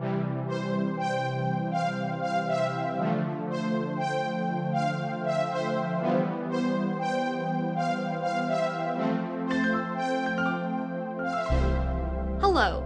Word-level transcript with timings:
Hello, 0.00 0.08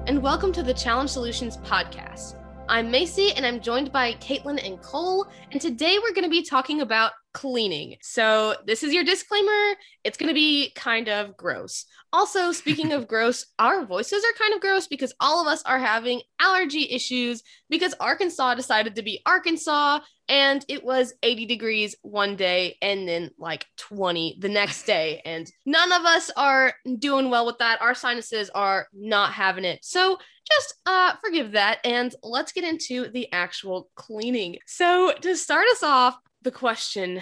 and 0.08 0.20
welcome 0.20 0.52
to 0.52 0.64
the 0.64 0.74
Challenge 0.74 1.08
Solutions 1.08 1.58
podcast. 1.58 2.34
I'm 2.68 2.90
Macy, 2.90 3.30
and 3.36 3.46
I'm 3.46 3.60
joined 3.60 3.92
by 3.92 4.14
Caitlin 4.14 4.66
and 4.66 4.82
Cole, 4.82 5.28
and 5.52 5.60
today 5.60 6.00
we're 6.02 6.14
going 6.14 6.24
to 6.24 6.28
be 6.28 6.42
talking 6.42 6.80
about 6.80 7.12
cleaning. 7.34 7.96
So, 8.00 8.54
this 8.66 8.82
is 8.82 8.94
your 8.94 9.04
disclaimer. 9.04 9.74
It's 10.04 10.16
going 10.16 10.28
to 10.28 10.34
be 10.34 10.72
kind 10.74 11.08
of 11.08 11.36
gross. 11.36 11.84
Also, 12.12 12.52
speaking 12.52 12.92
of 12.92 13.08
gross, 13.08 13.46
our 13.58 13.84
voices 13.84 14.24
are 14.24 14.38
kind 14.38 14.54
of 14.54 14.60
gross 14.60 14.86
because 14.86 15.12
all 15.20 15.42
of 15.42 15.46
us 15.46 15.62
are 15.64 15.78
having 15.78 16.22
allergy 16.40 16.90
issues 16.90 17.42
because 17.68 17.94
Arkansas 18.00 18.54
decided 18.54 18.94
to 18.94 19.02
be 19.02 19.20
Arkansas 19.26 20.00
and 20.28 20.64
it 20.68 20.84
was 20.84 21.12
80 21.22 21.46
degrees 21.46 21.96
one 22.02 22.36
day 22.36 22.76
and 22.80 23.06
then 23.06 23.30
like 23.38 23.66
20 23.76 24.38
the 24.40 24.48
next 24.48 24.82
day 24.86 25.20
and 25.24 25.50
none 25.66 25.92
of 25.92 26.04
us 26.04 26.30
are 26.36 26.72
doing 26.98 27.30
well 27.30 27.46
with 27.46 27.58
that 27.58 27.80
our 27.82 27.94
sinuses 27.94 28.50
are 28.50 28.88
not 28.92 29.32
having 29.32 29.64
it 29.64 29.84
so 29.84 30.18
just 30.50 30.74
uh 30.86 31.14
forgive 31.22 31.52
that 31.52 31.78
and 31.84 32.14
let's 32.22 32.52
get 32.52 32.64
into 32.64 33.08
the 33.10 33.30
actual 33.32 33.90
cleaning 33.94 34.56
so 34.66 35.12
to 35.20 35.36
start 35.36 35.66
us 35.72 35.82
off 35.82 36.16
the 36.44 36.50
question 36.50 37.20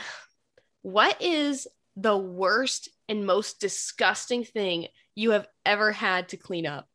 what 0.82 1.20
is 1.22 1.66
the 1.96 2.16
worst 2.16 2.88
and 3.08 3.24
most 3.26 3.60
disgusting 3.60 4.44
thing 4.44 4.88
you 5.14 5.30
have 5.32 5.46
ever 5.64 5.92
had 5.92 6.28
to 6.30 6.36
clean 6.36 6.66
up 6.66 6.88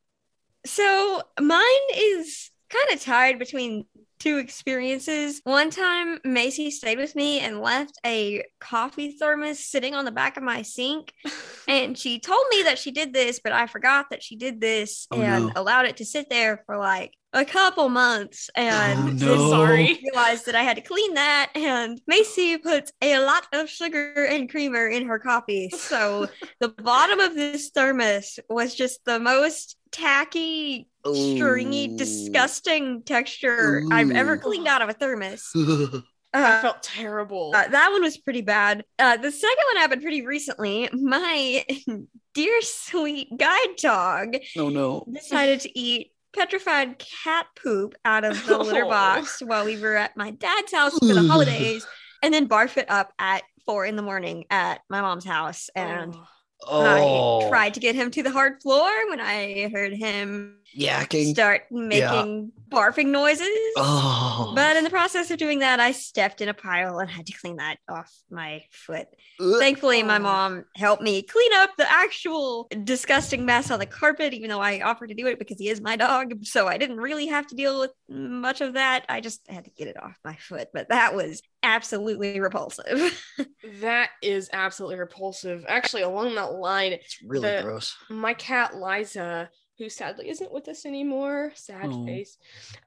So 0.65 1.21
mine 1.39 1.87
is 1.95 2.51
kind 2.69 2.93
of 2.93 3.01
tied 3.01 3.39
between 3.39 3.85
two 4.19 4.37
experiences. 4.39 5.39
One 5.45 5.69
time, 5.69 6.19
Macy 6.25 6.71
stayed 6.71 6.97
with 6.97 7.15
me 7.15 7.39
and 7.39 7.61
left 7.61 7.97
a 8.05 8.43
coffee 8.59 9.11
thermos 9.11 9.63
sitting 9.63 9.93
on 9.95 10.03
the 10.05 10.11
back 10.11 10.35
of 10.35 10.43
my 10.43 10.63
sink. 10.63 11.13
and 11.67 11.97
she 11.97 12.19
told 12.19 12.43
me 12.49 12.63
that 12.63 12.79
she 12.79 12.91
did 12.91 13.13
this, 13.13 13.39
but 13.41 13.53
I 13.53 13.67
forgot 13.67 14.07
that 14.09 14.23
she 14.23 14.35
did 14.35 14.59
this 14.59 15.07
Oh, 15.11 15.21
and 15.21 15.45
no. 15.45 15.51
allowed 15.55 15.85
it 15.85 15.97
to 15.97 16.05
sit 16.05 16.29
there 16.29 16.63
for 16.65 16.77
like 16.77 17.13
a 17.39 17.45
couple 17.45 17.87
months. 17.89 18.49
And 18.55 19.21
Oh, 19.23 19.35
no. 19.35 19.49
sorry. 19.49 19.99
realized 20.03 20.45
that 20.47 20.55
I 20.55 20.63
had 20.63 20.75
to 20.77 20.81
clean 20.81 21.13
that. 21.13 21.51
And 21.55 22.01
Macy 22.07 22.57
puts 22.57 22.91
a 23.01 23.19
lot 23.19 23.45
of 23.53 23.69
sugar 23.69 24.25
and 24.25 24.49
creamer 24.49 24.87
in 24.87 25.05
her 25.07 25.19
coffee. 25.19 25.69
So 25.69 26.27
the 26.59 26.69
bottom 26.69 27.19
of 27.19 27.35
this 27.35 27.69
thermos 27.69 28.39
was 28.49 28.75
just 28.75 29.05
the 29.05 29.19
most 29.19 29.77
tacky, 29.91 30.89
stringy, 31.05 31.95
disgusting 31.95 33.03
texture 33.03 33.83
I've 33.91 34.11
ever 34.11 34.37
cleaned 34.37 34.67
out 34.67 34.81
of 34.81 34.89
a 34.89 34.93
thermos. 34.93 35.51
i 36.33 36.57
Uh, 36.57 36.61
felt 36.61 36.83
terrible 36.83 37.53
uh, 37.55 37.67
that 37.69 37.89
one 37.91 38.01
was 38.03 38.17
pretty 38.17 38.41
bad. 38.41 38.83
Uh, 38.99 39.15
the 39.15 39.31
second 39.31 39.63
one 39.73 39.77
happened 39.77 40.01
pretty 40.01 40.25
recently. 40.25 40.89
My 40.91 41.65
dear 42.33 42.61
sweet 42.61 43.29
guide 43.37 43.75
dog 43.77 44.35
oh 44.57 44.67
no. 44.69 45.05
decided 45.11 45.61
to 45.61 45.79
eat 45.79 46.11
petrified 46.35 46.99
cat 46.99 47.47
poop 47.61 47.95
out 48.05 48.23
of 48.23 48.45
the 48.45 48.57
litter 48.57 48.85
Oh. 48.85 48.89
box 48.91 49.41
while 49.45 49.65
we 49.65 49.79
were 49.79 49.95
at 49.95 50.15
my 50.17 50.31
dad's 50.31 50.71
house 50.71 50.97
for 50.99 51.05
the 51.13 51.23
holidays 51.27 51.85
and 52.21 52.33
then 52.33 52.47
barf 52.47 52.77
it 52.77 52.89
up 52.89 53.13
at 53.19 53.43
four 53.65 53.85
in 53.85 53.95
the 53.95 54.01
morning 54.01 54.45
at 54.49 54.81
my 54.89 55.01
mom's 55.01 55.25
house. 55.25 55.69
And 55.75 56.13
Oh. 56.15 56.27
Oh, 56.67 57.45
I 57.45 57.49
tried 57.49 57.73
to 57.75 57.79
get 57.79 57.93
him 57.93 58.09
to 58.11 58.23
the 58.23 58.31
hard 58.31 58.61
floor 58.63 58.89
when 59.09 59.19
I 59.21 59.69
heard 59.71 59.93
him 59.93 60.56
yakking. 60.75 61.31
start 61.31 61.63
making 61.71 62.51
barfing 62.71 63.07
noises. 63.07 63.47
Oh, 63.77 64.53
But 64.55 64.75
in 64.77 64.83
the 64.83 64.89
process 64.89 65.31
of 65.31 65.37
doing 65.37 65.59
that, 65.59 65.79
I 65.79 65.91
stepped 65.91 66.41
in 66.41 66.49
a 66.49 66.53
pile 66.53 66.99
and 66.99 67.09
had 67.09 67.25
to 67.27 67.33
clean 67.33 67.57
that 67.57 67.77
off 67.87 68.11
my 68.29 68.63
foot. 68.71 69.07
Ugh. 69.39 69.59
Thankfully, 69.59 70.03
my 70.03 70.17
mom 70.17 70.65
helped 70.75 71.01
me 71.01 71.21
clean 71.21 71.51
up 71.55 71.69
the 71.77 71.89
actual 71.89 72.67
disgusting 72.83 73.45
mess 73.45 73.71
on 73.71 73.79
the 73.79 73.85
carpet, 73.85 74.33
even 74.33 74.49
though 74.49 74.59
I 74.59 74.81
offered 74.81 75.07
to 75.09 75.15
do 75.15 75.27
it 75.27 75.39
because 75.39 75.57
he 75.59 75.69
is 75.69 75.79
my 75.79 75.95
dog. 75.95 76.45
So 76.45 76.67
I 76.67 76.77
didn't 76.77 76.97
really 76.97 77.27
have 77.27 77.47
to 77.47 77.55
deal 77.55 77.79
with 77.79 77.91
much 78.09 78.61
of 78.61 78.73
that. 78.73 79.05
I 79.07 79.21
just 79.21 79.49
had 79.49 79.65
to 79.65 79.71
get 79.71 79.87
it 79.87 80.01
off 80.01 80.17
my 80.25 80.35
foot. 80.35 80.67
But 80.73 80.89
that 80.89 81.15
was 81.15 81.41
absolutely 81.63 82.39
repulsive. 82.39 83.17
that 83.81 84.09
is 84.21 84.49
absolutely 84.53 84.97
repulsive 84.99 85.65
actually 85.67 86.01
along 86.03 86.35
that 86.35 86.53
line 86.53 86.93
it's 86.93 87.17
really 87.25 87.49
the- 87.49 87.61
gross. 87.63 87.95
my 88.09 88.33
cat 88.33 88.75
Liza, 88.75 89.49
who 89.77 89.89
sadly 89.89 90.29
isn't 90.29 90.51
with 90.51 90.67
us 90.67 90.85
anymore, 90.85 91.51
sad 91.55 91.89
Oh. 91.91 92.05
face. 92.05 92.37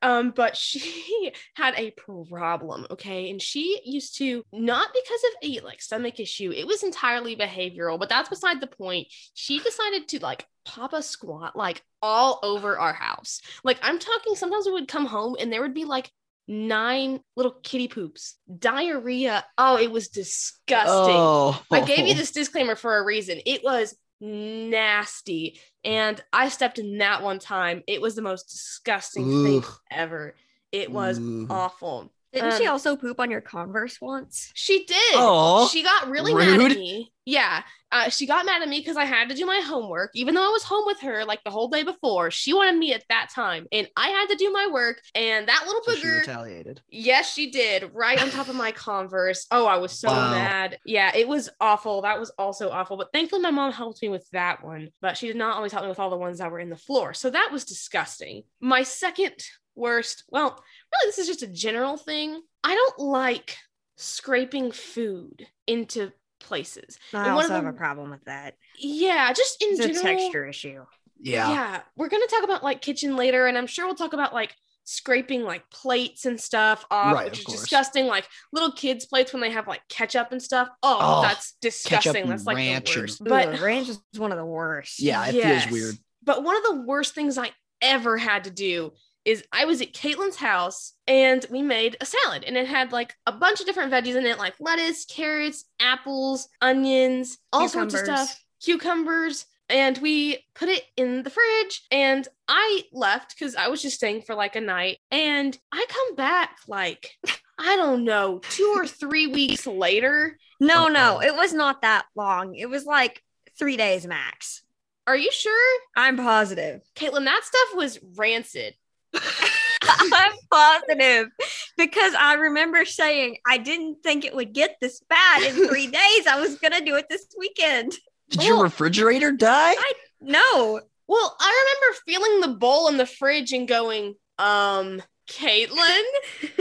Um, 0.03 0.31
but 0.31 0.57
she 0.57 1.33
had 1.55 1.75
a 1.77 1.93
problem, 1.93 2.87
okay, 2.91 3.31
and 3.31 3.41
she 3.41 3.81
used 3.85 4.17
to 4.19 4.43
not 4.53 4.89
because 4.93 5.21
of 5.25 5.49
a 5.51 5.61
like 5.61 5.81
stomach 5.83 6.19
issue, 6.21 6.53
it 6.55 6.67
was 6.67 6.83
entirely 6.83 7.37
behavioral, 7.37 7.99
but 7.99 8.09
that's 8.09 8.29
beside 8.29 8.61
the 8.61 8.67
point. 8.67 9.09
She 9.35 9.59
decided 9.61 10.09
to 10.09 10.21
like 10.21 10.47
pop 10.65 10.93
a 10.93 11.03
squat 11.03 11.57
like 11.57 11.83
all 12.03 12.39
over 12.43 12.79
our 12.79 12.93
house. 12.93 13.41
Like 13.65 13.79
I'm 13.83 13.99
talking, 13.99 14.35
sometimes 14.35 14.67
we 14.67 14.73
would 14.73 14.89
come 14.89 15.07
home 15.07 15.37
and 15.41 15.53
there 15.53 15.63
would 15.63 15.75
be 15.75 15.85
like 15.85 16.11
nine 16.49 17.21
little 17.37 17.53
kitty 17.63 17.87
poops, 17.87 18.35
diarrhea. 18.59 19.45
Oh, 19.57 19.77
it 19.79 19.91
was 19.93 20.09
disgusting. 20.09 21.15
Oh, 21.17 21.63
I 21.71 21.83
gave 21.83 22.09
you 22.09 22.15
this 22.17 22.33
disclaimer 22.33 22.75
for 22.75 22.99
a 22.99 23.05
reason. 23.05 23.41
It 23.47 23.63
was 23.63 23.97
nasty. 24.21 25.61
And 25.85 26.23
I 26.33 26.49
stepped 26.49 26.79
in 26.79 26.99
that 26.99 27.23
one 27.23 27.39
time. 27.39 27.83
It 27.87 28.03
was 28.03 28.15
the 28.15 28.23
most 28.23 28.51
disgusting 28.51 29.25
thing 29.45 29.65
ever. 29.91 30.35
It 30.73 30.93
was 30.93 31.19
Ugh. 31.19 31.47
awful. 31.49 32.13
Didn't 32.33 32.53
she 32.53 32.67
Um, 32.67 32.73
also 32.73 32.97
poop 32.97 33.19
on 33.19 33.31
your 33.31 33.41
Converse 33.41 34.01
once? 34.01 34.51
She 34.55 34.85
did. 34.85 35.17
Aw, 35.17 35.67
she 35.69 35.83
got 35.83 36.09
really 36.09 36.35
mad 36.35 36.61
at 36.61 36.77
me. 36.77 37.13
Yeah. 37.25 37.63
Uh, 37.93 38.09
she 38.09 38.25
got 38.27 38.47
mad 38.47 38.63
at 38.63 38.69
me 38.69 38.79
because 38.79 38.97
I 38.97 39.05
had 39.05 39.29
to 39.31 39.35
do 39.35 39.45
my 39.45 39.61
homework, 39.61 40.13
even 40.15 40.35
though 40.35 40.45
I 40.45 40.51
was 40.53 40.63
home 40.63 40.85
with 40.87 41.01
her 41.01 41.25
like 41.25 41.43
the 41.45 41.51
whole 41.51 41.69
day 41.69 41.83
before. 41.83 42.31
She 42.31 42.55
wanted 42.55 42.79
me 42.79 42.95
at 42.95 43.05
that 43.09 43.31
time, 43.35 43.67
and 43.73 43.89
I 43.97 44.09
had 44.11 44.29
to 44.29 44.37
do 44.37 44.53
my 44.53 44.69
work. 44.73 45.01
And 45.15 45.49
that 45.49 45.65
little 45.67 45.83
So 45.83 45.95
she 45.97 46.07
booger, 46.07 46.21
retaliated. 46.21 46.83
Yes, 46.89 47.33
she 47.33 47.51
did. 47.51 47.91
Right 47.93 48.21
on 48.21 48.31
top 48.31 48.49
of 48.49 48.55
my 48.55 48.71
Converse. 48.71 49.47
Oh, 49.51 49.67
I 49.67 49.79
was 49.79 49.91
so 49.99 50.09
Wow. 50.09 50.31
mad. 50.31 50.79
Yeah, 50.85 51.11
it 51.15 51.27
was 51.27 51.51
awful. 51.61 52.03
That 52.03 52.21
was 52.21 52.31
also 52.39 52.71
awful. 52.71 52.97
But 52.97 53.13
thankfully, 53.13 53.43
my 53.43 53.51
mom 53.51 53.73
helped 53.73 54.03
me 54.03 54.09
with 54.09 54.29
that 54.31 54.65
one. 54.65 54.91
But 55.01 55.17
she 55.17 55.27
did 55.27 55.37
not 55.37 55.57
always 55.57 55.73
help 55.73 55.83
me 55.85 55.89
with 55.89 55.99
all 55.99 56.11
the 56.11 56.17
ones 56.17 56.39
that 56.39 56.51
were 56.53 56.61
in 56.61 56.71
the 56.71 56.77
floor. 56.77 57.13
So 57.13 57.29
that 57.31 57.51
was 57.51 57.65
disgusting. 57.65 58.45
My 58.61 58.85
second 58.85 59.35
worst, 59.81 60.25
well, 60.29 60.51
really, 60.51 61.09
this 61.09 61.19
is 61.19 61.27
just 61.27 61.43
a 61.43 61.47
general 61.47 61.97
thing. 61.97 62.41
I 62.63 62.75
don't 62.75 62.99
like 62.99 63.57
scraping 63.97 64.73
food 64.73 65.47
into 65.67 66.13
places. 66.41 66.99
I 67.13 67.19
And 67.27 67.35
one 67.37 67.45
also 67.45 67.49
of 67.49 67.55
have 67.57 67.65
the- 67.65 67.71
a 67.71 67.73
problem 67.79 68.11
with 68.11 68.25
that. 68.25 68.55
Yeah, 68.79 69.33
just 69.33 69.63
in 69.63 69.71
It's 69.73 69.81
a 69.81 69.89
general. 69.89 70.17
texture 70.19 70.47
issue. 70.47 70.85
Yeah. 71.23 71.51
Yeah, 71.51 71.81
we're 71.97 72.09
gonna 72.09 72.27
talk 72.29 72.45
about 72.45 72.63
like 72.65 72.81
kitchen 72.81 73.17
later, 73.17 73.47
and 73.47 73.59
I'm 73.59 73.67
sure 73.67 73.85
we'll 73.87 73.95
talk 73.95 74.15
about 74.15 74.33
like 74.33 74.55
scraping 74.85 75.43
like 75.45 75.69
plates 75.71 76.25
and 76.25 76.41
stuff 76.41 76.85
off, 76.91 77.15
Right, 77.15 77.25
which 77.27 77.35
of 77.35 77.39
is 77.41 77.45
course. 77.45 77.61
disgusting. 77.61 78.07
Like 78.07 78.27
little 78.53 78.73
kids' 78.73 79.05
plates 79.07 79.33
when 79.33 79.43
they 79.43 79.51
have 79.51 79.69
like 79.69 79.83
ketchup 79.89 80.33
and 80.33 80.43
stuff. 80.43 80.69
Oh, 80.83 80.99
Oh, 81.01 81.23
that's 81.23 81.53
disgusting. 81.61 82.27
That's 82.29 82.45
like 82.47 82.57
ranch 82.57 82.87
the 82.87 82.93
and- 82.95 83.03
worst. 83.03 83.23
But 83.23 83.51
But 83.53 83.61
ranch 83.61 83.89
is 83.91 84.01
one 84.17 84.33
of 84.33 84.39
the 84.39 84.45
worst. 84.47 84.99
Yeah, 84.99 85.27
it 85.27 85.35
Yes. 85.35 85.65
feels 85.67 85.73
weird. 85.73 85.95
But 86.23 86.43
one 86.43 86.57
of 86.57 86.63
the 86.65 86.81
worst 86.87 87.15
things 87.15 87.37
I 87.39 87.53
ever 87.83 88.17
had 88.17 88.45
to 88.45 88.51
do 88.51 88.93
is 89.31 89.45
I 89.53 89.65
was 89.65 89.81
at 89.81 89.95
Caitlin's 89.95 90.37
house 90.37 90.95
and 91.07 91.45
we 91.51 91.63
made 91.63 91.97
a 92.01 92.07
salad 92.07 92.45
and 92.45 92.57
it 92.57 92.67
had 92.67 92.93
like 92.93 93.15
a 93.27 93.33
bunch 93.33 93.61
of 93.61 93.67
different 93.67 93.93
veggies 93.93 94.17
in 94.17 94.27
it, 94.27 94.39
like 94.39 94.55
lettuce, 94.59 95.05
carrots, 95.05 95.65
apples, 95.81 96.49
onions, 96.61 97.39
all 97.53 97.69
sorts 97.69 97.95
of 97.95 98.01
stuff, 98.01 98.45
cucumbers. 98.61 99.47
And 99.69 99.97
we 99.99 100.45
put 100.55 100.69
it 100.69 100.83
in 100.97 101.23
the 101.23 101.31
fridge 101.31 101.83
and 101.93 102.27
I 102.49 102.83
left 102.93 103.37
because 103.39 103.55
I 103.55 103.69
was 103.69 103.81
just 103.81 103.97
staying 103.97 104.23
for 104.23 104.35
like 104.35 104.57
a 104.57 104.61
night. 104.61 104.99
And 105.13 105.57
I 105.71 105.87
come 105.89 106.17
back 106.17 106.57
like, 106.67 107.17
I 107.59 107.77
don't 107.77 108.05
know, 108.05 108.41
two 108.51 108.75
or 108.77 108.87
three 108.87 109.27
weeks 109.29 109.67
later. 109.67 110.37
No, 110.59 110.87
oh, 110.87 110.89
no, 110.89 111.23
it 111.23 111.35
was 111.35 111.55
not 111.55 111.83
that 111.83 112.07
long. 112.17 112.57
It 112.57 112.69
was 112.69 112.85
like 112.85 113.23
three 113.57 113.77
days 113.77 114.07
max. 114.07 114.63
Are 115.07 115.17
you 115.17 115.31
sure? 115.33 115.81
I'm 115.97 116.17
positive. 116.17 116.83
Caitlin, 116.97 117.25
that 117.25 117.43
stuff 117.45 117.77
was 117.77 117.99
rancid. 118.17 118.75
I'm 119.83 120.33
positive 120.51 121.29
because 121.77 122.15
I 122.15 122.35
remember 122.35 122.85
saying 122.85 123.39
I 123.47 123.59
didn't 123.59 124.03
think 124.03 124.25
it 124.25 124.35
would 124.35 124.53
get 124.53 124.77
this 124.81 125.01
bad 125.09 125.43
in 125.43 125.69
three 125.69 125.87
days. 126.01 126.27
I 126.27 126.39
was 126.41 126.59
gonna 126.59 126.85
do 126.85 126.97
it 126.97 127.07
this 127.09 127.27
weekend. 127.39 127.95
Did 128.31 128.45
your 128.45 128.63
refrigerator 128.63 129.33
die? 129.33 129.75
No, 130.21 130.81
Well, 131.09 131.37
I 131.41 131.65
remember 131.65 131.99
feeling 132.07 132.41
the 132.41 132.59
bowl 132.59 132.89
in 132.89 132.97
the 132.97 133.07
fridge 133.07 133.53
and 133.53 133.67
going, 133.67 134.15
um, 134.39 135.03
Caitlin, 135.29 136.03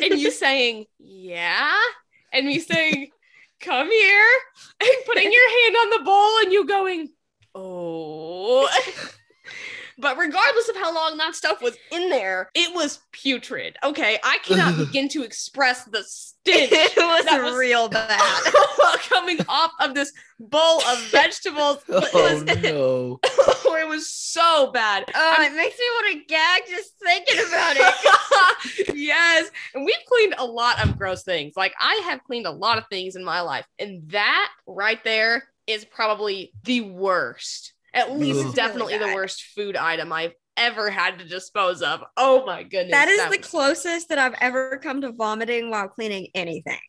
and 0.02 0.20
you 0.20 0.32
saying, 0.46 0.86
yeah, 0.98 1.78
and 2.34 2.48
me 2.48 2.58
saying, 2.60 3.10
come 3.62 3.92
here, 3.92 4.30
and 4.80 4.90
putting 5.06 5.32
your 5.32 5.50
hand 5.64 5.76
on 5.76 5.90
the 6.00 6.06
bowl 6.06 6.38
and 6.40 6.52
you 6.54 6.66
going, 6.66 7.10
oh. 7.54 8.68
But 10.00 10.18
regardless 10.18 10.70
of 10.70 10.78
how 10.78 10.94
long 10.96 11.18
that 11.18 11.36
stuff 11.36 11.62
was 11.62 11.76
in 11.92 12.10
there, 12.10 12.50
it 12.56 12.74
was 12.74 13.00
putrid. 13.12 13.76
Okay, 13.84 14.18
I 14.24 14.38
cannot 14.44 14.78
begin 14.86 15.10
to 15.10 15.24
express 15.24 15.84
the 15.84 16.04
stench 16.04 16.38
it 16.72 16.96
was, 16.98 17.26
That 17.26 17.44
was- 17.44 17.54
real 17.56 17.90
bad. 17.90 18.20
coming 19.10 19.40
off 19.50 19.72
of 19.82 19.94
this 19.94 20.12
bowl 20.40 20.82
of 20.88 21.00
vegetables. 21.12 21.78
It 21.90 22.10
Oh 22.14 22.34
was, 22.34 22.44
no. 22.62 23.20
Oh, 23.66 23.76
it 23.80 23.88
was 23.88 24.10
so 24.12 24.72
bad. 24.72 25.06
Oh, 25.14 25.36
um, 25.38 25.44
it 25.46 25.56
makes 25.56 25.78
me 25.78 25.86
want 25.86 26.14
to 26.14 26.26
gag 26.34 26.62
just 26.70 26.94
thinking 27.04 27.40
about 27.48 27.76
it. 27.78 28.96
yes. 28.96 29.52
And 29.74 29.86
we've 29.86 29.96
cleaned 30.08 30.36
a 30.38 30.46
lot 30.46 30.84
of 30.84 30.98
gross 30.98 31.24
things. 31.24 31.54
Like 31.58 31.74
I 31.80 32.02
have 32.06 32.24
cleaned 32.24 32.46
a 32.48 32.52
lot 32.52 32.78
of 32.78 32.86
things 32.90 33.16
in 33.16 33.24
my 33.24 33.42
life. 33.42 33.66
And 33.80 34.10
that 34.12 34.50
right 34.66 35.04
there 35.04 35.50
is 35.68 35.86
probably 35.86 36.52
the 36.64 36.82
worst. 36.82 37.74
At 37.94 38.18
least 38.18 38.46
Ugh. 38.48 38.56
definitely 38.56 38.94
Really 38.98 39.10
the 39.10 39.16
worst 39.16 39.44
food 39.56 39.76
item 39.76 40.12
I've 40.14 40.34
ever 40.58 40.90
had 40.90 41.20
to 41.20 41.26
dispose 41.26 41.82
of. 41.82 42.02
Oh 42.18 42.46
my 42.46 42.64
goodness. 42.64 42.92
That 42.92 43.08
is 43.08 43.22
the 43.24 43.38
was- 43.38 43.48
closest 43.48 44.10
that 44.10 44.18
I've 44.20 44.36
ever 44.42 44.78
come 44.78 45.02
to 45.02 45.12
vomiting 45.12 45.70
while 45.70 45.88
cleaning 45.88 46.28
anything. 46.36 46.80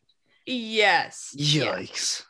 Yes. 0.45 1.31
Yeah. 1.35 1.77
Yikes. 1.77 2.23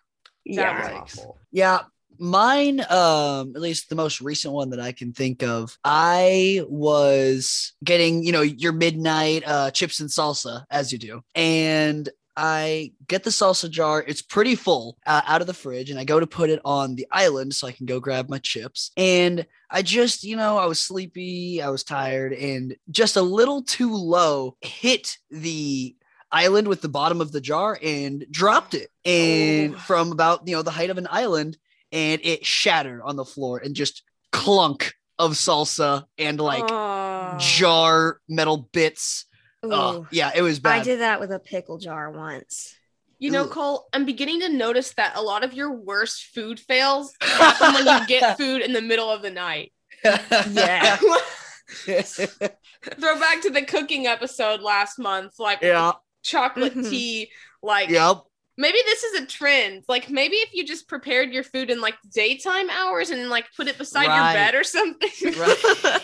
That 0.46 0.54
Yeah. 0.56 0.92
was 1.02 1.02
awful. 1.18 1.38
Yeah. 1.52 1.80
Mine, 2.20 2.82
um, 2.92 3.54
at 3.56 3.62
least 3.62 3.90
the 3.90 3.96
most 3.96 4.22
recent 4.22 4.54
one 4.54 4.70
that 4.72 4.80
I 4.80 4.92
can 4.92 5.12
think 5.12 5.42
of, 5.42 5.76
I 5.84 6.62
was 6.70 7.74
getting, 7.84 8.24
you 8.24 8.32
know, 8.32 8.42
your 8.42 8.74
midnight 8.74 9.42
uh 9.46 9.72
chips 9.72 10.00
and 10.02 10.10
salsa, 10.10 10.66
as 10.70 10.92
you 10.92 11.00
do. 11.00 11.22
And 11.34 12.08
I 12.44 12.94
get 13.08 13.24
the 13.24 13.30
salsa 13.30 13.70
jar. 13.70 14.04
It's 14.08 14.24
pretty 14.24 14.56
full 14.56 14.98
uh, 15.06 15.22
out 15.28 15.42
of 15.42 15.48
the 15.48 15.54
fridge, 15.54 15.92
and 15.92 16.00
I 16.00 16.04
go 16.06 16.20
to 16.20 16.26
put 16.26 16.50
it 16.50 16.60
on 16.66 16.96
the 16.96 17.06
island 17.12 17.54
so 17.54 17.68
I 17.68 17.72
can 17.72 17.86
go 17.86 18.00
grab 18.00 18.30
my 18.30 18.40
chips. 18.40 18.90
And 18.98 19.46
I 19.70 19.84
just, 19.84 20.24
you 20.24 20.36
know, 20.36 20.58
I 20.58 20.66
was 20.66 20.82
sleepy, 20.82 21.62
I 21.62 21.70
was 21.70 21.84
tired, 21.84 22.34
and 22.34 22.76
just 22.90 23.16
a 23.16 23.22
little 23.22 23.62
too 23.62 23.94
low 23.94 24.58
hit 24.62 25.18
the 25.30 25.96
island 26.32 26.68
with 26.68 26.82
the 26.82 26.90
bottom 26.90 27.22
of 27.22 27.32
the 27.32 27.42
jar 27.42 27.78
and 27.84 28.26
dropped 28.32 28.74
it. 28.74 28.90
And 29.06 29.76
Oh. 29.76 29.78
from 29.78 30.12
about, 30.12 30.48
you 30.48 30.56
know, 30.56 30.64
the 30.64 30.72
height 30.72 30.90
of 30.90 30.98
an 30.98 31.08
island, 31.12 31.58
and 31.92 32.20
it 32.24 32.44
shattered 32.44 33.02
on 33.06 33.18
the 33.18 33.26
floor 33.26 33.60
and 33.60 33.76
just 33.76 34.02
clunk 34.32 34.96
of 35.20 35.34
salsa 35.34 36.06
and 36.18 36.40
like 36.42 36.64
Oh. 36.68 37.38
jar 37.38 38.20
metal 38.28 38.68
bits. 38.74 39.26
Oh, 39.64 40.08
yeah, 40.12 40.32
it 40.36 40.42
was 40.42 40.60
bad. 40.60 40.82
I 40.82 40.84
did 40.84 41.00
that 41.02 41.20
with 41.20 41.32
a 41.32 41.40
pickle 41.40 41.78
jar 41.78 42.10
once. 42.10 42.76
You 43.20 43.30
know, 43.30 43.44
Ugh. 43.44 43.52
Cole, 43.52 43.88
I'm 43.94 44.06
beginning 44.06 44.40
to 44.40 44.50
notice 44.50 44.94
that 44.96 45.16
a 45.16 45.22
lot 45.22 45.44
of 45.44 45.54
your 45.54 45.72
worst 45.72 46.26
food 46.34 46.60
fails 46.60 47.14
happen 47.22 47.86
when 47.86 48.02
you 48.02 48.08
get 48.08 48.38
food 48.38 48.62
in 48.64 48.74
the 48.74 48.82
middle 48.82 49.10
of 49.10 49.22
the 49.22 49.30
night. 49.30 49.72
Yeah. 50.04 50.98
Throw 51.86 53.20
back 53.20 53.42
to 53.44 53.50
the 53.52 53.64
cooking 53.68 54.08
episode 54.08 54.62
last 54.62 54.98
month, 54.98 55.34
like 55.40 55.60
yeah. 55.62 55.92
chocolate 56.24 56.76
Mhm. 56.76 56.90
tea. 56.90 57.32
Like 57.62 57.90
Yep. 57.90 58.24
Maybe 58.62 58.78
this 58.86 59.04
is 59.04 59.22
a 59.22 59.26
trend. 59.26 59.84
Like 59.90 60.10
maybe 60.10 60.36
if 60.38 60.54
you 60.54 60.64
just 60.66 60.88
prepared 60.88 61.32
your 61.34 61.44
food 61.44 61.70
in 61.70 61.82
like 61.82 61.96
daytime 62.14 62.70
hours 62.70 63.10
and 63.10 63.30
like 63.30 63.48
put 63.58 63.68
it 63.68 63.78
beside 63.78 64.08
Right. 64.08 64.34
your 64.34 64.34
bed 64.34 64.56
or 64.56 64.64
something. 64.64 65.10
Right. 65.38 66.02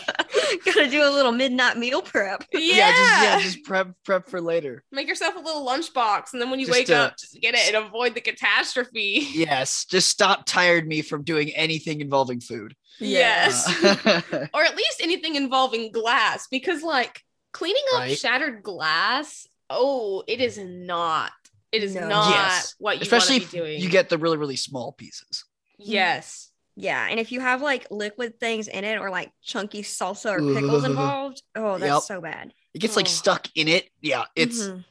Gotta 0.64 0.90
do 0.90 1.02
a 1.08 1.10
little 1.10 1.32
midnight 1.32 1.76
meal 1.78 2.02
prep. 2.02 2.44
yeah. 2.52 2.60
Yeah. 2.60 2.90
Just 2.90 3.22
yeah. 3.22 3.40
Just 3.40 3.64
prep 3.64 3.88
prep 4.04 4.28
for 4.28 4.40
later. 4.40 4.82
Make 4.92 5.08
yourself 5.08 5.36
a 5.36 5.38
little 5.38 5.64
lunchbox, 5.66 6.32
and 6.32 6.42
then 6.42 6.50
when 6.50 6.60
you 6.60 6.66
Just, 6.66 6.78
wake 6.78 6.90
uh, 6.90 6.94
up, 7.04 7.16
just 7.16 7.40
get 7.40 7.54
it 7.54 7.72
and 7.74 7.86
avoid 7.86 8.14
the 8.14 8.20
catastrophe. 8.20 9.26
Yes. 9.38 9.84
Just 9.84 10.08
stop 10.08 10.44
tired 10.46 10.86
me 10.86 11.00
from 11.02 11.22
doing 11.22 11.50
anything 11.50 12.00
involving 12.00 12.40
food. 12.40 12.74
Yes. 12.98 13.66
Uh, 13.84 14.46
or 14.52 14.64
at 14.64 14.74
least 14.76 15.00
anything 15.00 15.36
involving 15.36 15.92
glass 15.92 16.48
because 16.50 16.82
like 16.82 17.22
cleaning 17.52 17.82
up 17.94 18.00
Right. 18.00 18.18
shattered 18.18 18.62
glass 18.62 19.46
oh 19.70 20.24
it 20.26 20.40
is 20.40 20.58
not 20.58 21.30
it 21.72 21.82
is 21.82 21.94
No. 21.94 22.08
not 22.08 22.30
Yes. 22.30 22.74
what 22.78 22.96
you 22.96 23.02
Especially 23.02 23.38
want 23.40 23.50
to 23.50 23.56
be 23.56 23.58
if 23.58 23.64
doing 23.64 23.80
you 23.80 23.88
get 23.90 24.08
the 24.08 24.18
really 24.18 24.36
really 24.36 24.56
small 24.56 24.92
pieces. 24.92 25.44
yes 25.78 26.50
Yeah, 26.76 27.06
and 27.10 27.18
if 27.18 27.32
you 27.32 27.40
have 27.40 27.60
like 27.60 27.86
liquid 27.90 28.38
things 28.38 28.68
in 28.68 28.84
it 28.84 28.98
or 29.00 29.10
like 29.10 29.32
chunky 29.42 29.82
salsa 29.82 30.30
or 30.38 30.54
pickles 30.54 30.84
involved, 30.84 31.42
oh, 31.56 31.76
that's 31.78 31.92
Yep. 31.92 32.02
so 32.02 32.20
bad. 32.20 32.54
It 32.72 32.78
gets 32.78 32.94
like 32.94 33.06
Oh. 33.06 33.10
stuck 33.10 33.48
in 33.56 33.66
it. 33.66 33.90
Yeah. 34.00 34.26
It's. 34.36 34.60
Mhm. 34.60 34.84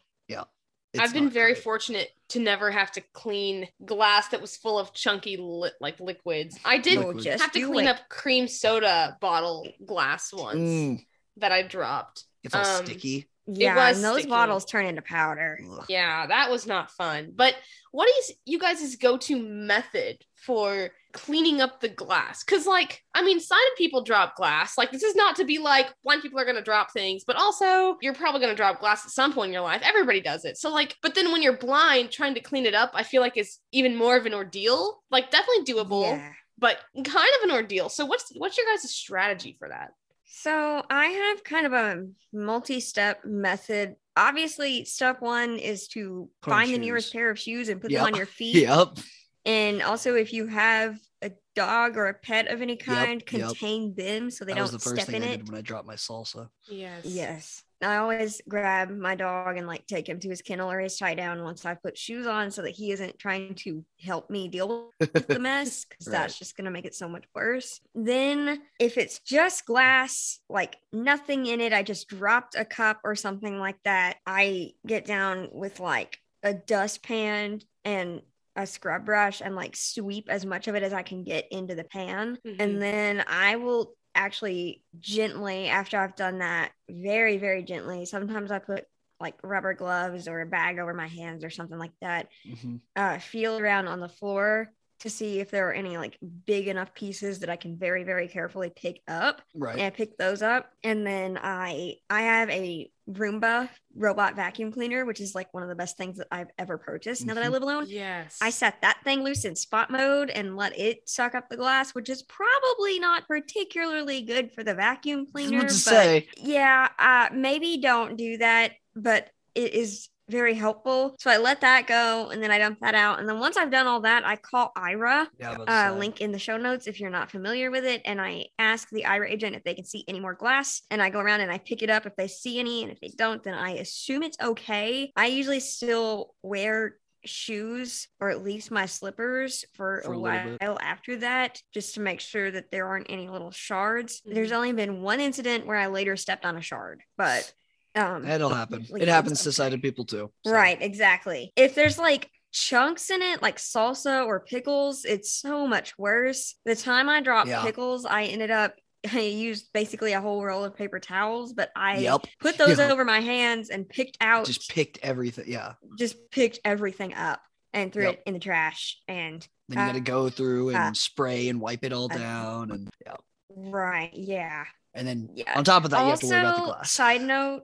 it's 0.93 1.01
i've 1.03 1.13
been 1.13 1.29
very 1.29 1.51
great. 1.53 1.63
fortunate 1.63 2.09
to 2.29 2.39
never 2.39 2.71
have 2.71 2.89
to 2.93 3.01
clean 3.13 3.67
glass 3.85 4.29
that 4.29 4.39
was 4.41 4.55
full 4.55 4.79
of 4.79 4.93
chunky 4.93 5.35
li- 5.37 5.69
like 5.81 5.99
liquids 5.99 6.57
i 6.63 6.77
did 6.77 6.97
Liquid. 6.99 7.23
just 7.23 7.43
have 7.43 7.51
to 7.51 7.65
clean 7.67 7.87
it. 7.87 7.89
up 7.89 8.07
cream 8.09 8.47
soda 8.47 9.17
bottle 9.19 9.67
glass 9.85 10.31
once 10.33 10.57
Mm, 10.57 11.05
that 11.37 11.51
i 11.51 11.61
dropped 11.61 12.23
it's 12.41 12.55
all 12.55 12.65
Um, 12.65 12.85
sticky. 12.85 13.27
Yeah, 13.47 13.75
was 13.75 13.97
and 13.97 14.05
those 14.05 14.13
sticky. 14.19 14.29
bottles 14.29 14.65
turn 14.65 14.85
into 14.85 15.01
powder. 15.01 15.59
Ugh. 15.71 15.85
Yeah, 15.89 16.27
that 16.27 16.51
was 16.51 16.67
not 16.67 16.91
fun. 16.91 17.31
But 17.35 17.55
what 17.91 18.09
is 18.19 18.33
you 18.45 18.59
guys' 18.59 18.95
go-to 18.97 19.41
method 19.41 20.17
for 20.35 20.89
cleaning 21.13 21.61
up 21.61 21.79
the 21.79 21.87
glass? 21.87 22.43
Because, 22.43 22.65
like, 22.67 23.01
I 23.15 23.23
mean, 23.23 23.39
sighted 23.39 23.71
people 23.77 24.03
drop 24.03 24.35
glass. 24.35 24.77
Like, 24.77 24.91
this 24.91 25.03
is 25.03 25.15
not 25.15 25.37
to 25.37 25.45
be 25.45 25.59
like 25.59 25.87
blind 26.03 26.21
people 26.21 26.39
are 26.39 26.43
going 26.45 26.57
to 26.57 26.61
drop 26.61 26.91
things, 26.91 27.23
but 27.25 27.37
also 27.37 27.97
you're 28.01 28.13
probably 28.13 28.41
going 28.41 28.51
to 28.51 28.55
drop 28.57 28.79
glass 28.81 29.05
at 29.05 29.11
some 29.11 29.33
point 29.33 29.47
in 29.49 29.53
your 29.53 29.61
life. 29.63 29.81
Everybody 29.83 30.19
does 30.21 30.43
it. 30.43 30.57
So, 30.57 30.69
like, 30.69 30.95
but 31.01 31.15
then 31.15 31.31
when 31.31 31.41
you're 31.41 31.57
blind, 31.57 32.11
trying 32.11 32.33
to 32.35 32.41
clean 32.41 32.65
it 32.65 32.75
up, 32.75 32.91
I 32.93 33.03
feel 33.03 33.21
like 33.21 33.37
is 33.37 33.59
even 33.71 33.95
more 33.95 34.17
of 34.17 34.25
an 34.25 34.33
ordeal. 34.33 35.01
Like, 35.09 35.31
definitely 35.31 35.73
doable, 35.73 36.03
Yeah. 36.03 36.31
but 36.59 36.77
kind 36.95 37.07
of 37.41 37.49
an 37.49 37.51
ordeal. 37.51 37.87
So, 37.89 38.05
what's 38.05 38.29
what's 38.35 38.57
your 38.57 38.67
guys' 38.67 38.91
strategy 38.93 39.55
for 39.57 39.69
that? 39.69 39.91
So 40.27 40.83
I 40.89 41.05
have 41.07 41.43
kind 41.43 41.65
of 41.65 41.73
a 41.73 42.05
multi-step 42.33 43.25
method. 43.25 43.95
Obviously, 44.15 44.83
step 44.85 45.21
one 45.21 45.57
is 45.57 45.87
to 45.89 46.29
Put 46.41 46.49
find 46.51 46.73
the 46.73 46.77
nearest 46.77 47.13
pair 47.13 47.29
of 47.29 47.39
shoes 47.39 47.69
and 47.69 47.81
put 47.81 47.91
Yep. 47.91 47.99
them 47.99 48.13
on 48.13 48.15
your 48.17 48.25
feet. 48.39 48.55
Yep. 48.55 48.97
And 49.45 49.81
also, 49.81 50.15
if 50.15 50.33
you 50.33 50.47
have 50.47 50.99
a 51.21 51.31
dog 51.55 51.95
or 51.97 52.07
a 52.07 52.13
pet 52.13 52.47
of 52.49 52.61
any 52.61 52.75
kind, 52.75 53.23
yep. 53.31 53.47
contain 53.49 53.95
them 53.95 54.29
so 54.29 54.43
they 54.43 54.53
that 54.53 54.61
was 54.61 54.71
don't 54.71 54.79
the 54.81 54.89
first 54.89 55.01
step 55.03 55.07
thing 55.13 55.23
in 55.23 55.29
I 55.29 55.33
it. 55.33 55.37
did 55.37 55.49
when 55.49 55.57
I 55.57 55.61
dropped 55.61 55.87
my 55.87 55.95
salsa. 55.95 56.49
Yes. 56.69 57.05
Yes. 57.05 57.63
I 57.81 57.97
always 57.97 58.41
grab 58.47 58.89
my 58.89 59.15
dog 59.15 59.57
and 59.57 59.67
like 59.67 59.85
take 59.85 60.09
him 60.09 60.19
to 60.21 60.29
his 60.29 60.41
kennel 60.41 60.71
or 60.71 60.79
his 60.79 60.97
tie 60.97 61.13
down 61.13 61.43
once 61.43 61.65
I 61.65 61.75
put 61.75 61.97
shoes 61.97 62.25
on 62.25 62.49
so 62.51 62.63
that 62.63 62.71
he 62.71 62.91
isn't 62.91 63.19
trying 63.19 63.55
to 63.55 63.85
help 63.99 64.29
me 64.29 64.47
deal 64.47 64.91
with 64.99 65.27
the 65.27 65.39
mess 65.39 65.85
because 65.85 66.05
that's 66.05 66.39
just 66.39 66.57
going 66.57 66.65
to 66.65 66.71
make 66.71 66.85
it 66.85 66.95
so 66.95 67.07
much 67.07 67.25
worse. 67.35 67.79
Then, 67.93 68.61
if 68.79 68.97
it's 68.97 69.19
just 69.19 69.65
glass, 69.65 70.39
like 70.49 70.77
nothing 70.91 71.45
in 71.45 71.61
it, 71.61 71.73
I 71.73 71.83
just 71.83 72.07
dropped 72.07 72.55
a 72.55 72.65
cup 72.65 72.99
or 73.03 73.15
something 73.15 73.59
like 73.59 73.77
that, 73.83 74.17
I 74.25 74.71
get 74.85 75.05
down 75.05 75.49
with 75.51 75.79
like 75.79 76.17
a 76.43 76.53
dustpan 76.53 77.61
and 77.85 78.21
a 78.55 78.65
scrub 78.65 79.05
brush 79.05 79.41
and 79.41 79.55
like 79.55 79.75
sweep 79.75 80.29
as 80.29 80.45
much 80.45 80.67
of 80.67 80.75
it 80.75 80.81
as 80.81 80.93
I 80.93 81.03
can 81.03 81.23
get 81.23 81.47
into 81.51 81.75
the 81.75 81.83
pan. 81.83 82.39
Mhm. 82.45 82.55
And 82.59 82.81
then 82.81 83.23
I 83.27 83.57
will 83.57 83.93
actually 84.17 84.83
gently, 84.99 85.67
after 85.69 85.97
I've 85.97 86.15
done 86.15 86.39
that, 86.39 86.71
very, 86.89 87.37
very 87.37 87.63
gently, 87.63 88.05
sometimes 88.05 88.51
I 88.51 88.59
put 88.59 88.85
like 89.19 89.35
rubber 89.43 89.73
gloves 89.73 90.27
or 90.27 90.41
a 90.41 90.45
bag 90.45 90.79
over 90.79 90.93
my 90.93 91.07
hands 91.07 91.43
or 91.43 91.49
something 91.49 91.77
like 91.77 91.93
that, 92.01 92.27
Mhm. 92.45 92.81
uh, 92.95 93.19
feel 93.19 93.57
around 93.57 93.87
on 93.87 93.99
the 93.99 94.09
floor 94.09 94.73
to 94.99 95.09
see 95.09 95.39
if 95.39 95.51
there 95.51 95.69
are 95.69 95.73
any 95.73 95.97
like 95.97 96.17
big 96.45 96.67
enough 96.67 96.93
pieces 96.93 97.39
that 97.39 97.49
I 97.49 97.55
can 97.55 97.77
very, 97.77 98.03
very 98.03 98.27
carefully 98.27 98.71
pick 98.75 99.01
up. 99.07 99.41
Right. 99.53 99.73
And 99.73 99.81
I 99.83 99.89
pick 99.91 100.17
those 100.17 100.41
up, 100.41 100.71
and 100.83 101.05
then 101.05 101.39
I 101.41 101.95
I 102.09 102.21
have 102.23 102.49
a 102.49 102.91
Roomba 103.09 103.69
robot 103.95 104.35
vacuum 104.35 104.71
cleaner, 104.71 105.05
which 105.05 105.21
is 105.21 105.33
like 105.33 105.53
one 105.53 105.63
of 105.63 105.69
the 105.69 105.75
best 105.75 105.97
things 105.97 106.17
that 106.17 106.27
I've 106.31 106.49
ever 106.59 106.77
purchased. 106.77 107.25
Now 107.25 107.33
that 107.35 107.43
I 107.43 107.47
Mhm. 107.47 107.51
live 107.51 107.63
alone, 107.63 107.85
Yes. 107.87 108.37
I 108.41 108.49
set 108.49 108.81
that 108.81 108.99
thing 109.03 109.23
loose 109.23 109.45
in 109.45 109.55
spot 109.55 109.89
mode 109.89 110.29
and 110.29 110.55
let 110.57 110.77
it 110.77 111.07
suck 111.09 111.33
up 111.33 111.49
the 111.49 111.57
glass, 111.57 111.95
which 111.95 112.09
is 112.09 112.21
probably 112.23 112.99
not 112.99 113.27
particularly 113.27 114.21
good 114.21 114.51
for 114.51 114.63
the 114.63 114.75
vacuum 114.75 115.19
I 115.19 115.23
was 115.23 115.31
cleaner. 115.31 115.57
about 115.59 115.69
to 115.69 115.73
but 115.73 115.79
say, 115.79 116.27
yeah, 116.37 116.89
uh, 116.99 117.29
maybe 117.33 117.77
don't 117.77 118.17
do 118.17 118.37
that, 118.37 118.73
but 118.95 119.29
it 119.55 119.73
is 119.73 120.09
very 120.29 120.53
helpful. 120.53 121.15
So 121.19 121.29
I 121.31 121.37
let 121.37 121.61
that 121.61 121.87
go 121.87 122.29
and 122.29 122.41
then 122.43 122.51
I 122.51 122.57
dump 122.59 122.79
that 122.81 122.95
out. 122.95 123.19
And 123.19 123.27
then 123.29 123.39
once 123.39 123.57
I've 123.57 123.71
done 123.71 123.87
all 123.87 124.01
that, 124.01 124.25
I 124.25 124.35
call 124.35 124.71
Aira 124.77 125.27
yeah, 125.39 125.47
I 125.47 125.51
was 125.51 125.63
about 125.63 125.65
to 125.89 125.95
uh, 125.95 125.97
link 125.97 126.21
in 126.21 126.31
the 126.31 126.39
show 126.39 126.57
notes 126.57 126.87
if 126.87 126.99
you're 126.99 127.09
not 127.09 127.31
familiar 127.31 127.71
with 127.71 127.85
it. 127.85 128.01
And 128.05 128.19
I 128.19 128.47
ask 128.59 128.89
the 128.89 129.03
Aira 129.03 129.29
agent 129.29 129.55
if 129.55 129.63
they 129.63 129.73
can 129.73 129.85
see 129.85 130.03
any 130.07 130.19
more 130.19 130.33
glass. 130.33 130.81
And 130.91 131.01
I 131.01 131.09
go 131.09 131.19
around 131.19 131.41
and 131.41 131.51
I 131.51 131.57
pick 131.59 131.81
it 131.81 131.89
up 131.89 132.05
if 132.05 132.15
they 132.15 132.27
see 132.27 132.59
any. 132.59 132.83
And 132.83 132.91
if 132.91 132.99
they 132.99 133.09
don't, 133.15 133.41
then 133.43 133.53
I 133.53 133.71
assume 133.71 134.23
it's 134.23 134.37
okay. 134.41 135.11
I 135.15 135.27
usually 135.27 135.59
still 135.61 136.35
wear 136.43 136.97
shoes 137.25 138.07
or 138.21 138.29
at 138.29 138.43
least 138.43 138.71
my 138.71 138.85
slippers 138.85 139.65
for, 139.73 140.01
For 140.05 140.13
a 140.13 140.15
a 140.15 140.19
while 140.19 140.57
bit. 140.59 140.77
after 140.81 141.17
that 141.17 141.61
just 141.73 141.95
to 141.95 141.99
make 141.99 142.21
sure 142.21 142.49
that 142.51 142.71
there 142.71 142.87
aren't 142.87 143.07
any 143.09 143.27
little 143.27 143.51
shards 143.51 144.21
there's 144.23 144.51
Mhm. 144.51 144.55
only 144.55 144.71
been 144.73 145.01
one 145.01 145.19
incident 145.19 145.65
where 145.65 145.75
i 145.75 145.87
later 145.87 146.15
stepped 146.15 146.45
on 146.45 146.55
a 146.55 146.61
shard 146.61 147.01
but 147.17 147.51
um 147.97 148.25
It'll 148.27 148.49
happen. 148.49 148.81
usually 148.81 149.01
It 149.01 149.07
happens 149.07 149.43
to 149.43 149.51
sighted 149.51 149.81
people 149.81 150.05
too. 150.05 150.31
so. 150.45 150.51
Right, 150.51 150.81
exactly. 150.81 151.51
If 151.55 151.75
there's 151.75 151.97
like 151.97 152.29
chunks 152.51 153.09
in 153.09 153.21
it, 153.21 153.41
like 153.41 153.57
salsa 153.57 154.25
or 154.25 154.39
pickles, 154.39 155.03
it's 155.05 155.31
so 155.31 155.67
much 155.67 155.97
worse. 155.97 156.55
The 156.65 156.75
time 156.75 157.09
I 157.09 157.21
dropped 157.21 157.49
Yeah. 157.49 157.63
pickles, 157.63 158.05
I 158.05 158.23
ended 158.25 158.51
up 158.51 158.75
I 159.13 159.19
used 159.21 159.71
basically 159.73 160.13
a 160.13 160.21
whole 160.21 160.43
roll 160.43 160.63
of 160.63 160.75
paper 160.75 160.99
towels, 160.99 161.53
but 161.53 161.69
I 161.75 161.99
Yep. 161.99 162.21
put 162.41 162.57
those 162.57 162.79
over 162.79 163.05
my 163.05 163.19
hands 163.19 163.69
and 163.69 163.87
picked 163.87 164.17
out 164.21 164.45
Just 164.45 164.69
picked 164.69 164.99
everything. 165.03 165.45
Yeah. 165.47 165.73
just 165.97 166.15
picked 166.31 166.59
everything 166.65 167.13
up 167.13 167.41
and 167.73 167.93
threw 167.93 168.03
Yep. 168.05 168.13
it 168.15 168.23
in 168.25 168.33
the 168.33 168.39
trash. 168.39 168.97
And 169.07 169.47
Then 169.69 169.79
you 169.79 169.85
got 169.85 169.93
to 169.93 169.99
go 169.99 170.29
through 170.29 170.69
and 170.69 170.77
uh, 170.77 170.93
spray 170.93 171.49
and 171.49 171.59
wipe 171.61 171.83
it 171.83 171.93
all 171.93 172.05
uh, 172.11 172.17
down, 172.17 172.71
and 172.71 172.89
yeah. 173.05 173.15
right, 173.55 174.11
yeah. 174.13 174.65
And 174.93 175.07
then 175.07 175.29
Yeah. 175.35 175.53
on 175.57 175.63
top 175.63 175.83
of 175.85 175.91
that, 175.91 176.03
you 176.03 176.09
have 176.09 176.19
to 176.21 176.25
worry 176.27 176.39
about 176.39 176.55
the 176.55 176.61
Also, 176.61 176.73
glass. 176.73 176.91
Side 176.91 177.21
note, 177.21 177.63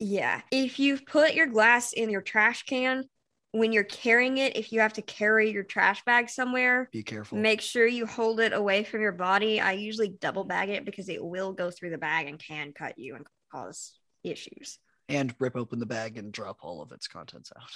yeah. 0.00 0.40
If 0.50 0.78
you've 0.80 1.06
put 1.06 1.34
your 1.34 1.46
glass 1.46 1.92
in 1.92 2.10
your 2.10 2.22
trash 2.22 2.64
can, 2.64 3.04
when 3.52 3.72
you're 3.72 3.84
carrying 3.84 4.38
it, 4.38 4.56
if 4.56 4.72
you 4.72 4.80
have 4.80 4.92
to 4.94 5.02
carry 5.02 5.50
your 5.50 5.64
trash 5.64 6.04
bag 6.04 6.28
somewhere, 6.30 6.88
Be 6.92 7.02
careful. 7.02 7.36
make 7.38 7.60
sure 7.60 7.86
you 7.86 8.06
hold 8.06 8.40
it 8.40 8.52
away 8.52 8.84
from 8.84 9.00
your 9.02 9.12
body. 9.12 9.60
I 9.60 9.72
usually 9.72 10.08
double 10.08 10.44
bag 10.44 10.68
it 10.70 10.84
because 10.84 11.08
it 11.08 11.22
will 11.24 11.52
go 11.52 11.70
through 11.70 11.90
the 11.90 11.98
bag 11.98 12.28
and 12.28 12.38
can 12.38 12.72
cut 12.72 12.98
you 12.98 13.14
and 13.16 13.26
cause 13.52 13.92
issues. 14.24 14.78
and 15.08 15.34
rip 15.40 15.56
open 15.56 15.78
the 15.80 15.86
bag 15.86 16.16
and 16.16 16.32
drop 16.32 16.58
all 16.62 16.80
of 16.82 16.92
its 16.92 17.08
contents 17.08 17.50
out. 17.56 17.70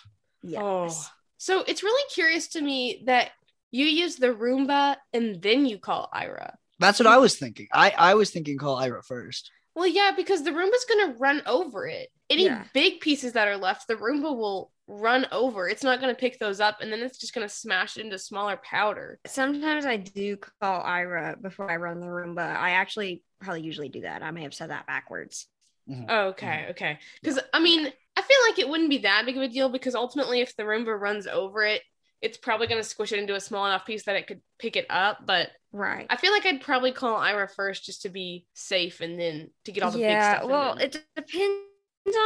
Yes. 0.45 0.61
Oh. 0.63 1.09
So 1.39 1.65
it's 1.67 1.83
really 1.83 2.09
curious 2.13 2.47
to 2.49 2.61
me 2.61 3.03
that 3.07 3.31
you 3.73 3.87
use 3.87 4.15
the 4.17 4.29
Roomba 4.29 4.97
and 5.13 5.43
then 5.43 5.67
you 5.67 5.79
call 5.79 6.09
Aira. 6.15 6.55
That's 6.79 7.01
what 7.01 7.09
I 7.09 7.17
was 7.19 7.37
thinking. 7.37 7.67
I 7.73 7.93
I 7.99 8.15
was 8.15 8.31
thinking 8.31 8.57
call 8.59 8.77
Aira 8.81 9.05
first. 9.05 9.51
Well, 9.75 9.87
yeah, 9.89 10.13
because 10.17 10.43
the 10.43 10.51
Roomba's 10.53 10.85
gonna 10.85 11.15
run 11.19 11.43
over 11.47 11.87
it. 11.87 12.09
Any 12.31 12.45
Yeah. 12.45 12.65
big 12.73 13.01
pieces 13.01 13.33
that 13.33 13.49
are 13.49 13.57
left, 13.57 13.89
the 13.89 13.97
Roomba 13.97 14.37
will 14.37 14.73
run 14.87 15.27
over. 15.33 15.69
It's 15.69 15.83
not 15.83 16.01
gonna 16.01 16.15
pick 16.15 16.39
those 16.39 16.61
up, 16.61 16.81
and 16.81 16.93
then 16.93 17.01
it's 17.01 17.19
just 17.19 17.35
gonna 17.35 17.49
smash 17.49 17.97
it 17.97 18.05
into 18.05 18.19
smaller 18.19 18.57
powder. 18.57 19.19
Sometimes 19.27 19.85
I 19.85 19.97
do 19.97 20.37
call 20.37 20.83
Aira 20.83 21.41
before 21.41 21.71
I 21.71 21.77
run 21.77 22.01
the 22.01 22.07
Roomba. 22.07 22.57
I 22.57 22.71
actually 22.71 23.23
probably 23.41 23.63
usually 23.63 23.89
do 23.89 24.03
that. 24.03 24.23
I 24.23 24.31
may 24.31 24.43
have 24.43 24.55
said 24.55 24.71
that 24.71 24.87
backwards. 24.87 25.49
Mhm. 25.89 26.07
Oh, 26.09 26.29
okay, 26.29 26.69
okay. 26.71 26.99
Because 27.21 27.39
I 27.53 27.61
mean, 27.61 27.93
I 28.17 28.23
feel 28.23 28.39
like 28.49 28.59
it 28.59 28.69
wouldn't 28.69 28.91
be 28.91 28.99
that 28.99 29.27
big 29.27 29.37
of 29.37 29.43
a 29.43 29.49
deal 29.49 29.69
because 29.69 29.95
ultimately, 29.95 30.41
if 30.41 30.55
the 30.57 30.63
Roomba 30.63 30.99
runs 30.99 31.27
over 31.27 31.63
it, 31.63 31.83
it's 32.25 32.39
probably 32.39 32.67
gonna 32.67 32.83
squish 32.83 33.13
it 33.13 33.19
into 33.19 33.35
a 33.35 33.41
small 33.41 33.67
enough 33.67 33.87
piece 33.87 34.05
that 34.05 34.17
it 34.17 34.27
could 34.27 34.41
pick 34.59 34.77
it 34.77 34.87
up. 34.91 35.19
But 35.27 35.51
Right. 35.73 36.07
I 36.09 36.17
feel 36.17 36.33
like 36.33 36.47
I'd 36.47 36.61
probably 36.61 36.93
call 36.93 37.21
Aira 37.21 37.51
first 37.51 37.85
just 37.85 38.03
to 38.03 38.09
be 38.09 38.47
safe, 38.55 39.01
and 39.01 39.19
then 39.19 39.51
to 39.65 39.73
get 39.73 39.83
all 39.83 39.91
the 39.91 39.99
big 39.99 40.23
stuff. 40.23 40.45
well, 40.45 40.75
it 40.79 40.93
depends 41.17 41.65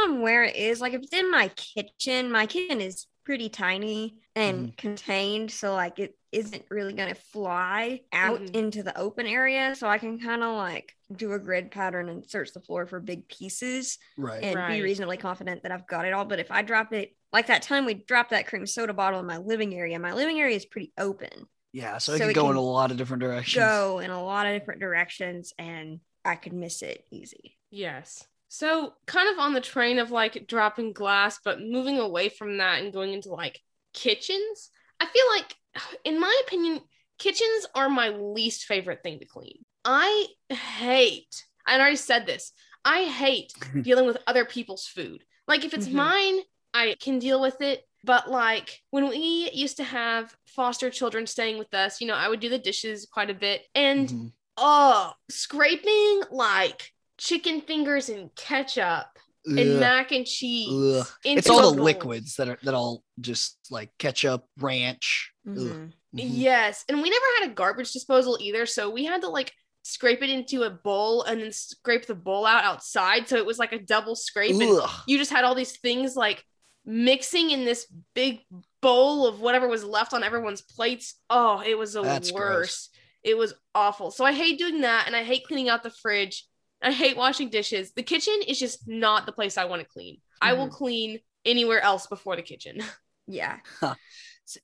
on 0.05 0.21
where 0.21 0.43
it 0.43 0.55
is. 0.55 0.81
Like 0.81 0.93
if 0.93 1.01
it's 1.03 1.13
in 1.13 1.31
my 1.31 1.49
kitchen, 1.49 2.31
my 2.31 2.45
kitchen 2.45 2.81
is 2.81 3.07
pretty 3.25 3.49
tiny 3.49 4.17
and 4.35 4.75
contained, 4.77 5.51
so 5.51 5.73
like 5.73 5.99
it 5.99 6.15
isn't 6.31 6.65
really 6.69 6.93
gonna 6.93 7.15
fly 7.15 8.01
out 8.13 8.41
Mhm. 8.41 8.55
into 8.55 8.83
the 8.83 8.97
open 8.97 9.25
area. 9.25 9.75
So 9.75 9.87
I 9.87 9.97
can 9.97 10.19
kind 10.19 10.43
of 10.43 10.55
like 10.55 10.93
do 11.15 11.33
a 11.33 11.39
grid 11.39 11.71
pattern 11.71 12.09
and 12.09 12.29
search 12.29 12.53
the 12.53 12.61
floor 12.61 12.85
for 12.85 12.99
big 12.99 13.27
pieces 13.27 13.97
Right. 14.17 14.43
and 14.43 14.55
Right. 14.55 14.75
be 14.75 14.81
reasonably 14.81 15.17
confident 15.17 15.63
that 15.63 15.71
I've 15.71 15.87
got 15.87 16.05
it 16.05 16.13
all. 16.13 16.25
But 16.25 16.39
if 16.39 16.51
I 16.51 16.61
drop 16.61 16.93
it 16.93 17.15
like 17.31 17.47
that 17.47 17.61
time 17.61 17.85
we 17.85 17.93
dropped 17.93 18.31
that 18.31 18.47
cream 18.47 18.65
soda 18.65 18.93
bottle 18.93 19.19
in 19.19 19.25
my 19.25 19.37
living 19.37 19.73
area, 19.75 19.99
my 19.99 20.13
living 20.13 20.39
area 20.39 20.55
is 20.55 20.65
pretty 20.65 20.91
open. 20.97 21.47
yeah. 21.71 21.97
So 21.97 22.13
it 22.13 22.17
so 22.17 22.23
could 22.25 22.31
it 22.31 22.33
go 22.33 22.49
in 22.49 22.55
a 22.57 22.61
lot 22.61 22.91
of 22.91 22.97
different 22.97 23.21
directions. 23.21 23.63
Go 23.63 23.99
in 23.99 24.11
a 24.11 24.23
lot 24.23 24.47
of 24.47 24.53
different 24.59 24.81
directions 24.81 25.53
and 25.57 25.99
I 26.25 26.35
could 26.35 26.53
miss 26.53 26.81
it 26.81 27.05
easy. 27.11 27.57
Yes. 27.71 28.23
So, 28.51 28.93
kind 29.05 29.29
of 29.31 29.37
on 29.37 29.53
the 29.53 29.61
train 29.61 29.99
of 29.99 30.09
like 30.09 30.47
dropping 30.47 30.93
glass, 30.93 31.39
but 31.45 31.61
moving 31.61 31.99
away 31.99 32.29
from 32.29 32.57
that 32.57 32.81
and 32.81 32.91
going 32.91 33.13
into 33.13 33.29
like 33.29 33.59
kitchens, 33.93 34.71
I 34.99 35.05
feel 35.05 35.25
like, 35.35 35.55
in 36.03 36.19
my 36.19 36.41
opinion, 36.47 36.79
kitchens 37.19 37.67
are 37.75 37.89
my 37.89 38.09
least 38.09 38.65
favorite 38.65 39.03
thing 39.03 39.19
to 39.19 39.25
clean. 39.25 39.59
I 39.85 40.25
hate, 40.49 41.45
I 41.65 41.75
already 41.79 41.95
said 41.95 42.25
this, 42.25 42.51
I 42.83 43.03
hate 43.03 43.53
dealing 43.83 44.07
with 44.07 44.17
other 44.25 44.45
people's 44.45 44.87
food. 44.87 45.23
Like, 45.47 45.63
if 45.63 45.73
it's 45.75 45.87
Mhm. 45.87 45.93
mine, 45.93 46.39
I 46.79 46.95
can 46.99 47.19
deal 47.19 47.41
with 47.41 47.61
it. 47.61 47.83
But 48.03 48.29
like 48.29 48.81
when 48.91 49.09
we 49.09 49.49
used 49.53 49.77
to 49.77 49.83
have 49.83 50.35
foster 50.45 50.89
children 50.89 51.27
staying 51.27 51.57
with 51.59 51.73
us, 51.73 51.99
you 51.99 52.07
know, 52.07 52.13
I 52.13 52.29
would 52.29 52.39
do 52.39 52.49
the 52.49 52.57
dishes 52.57 53.07
quite 53.11 53.29
a 53.29 53.33
bit. 53.33 53.63
And 53.75 54.07
Mhm. 54.09 54.31
oh, 54.57 55.13
scraping 55.29 56.21
like 56.31 56.91
chicken 57.17 57.61
fingers 57.61 58.07
and 58.07 58.33
ketchup 58.35 59.07
and 59.45 59.59
Ugh. 59.59 59.79
mac 59.79 60.11
and 60.11 60.25
cheese. 60.25 61.05
It's 61.25 61.49
all 61.49 61.71
the 61.71 61.77
bowl. 61.77 61.85
liquids 61.85 62.35
that 62.35 62.47
are 62.47 62.57
that 62.63 62.73
all 62.73 63.03
just 63.19 63.57
like 63.69 63.89
ketchup, 63.97 64.45
ranch. 64.57 65.31
Ugh. 65.47 65.57
Mhm. 65.57 65.93
Mhm. 66.15 66.29
Yes, 66.33 66.85
and 66.87 67.01
we 67.01 67.09
never 67.09 67.25
had 67.39 67.49
a 67.51 67.53
garbage 67.53 67.91
disposal 67.91 68.37
either, 68.39 68.65
so 68.65 68.89
we 68.89 69.05
had 69.05 69.21
to 69.21 69.27
like 69.29 69.53
scrape 69.83 70.21
it 70.21 70.29
into 70.29 70.63
a 70.63 70.69
bowl 70.69 71.23
and 71.23 71.41
then 71.41 71.51
scrape 71.51 72.05
the 72.05 72.15
bowl 72.15 72.45
out 72.45 72.63
outside, 72.63 73.27
so 73.27 73.37
it 73.37 73.45
was 73.45 73.59
like 73.59 73.73
a 73.73 73.79
double 73.79 74.15
scrape. 74.15 74.51
And 74.51 74.81
you 75.07 75.17
just 75.17 75.31
had 75.31 75.43
all 75.43 75.55
these 75.55 75.77
things 75.79 76.15
like 76.15 76.43
mixing 76.89 77.51
in 77.51 77.65
this 77.65 77.85
big 78.15 78.39
bowl 78.81 79.27
of 79.27 79.39
whatever 79.39 79.67
was 79.67 79.83
left 79.83 80.13
on 80.13 80.23
everyone's 80.23 80.61
plates. 80.61 81.15
Oh, 81.29 81.61
it 81.65 81.77
was 81.77 81.93
the 81.93 82.01
That's 82.01 82.31
gross. 82.31 82.41
worst. 82.41 82.97
It 83.23 83.37
was 83.37 83.53
awful. 83.75 84.09
So 84.09 84.25
I 84.25 84.33
hate 84.33 84.57
doing 84.57 84.81
that 84.81 85.03
and 85.05 85.15
I 85.15 85.23
hate 85.23 85.45
cleaning 85.45 85.69
out 85.69 85.83
the 85.83 85.91
fridge. 85.91 86.45
I 86.81 86.91
hate 86.91 87.15
washing 87.15 87.49
dishes. 87.49 87.91
The 87.91 88.01
kitchen 88.01 88.33
is 88.47 88.57
just 88.57 88.87
not 88.87 89.27
the 89.27 89.31
place 89.31 89.57
I 89.57 89.65
want 89.65 89.83
to 89.83 89.87
clean. 89.87 90.17
I 90.41 90.53
will 90.53 90.65
mm-hmm. 90.65 90.75
clean 90.75 91.19
anywhere 91.45 91.81
else 91.81 92.07
before 92.07 92.35
the 92.35 92.41
kitchen. 92.41 92.81
Yeah. 93.31 93.57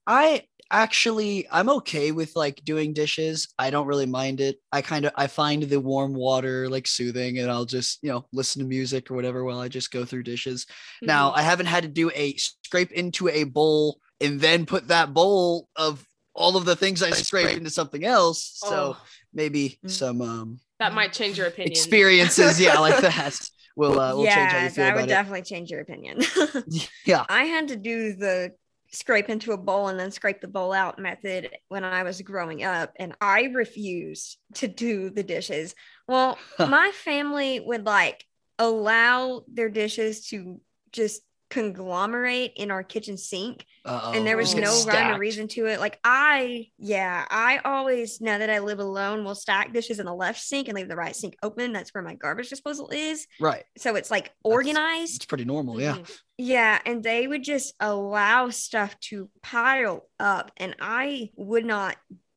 I 0.08 0.42
actually 0.72 1.48
I'm 1.52 1.70
okay 1.70 2.12
with 2.12 2.36
like 2.36 2.62
doing 2.64 2.94
dishes. 2.94 3.48
I 3.60 3.70
don't 3.70 3.88
really 3.88 4.06
mind 4.06 4.42
it. 4.42 4.58
I 4.72 4.82
kind 4.82 5.06
of 5.06 5.12
I 5.16 5.28
find 5.28 5.64
the 5.64 5.80
warm 5.80 6.14
water 6.14 6.70
like 6.70 6.88
soothing 6.88 7.40
and 7.40 7.52
I'll 7.52 7.66
just, 7.66 8.00
you 8.04 8.10
know, 8.10 8.26
listen 8.34 8.62
to 8.62 8.68
music 8.68 9.10
or 9.12 9.16
whatever 9.16 9.44
while 9.44 9.60
I 9.60 9.68
just 9.68 9.92
go 9.92 10.06
through 10.06 10.24
dishes. 10.24 10.66
Now, 11.06 11.32
Mm-hmm. 11.32 11.40
I 11.40 11.42
haven't 11.42 11.68
had 11.68 11.84
to 11.84 11.90
do 11.90 12.12
a 12.12 12.36
scrape 12.38 12.92
into 12.92 13.30
a 13.30 13.44
bowl 13.44 14.00
and 14.22 14.40
then 14.40 14.66
put 14.66 14.88
that 14.88 15.14
bowl 15.14 15.70
of 15.76 16.06
all 16.34 16.58
of 16.58 16.66
the 16.66 16.76
things 16.76 17.02
I 17.04 17.12
scraped 17.12 17.56
into 17.58 17.70
something 17.70 18.04
else. 18.04 18.52
So 18.56 18.98
Oh, 18.98 19.02
maybe 19.34 19.80
Mm. 19.84 19.90
some 19.90 20.22
um 20.22 20.60
that 20.80 20.94
might 20.94 21.14
change 21.14 21.38
your 21.38 21.48
opinion. 21.48 21.90
experiences, 21.90 22.60
yeah, 22.60 22.80
like 22.80 22.98
that 23.02 23.40
will 23.76 24.00
uh, 24.00 24.16
will 24.16 24.28
change 24.28 24.52
how 24.52 24.58
you 24.60 24.70
feel 24.70 24.84
that 24.84 24.90
about 24.90 25.02
would 25.02 25.10
it. 25.10 25.10
definitely 25.10 25.42
change 25.44 25.70
your 25.72 25.82
opinion. 25.82 26.20
Yeah. 27.06 27.26
I 27.28 27.46
had 27.46 27.70
to 27.70 27.76
do 27.76 28.14
the 28.14 28.54
scrape 28.96 29.30
into 29.30 29.52
a 29.52 29.58
bowl 29.58 29.90
and 29.90 30.00
then 30.00 30.12
scrape 30.12 30.42
the 30.42 30.48
bowl 30.48 30.74
out 30.74 31.00
method 31.00 31.50
when 31.68 31.84
I 31.84 32.04
was 32.04 32.22
growing 32.22 32.64
up, 32.64 32.94
and 32.98 33.14
I 33.22 33.44
refused 33.54 34.38
to 34.56 34.68
do 34.68 35.10
the 35.10 35.24
dishes. 35.24 35.76
Well, 36.08 36.38
my 36.60 36.92
family 37.04 37.60
would 37.60 37.86
like 37.86 38.24
allow 38.58 39.44
their 39.52 39.70
dishes 39.70 40.28
to 40.28 40.62
just 40.92 41.22
conglomerate 41.56 42.52
in 42.56 42.70
our 42.72 42.84
kitchen 42.84 43.18
sink 43.18 43.66
Uh-oh. 43.86 44.12
and 44.14 44.26
there 44.28 44.38
was 44.38 44.54
get 44.54 44.64
no 44.64 44.70
rhyme 44.72 44.78
or 44.78 44.82
stacked. 44.82 45.20
reason 45.20 45.48
to 45.50 45.66
it. 45.68 45.80
Like 45.80 46.00
I, 46.04 46.68
yeah, 46.78 47.26
I 47.30 47.60
always 47.64 48.20
now 48.22 48.38
that 48.38 48.50
I 48.50 48.60
live 48.60 48.80
alone 48.80 49.24
will 49.24 49.36
stack 49.36 49.74
dishes 49.74 50.00
in 50.00 50.06
the 50.06 50.14
left 50.14 50.42
sink 50.42 50.68
and 50.68 50.76
leave 50.76 50.88
the 50.90 50.96
right 50.96 51.16
sink 51.16 51.36
open. 51.42 51.72
That's 51.74 51.94
where 51.94 52.04
my 52.04 52.16
garbage 52.16 52.50
disposal 52.50 52.90
is. 52.92 53.26
Right. 53.40 53.64
So 53.78 53.96
it's 53.96 54.12
like 54.12 54.32
organized. 54.44 55.16
It's 55.18 55.26
pretty 55.26 55.46
normal, 55.46 55.80
yeah. 55.82 55.96
Mhm. 55.96 56.18
Yeah, 56.38 56.80
and 56.86 57.02
they 57.02 57.28
would 57.28 57.44
just 57.44 57.74
allow 57.80 58.50
stuff 58.50 59.00
to 59.10 59.30
pile 59.42 60.10
up, 60.20 60.52
and 60.58 60.76
I 60.82 61.30
would 61.38 61.64
not 61.66 61.96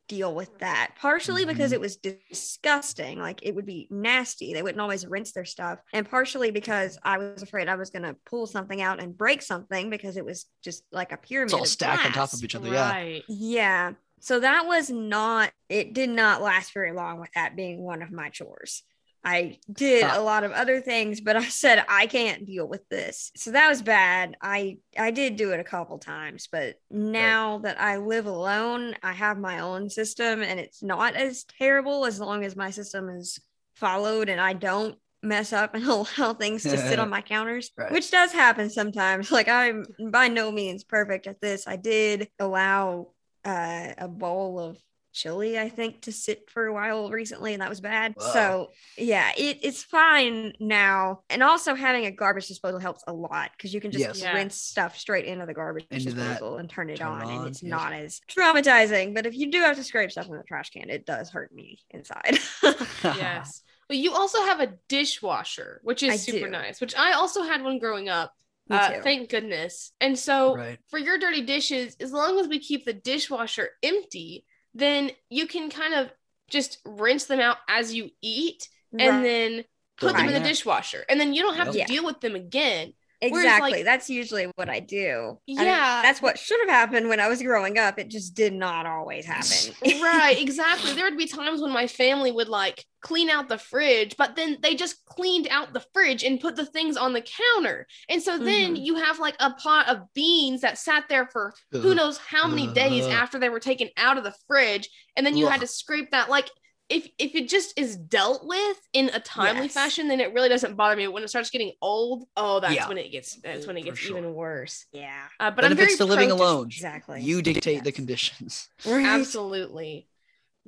deal 0.09 0.35
with 0.35 0.59
that. 0.59 0.93
Partially 0.99 1.45
because 1.45 1.71
Mhm. 1.71 1.75
it 1.75 1.81
was 1.81 1.97
disgusting, 1.97 3.19
like 3.19 3.41
it 3.43 3.55
would 3.55 3.67
be 3.67 3.87
nasty. 3.91 4.55
They 4.55 4.63
wouldn't 4.63 4.81
always 4.81 5.07
rinse 5.07 5.33
their 5.33 5.45
stuff, 5.45 5.79
and 5.93 6.09
partially 6.09 6.51
because 6.51 6.99
I 7.03 7.19
was 7.19 7.43
afraid 7.43 7.69
I 7.69 7.77
was 7.77 7.91
gonna 7.91 8.17
pull 8.27 8.47
something 8.47 8.81
out 8.81 9.01
and 9.01 9.17
break 9.17 9.43
something 9.43 9.91
because 9.91 10.17
it 10.17 10.25
was 10.25 10.47
just 10.65 10.85
like 10.91 11.13
a 11.13 11.17
pyramid. 11.17 11.49
It's 11.49 11.55
all 11.55 11.63
of 11.63 11.69
stacked 11.69 12.07
on 12.07 12.13
top 12.13 12.33
of 12.33 12.43
each 12.43 12.55
other, 12.55 12.69
yeah. 12.73 13.19
Yeah. 13.29 13.93
So 14.21 14.41
that 14.41 14.67
was 14.67 14.91
not, 14.91 15.53
it 15.69 15.93
did 15.93 16.11
not 16.11 16.43
last 16.43 16.73
very 16.75 16.93
long 16.93 17.21
with 17.21 17.31
that 17.35 17.55
being 17.55 17.83
one 17.83 18.03
of 18.03 18.11
my 18.11 18.31
chores. 18.31 18.83
I 19.29 19.59
did 19.71 20.05
a 20.05 20.21
lot 20.23 20.45
of 20.45 20.53
other 20.53 20.81
things, 20.81 21.21
but 21.21 21.37
I 21.37 21.45
said 21.49 21.85
I 21.89 22.07
can't 22.07 22.47
deal 22.47 22.67
with 22.67 22.89
this. 22.89 23.31
So 23.37 23.51
that 23.53 23.69
was 23.69 23.83
bad. 23.83 24.37
I 24.41 24.79
I 24.99 25.11
did 25.11 25.37
do 25.37 25.53
it 25.53 25.61
a 25.61 25.65
couple 25.65 25.99
times, 25.99 26.49
but 26.51 26.77
now 26.91 27.59
that 27.59 27.81
I 27.81 27.97
live 27.99 28.27
alone, 28.27 28.95
I 29.03 29.13
have 29.13 29.39
my 29.39 29.61
own 29.61 29.91
system 29.91 30.43
and 30.43 30.59
it's 30.59 30.83
not 30.83 31.15
as 31.15 31.45
terrible 31.45 32.07
as 32.07 32.19
long 32.21 32.45
as 32.45 32.57
my 32.57 32.71
system 32.71 33.09
is 33.11 33.39
followed 33.77 34.29
and 34.29 34.41
I 34.41 34.55
don't 34.55 34.97
mess 35.23 35.53
up 35.53 35.75
and 35.75 35.85
allow 35.97 36.33
things 36.35 36.63
to 36.63 36.77
sit 36.79 36.99
on 36.99 37.11
my 37.17 37.21
counters, 37.21 37.71
Right. 37.77 37.93
which 37.93 38.11
does 38.11 38.33
happen 38.33 38.71
sometimes. 38.71 39.31
Like 39.39 39.49
I'm 39.49 39.85
by 40.11 40.29
no 40.29 40.51
means 40.51 40.85
perfect 40.85 41.27
at 41.27 41.41
this. 41.41 41.67
I 41.67 41.77
did 41.77 42.29
allow 42.39 43.09
uh, 43.45 43.89
a 43.99 44.09
bowl 44.09 44.59
of 44.59 44.79
chili, 45.13 45.59
I 45.59 45.69
think, 45.69 46.03
to 46.03 46.13
sit 46.13 46.49
for 46.51 46.67
a 46.67 46.73
while 46.73 47.11
recently, 47.11 47.53
and 47.53 47.63
that 47.63 47.69
was 47.69 47.81
bad. 47.81 48.15
Wow. 48.17 48.25
So 48.33 48.71
yeah, 48.97 49.31
it, 49.37 49.59
it's 49.63 49.83
fine 49.85 50.53
now. 50.61 51.21
And 51.31 51.43
also 51.43 51.75
having 51.75 52.07
a 52.07 52.11
garbage 52.11 52.47
disposal 52.49 52.79
helps 52.81 53.03
a 53.07 53.13
lot 53.13 53.51
because 53.57 53.73
you 53.75 53.81
can 53.81 53.91
just 53.91 54.05
Yes. 54.05 54.23
Yeah. 54.23 54.33
rinse 54.33 54.57
stuff 54.57 54.97
straight 54.99 55.25
into 55.25 55.47
the 55.47 55.55
garbage 55.55 55.87
Into 55.91 56.13
that, 56.15 56.41
disposal 56.41 56.59
and 56.59 56.69
turn 56.69 56.91
it 56.91 56.99
turn 56.99 57.09
on, 57.09 57.23
it 57.23 57.29
and 57.31 57.47
it's 57.47 57.63
yes. 57.63 57.71
not 57.71 57.93
as 57.93 58.21
traumatizing. 58.31 59.15
But 59.15 59.27
if 59.27 59.35
you 59.37 59.51
do 59.51 59.61
have 59.63 59.77
to 59.77 59.85
scrape 59.85 60.11
stuff 60.11 60.27
in 60.27 60.37
the 60.37 60.43
trash 60.45 60.71
can, 60.71 60.91
it 60.91 61.07
does 61.07 61.31
hurt 61.31 61.53
me 61.53 61.79
inside. 61.91 62.39
Yes. 63.03 63.63
But 63.89 63.97
you 63.97 64.13
also 64.13 64.43
have 64.43 64.61
a 64.61 64.75
dishwasher, 64.89 65.81
which 65.83 66.03
is 66.03 66.13
I 66.13 66.17
super 66.17 66.47
do. 66.47 66.51
nice, 66.53 66.81
which 66.81 66.95
I 66.95 67.13
also 67.13 67.43
had 67.43 67.63
one 67.63 67.79
growing 67.79 68.09
up. 68.09 68.35
Me 68.69 68.77
Uh, 68.77 69.01
thank 69.03 69.31
goodness. 69.31 69.93
And 70.01 70.19
so 70.19 70.55
Right. 70.55 70.79
for 70.89 70.99
your 70.99 71.19
dirty 71.19 71.41
dishes, 71.43 71.97
as 72.01 72.13
long 72.13 72.39
as 72.39 72.49
we 72.49 72.59
keep 72.59 72.85
the 72.85 72.93
dishwasher 72.93 73.71
empty, 73.83 74.45
then 74.75 75.11
you 75.31 75.47
can 75.47 75.71
kind 75.71 75.95
of 75.95 76.11
just 76.51 76.79
rinse 76.85 77.25
them 77.27 77.41
out 77.41 77.59
as 77.69 77.95
you 77.95 78.11
eat 78.23 78.69
and 78.99 79.17
Right. 79.17 79.23
then 79.23 79.65
Throw 80.01 80.11
put 80.11 80.17
them 80.17 80.29
in 80.29 80.35
the 80.35 80.49
dishwasher. 80.49 81.05
And 81.09 81.21
then 81.21 81.35
you 81.35 81.43
don't 81.43 81.57
have 81.57 81.67
Yep. 81.67 81.73
to 81.73 81.79
Yeah. 81.81 81.87
deal 81.87 82.05
with 82.05 82.21
them 82.21 82.35
again. 82.35 82.95
Exactly. 83.21 83.71
like- 83.73 83.85
that's 83.85 84.09
usually 84.09 84.45
what 84.55 84.69
I 84.69 84.81
do. 84.81 85.39
I 85.49 85.65
Yeah. 85.65 86.01
that's 86.03 86.23
what 86.23 86.39
should 86.39 86.61
have 86.61 86.69
happened 86.69 87.09
when 87.09 87.19
I 87.21 87.29
was 87.29 87.43
growing 87.43 87.79
up. 87.79 87.99
It 87.99 88.09
just 88.09 88.35
did 88.35 88.53
not 88.53 88.87
always 88.87 89.25
happen. 89.25 89.75
right, 90.03 90.37
exactly. 90.41 90.93
There 90.93 91.05
would 91.05 91.19
be 91.19 91.27
times 91.27 91.61
when 91.61 91.73
my 91.73 91.87
family 91.87 92.31
would 92.31 92.49
like 92.49 92.85
clean 93.01 93.31
out 93.31 93.49
the 93.49 93.59
fridge, 93.59 94.17
but 94.17 94.35
then 94.35 94.59
they 94.61 94.75
just 94.75 95.05
cleaned 95.05 95.47
out 95.51 95.73
the 95.73 95.85
fridge 95.93 96.25
and 96.25 96.41
put 96.41 96.57
the 96.57 96.67
things 96.67 96.97
on 96.97 97.13
the 97.13 97.23
counter. 97.55 97.87
And 98.09 98.21
so 98.23 98.39
then 98.39 98.75
Mhm. 98.77 98.85
you 98.85 98.97
have 98.97 99.19
like 99.21 99.37
a 99.41 99.51
pot 99.55 99.89
of 99.89 100.13
beans 100.15 100.61
that 100.63 100.79
sat 100.79 101.05
there 101.09 101.29
for 101.33 101.55
who 101.71 101.95
knows 101.95 102.19
how 102.19 102.47
many 102.49 102.67
days 102.69 103.07
after 103.07 103.39
they 103.39 103.49
were 103.51 103.61
taken 103.61 103.89
out 103.97 104.19
of 104.19 104.25
the 104.25 104.35
fridge 104.49 104.89
and 105.17 105.25
then 105.27 105.37
you 105.37 105.47
had 105.47 105.61
to 105.61 105.67
scrape 105.67 106.11
that 106.11 106.29
like 106.29 106.51
if 106.89 107.09
if 107.19 107.35
it 107.35 107.49
just 107.49 107.79
is 107.79 107.97
dealt 107.97 108.47
with 108.47 108.77
in 108.93 109.11
a 109.11 109.21
timely 109.21 109.65
Yes. 109.65 109.75
fashion 109.75 110.09
then 110.09 110.21
it 110.21 110.33
really 110.33 110.49
doesn't 110.49 110.75
bother 110.75 110.97
me 110.97 111.07
when 111.09 111.23
it 111.23 111.29
starts 111.29 111.51
getting 111.51 111.73
old 111.83 112.27
oh 112.37 112.61
that's 112.61 112.75
Yeah. 112.75 112.89
when 112.89 112.99
it 112.99 113.11
gets 113.13 113.37
that's 113.37 113.67
when 113.67 113.77
it 113.77 113.81
For 113.83 113.87
gets 113.87 113.99
sure. 113.99 114.19
even 114.19 114.35
worse 114.35 114.87
yeah. 114.93 115.25
uh, 115.41 115.51
but 115.51 115.57
But 115.57 115.65
i'm 115.67 115.73
if 115.73 115.79
very 115.79 115.91
it's 115.91 115.99
the 115.99 116.07
living 116.07 116.29
pro-dish- 116.29 116.45
alone, 116.47 116.67
Exactly. 116.67 117.21
you 117.23 117.43
dictate 117.43 117.85
the 117.85 117.93
conditions. 117.93 118.69
Right. 118.87 119.05
absolutely 119.07 120.09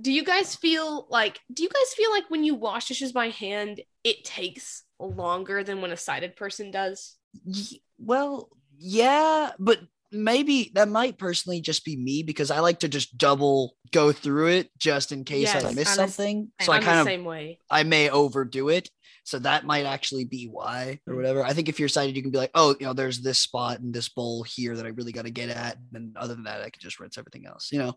do 0.00 0.12
you 0.12 0.24
guys 0.24 0.54
feel 0.56 1.06
like 1.10 1.40
do 1.52 1.62
you 1.62 1.68
guys 1.68 1.92
feel 1.94 2.10
like 2.10 2.30
when 2.30 2.44
you 2.44 2.54
wash 2.54 2.88
dishes 2.88 3.12
by 3.12 3.28
hand 3.30 3.80
it 4.04 4.24
takes 4.24 4.84
longer 4.98 5.62
than 5.64 5.80
when 5.82 5.90
a 5.92 5.96
sighted 5.96 6.36
person 6.36 6.70
does 6.70 7.16
Ye- 7.44 7.82
Well, 7.98 8.48
yeah, 8.76 9.52
but 9.58 9.78
maybe 10.12 10.72
that 10.74 10.88
might 10.88 11.18
personally 11.18 11.60
just 11.60 11.84
be 11.84 11.96
me 11.96 12.22
because 12.22 12.50
I 12.50 12.60
like 12.60 12.80
to 12.80 12.88
just 12.88 13.16
double 13.16 13.74
go 13.92 14.12
through 14.12 14.48
it 14.48 14.70
just 14.78 15.12
in 15.12 15.24
case 15.24 15.54
I 15.54 15.60
Yes, 15.60 15.74
miss 15.74 15.98
I'm 15.98 16.06
the 16.06 16.12
something. 16.12 16.52
So 16.60 16.72
i'm 16.72 16.80
I 16.80 16.84
kind 16.84 16.96
the 16.96 17.00
of 17.00 17.06
same 17.06 17.24
way 17.24 17.58
I 17.70 17.82
may 17.82 18.10
overdo 18.10 18.68
it. 18.68 18.88
So 19.24 19.38
that 19.40 19.64
might 19.64 19.84
actually 19.84 20.24
be 20.24 20.46
why 20.46 20.98
or 21.06 21.12
hmm. 21.12 21.16
whatever. 21.18 21.44
I 21.44 21.52
think 21.52 21.68
if 21.68 21.78
you're 21.78 21.88
sighted, 21.88 22.16
you 22.16 22.22
can 22.22 22.30
be 22.30 22.38
like, 22.38 22.50
oh, 22.54 22.74
you 22.80 22.86
know, 22.86 22.92
there's 22.92 23.20
this 23.20 23.38
spot 23.38 23.80
and 23.80 23.94
this 23.94 24.08
bowl 24.08 24.42
here 24.42 24.74
that 24.76 24.86
I 24.86 24.90
really 24.90 25.12
got 25.12 25.26
to 25.26 25.30
get 25.30 25.50
at. 25.50 25.76
And 25.94 26.16
other 26.16 26.34
than 26.34 26.44
that, 26.44 26.60
I 26.62 26.70
can 26.70 26.80
just 26.80 26.98
rinse 26.98 27.18
everything 27.18 27.46
else, 27.46 27.70
you 27.70 27.78
know? 27.78 27.94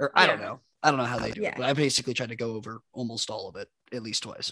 Or 0.00 0.10
I 0.16 0.26
don't 0.26 0.40
know. 0.40 0.60
I 0.82 0.90
don't 0.90 0.98
know 0.98 1.04
how 1.04 1.18
they 1.18 1.30
do 1.30 1.42
Yeah. 1.42 1.50
it, 1.50 1.56
but 1.56 1.66
I 1.66 1.72
basically 1.74 2.14
try 2.14 2.26
to 2.26 2.34
go 2.36 2.54
over 2.56 2.80
almost 2.92 3.30
all 3.30 3.48
of 3.48 3.56
it 3.56 3.68
at 3.92 4.02
least 4.02 4.24
twice. 4.24 4.50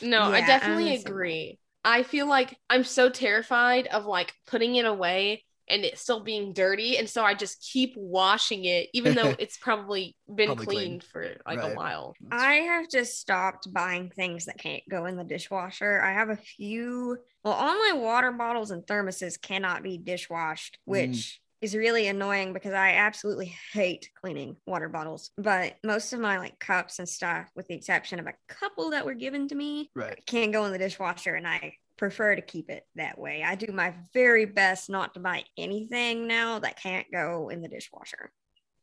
No, 0.00 0.22
I 0.22 0.40
Yeah, 0.40 0.42
I'm 0.42 0.46
definitely 0.46 0.84
the 0.84 0.96
same 0.96 1.04
way. 1.04 1.10
agree. 1.10 1.58
I 1.84 2.02
feel 2.02 2.26
like 2.26 2.56
I'm 2.70 2.84
so 2.84 3.08
terrified 3.10 3.86
of 3.88 4.06
like 4.06 4.32
putting 4.46 4.76
it 4.76 4.84
away 4.86 5.44
and 5.68 5.84
it 5.84 5.98
still 5.98 6.20
being 6.20 6.52
dirty. 6.52 6.98
And 6.98 7.08
so 7.08 7.24
I 7.24 7.34
just 7.34 7.62
keep 7.72 7.94
washing 7.96 8.64
it, 8.64 8.88
even 8.92 9.14
though 9.14 9.34
it's 9.38 9.56
probably 9.56 10.16
been 10.32 10.48
Probably 10.48 10.64
clean. 10.66 10.78
cleaned 10.78 11.04
for 11.04 11.22
like 11.46 11.58
Right. 11.58 11.72
a 11.72 11.74
while. 11.74 12.14
I 12.30 12.54
have 12.54 12.90
just 12.90 13.18
stopped 13.18 13.72
buying 13.72 14.10
things 14.10 14.44
that 14.46 14.58
can't 14.58 14.82
go 14.90 15.06
in 15.06 15.16
the 15.16 15.24
dishwasher. 15.24 16.00
I 16.02 16.12
have 16.12 16.28
a 16.30 16.36
few, 16.36 17.16
well, 17.44 17.54
all 17.54 17.74
my 17.78 17.92
water 17.94 18.32
bottles 18.32 18.70
and 18.70 18.82
thermoses 18.86 19.40
cannot 19.40 19.82
be 19.82 19.98
dishwashed, 19.98 20.78
mm. 20.86 20.92
which 20.92 21.40
is 21.60 21.74
really 21.74 22.08
annoying 22.08 22.52
because 22.52 22.74
I 22.74 22.90
absolutely 22.90 23.54
hate 23.72 24.10
cleaning 24.20 24.56
water 24.66 24.90
bottles. 24.90 25.30
But 25.38 25.76
most 25.82 26.12
of 26.12 26.20
my 26.20 26.36
like 26.38 26.58
cups 26.58 26.98
and 26.98 27.08
stuff, 27.08 27.48
with 27.56 27.68
the 27.68 27.74
exception 27.74 28.20
of 28.20 28.26
a 28.26 28.34
couple 28.48 28.90
that 28.90 29.06
were 29.06 29.14
given 29.14 29.48
to 29.48 29.54
me, 29.54 29.90
Right. 29.94 30.20
can't 30.26 30.52
go 30.52 30.66
in 30.66 30.72
the 30.72 30.78
dishwasher 30.78 31.34
and 31.34 31.48
I 31.48 31.74
prefer 31.96 32.34
to 32.34 32.42
keep 32.42 32.70
it 32.70 32.86
that 32.96 33.18
way. 33.18 33.42
I 33.44 33.54
do 33.54 33.72
my 33.72 33.94
very 34.12 34.44
best 34.46 34.90
not 34.90 35.14
to 35.14 35.20
buy 35.20 35.44
anything 35.56 36.26
now 36.26 36.58
that 36.58 36.80
can't 36.80 37.06
go 37.12 37.48
in 37.48 37.62
the 37.62 37.68
dishwasher. 37.68 38.32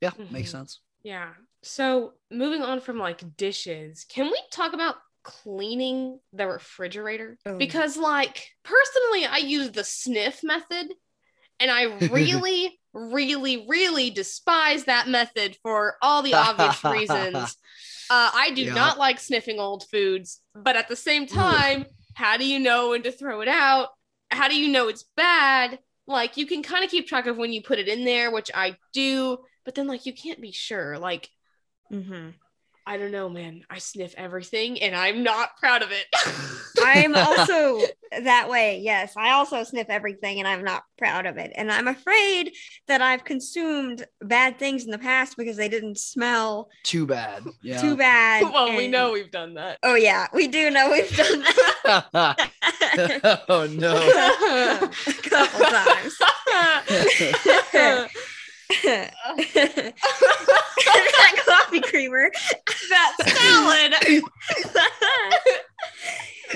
Yeah, 0.02 0.12
Mhm. 0.18 0.32
makes 0.32 0.52
sense. 0.52 0.82
Yeah. 1.04 1.34
So 1.64 2.14
moving 2.30 2.62
on 2.62 2.80
from 2.80 2.98
like 2.98 3.38
dishes, 3.38 4.06
can 4.08 4.28
we 4.28 4.40
talk 4.52 4.74
about 4.74 4.96
cleaning 5.24 6.20
the 6.34 6.48
refrigerator? 6.48 7.38
Oh. 7.46 7.58
Because 7.58 7.98
like 7.98 8.50
personally, 8.64 9.26
I 9.26 9.38
use 9.38 9.72
the 9.72 9.84
sniff 9.84 10.44
method 10.44 10.88
and 11.60 11.70
I 11.72 11.84
really, 12.12 12.80
really, 12.94 13.66
really 13.68 14.10
despise 14.10 14.86
that 14.86 15.08
method 15.08 15.58
for 15.62 15.96
all 16.02 16.22
the 16.22 16.34
obvious 16.34 16.84
reasons. 16.92 17.58
Uh, 18.10 18.30
I 18.34 18.52
do 18.52 18.66
Yeah. 18.66 18.74
not 18.74 18.98
like 18.98 19.20
sniffing 19.20 19.60
old 19.60 19.86
foods, 19.90 20.42
but 20.54 20.76
at 20.76 20.88
the 20.88 20.96
same 20.96 21.28
time, 21.28 21.86
how 22.14 22.38
do 22.38 22.46
you 22.46 22.60
know 22.60 22.90
when 22.90 23.04
to 23.04 23.12
throw 23.12 23.42
it 23.42 23.48
out? 23.48 23.90
How 24.30 24.48
do 24.48 24.56
you 24.56 24.72
know 24.72 24.88
it's 24.88 25.06
bad? 25.16 25.80
Like 26.08 26.38
you 26.38 26.46
can 26.46 26.64
kind 26.64 26.84
of 26.84 26.92
keep 26.92 27.08
track 27.08 27.28
of 27.28 27.38
when 27.38 27.54
you 27.54 27.62
put 27.62 27.80
it 27.80 27.88
in 27.88 28.06
there, 28.06 28.32
which 28.32 28.52
I 28.54 28.78
do, 28.94 29.40
but 29.66 29.76
then 29.76 29.88
like 29.88 30.06
you 30.06 30.14
can't 30.14 30.42
be 30.42 30.52
sure. 30.52 30.98
Like 30.98 31.30
Mm-hmm. 31.92 32.30
I 32.86 32.98
don't 32.98 33.12
know, 33.12 33.30
man. 33.30 33.64
I 33.70 33.78
sniff 33.78 34.16
everything 34.18 34.82
and 34.82 34.96
I'm 34.96 35.24
not 35.24 35.56
proud 35.58 35.84
of 35.84 35.92
it. 35.92 36.06
I'm 36.84 37.16
also 37.16 37.82
that 38.24 38.50
way. 38.50 38.80
Yes, 38.80 39.14
I 39.16 39.32
also 39.32 39.64
sniff 39.64 39.88
everything 39.90 40.40
and 40.40 40.48
I'm 40.48 40.64
not 40.64 40.84
proud 40.98 41.26
of 41.26 41.38
it. 41.38 41.52
And 41.56 41.72
I'm 41.72 41.88
afraid 41.88 42.54
that 42.88 43.02
I've 43.02 43.24
consumed 43.24 44.06
bad 44.22 44.58
things 44.58 44.84
in 44.86 44.92
the 44.92 44.98
past 44.98 45.38
because 45.38 45.58
they 45.58 45.70
didn't 45.70 46.00
smell 46.00 46.70
Too 46.84 47.06
bad. 47.06 47.44
Yeah. 47.62 47.80
too 47.82 47.96
bad. 47.96 48.44
well, 48.54 48.76
we 48.76 48.88
know 48.88 49.12
we've 49.12 49.32
done 49.32 49.54
that. 49.56 49.78
Oh, 49.84 49.96
yeah, 49.96 50.28
we 50.34 50.48
do 50.48 50.72
know 50.72 50.90
we've 50.92 51.16
done 51.16 51.44
that 51.44 52.52
oh 53.50 53.68
no. 53.72 53.96
a 53.96 55.14
couple 55.30 55.66
times. 55.66 56.18
That 58.84 59.14
coffee 61.46 61.82
creamer. 61.82 62.32
that 62.90 63.16
salad. 63.28 64.24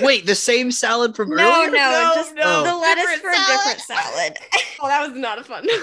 Wait, 0.00 0.26
the 0.26 0.34
same 0.34 0.70
salad 0.70 1.16
from 1.16 1.30
no, 1.30 1.36
earlier? 1.36 1.70
no, 1.70 1.90
No, 1.90 2.12
just 2.14 2.34
no, 2.34 2.64
the 2.64 2.76
lettuce 2.76 3.04
different 3.04 3.22
for 3.22 3.30
a 3.30 3.56
different 3.56 3.80
salad. 3.80 4.36
oh, 4.80 4.88
that 4.88 5.08
was 5.08 5.16
not 5.18 5.38
a 5.38 5.44
fun. 5.44 5.64
no, 5.66 5.74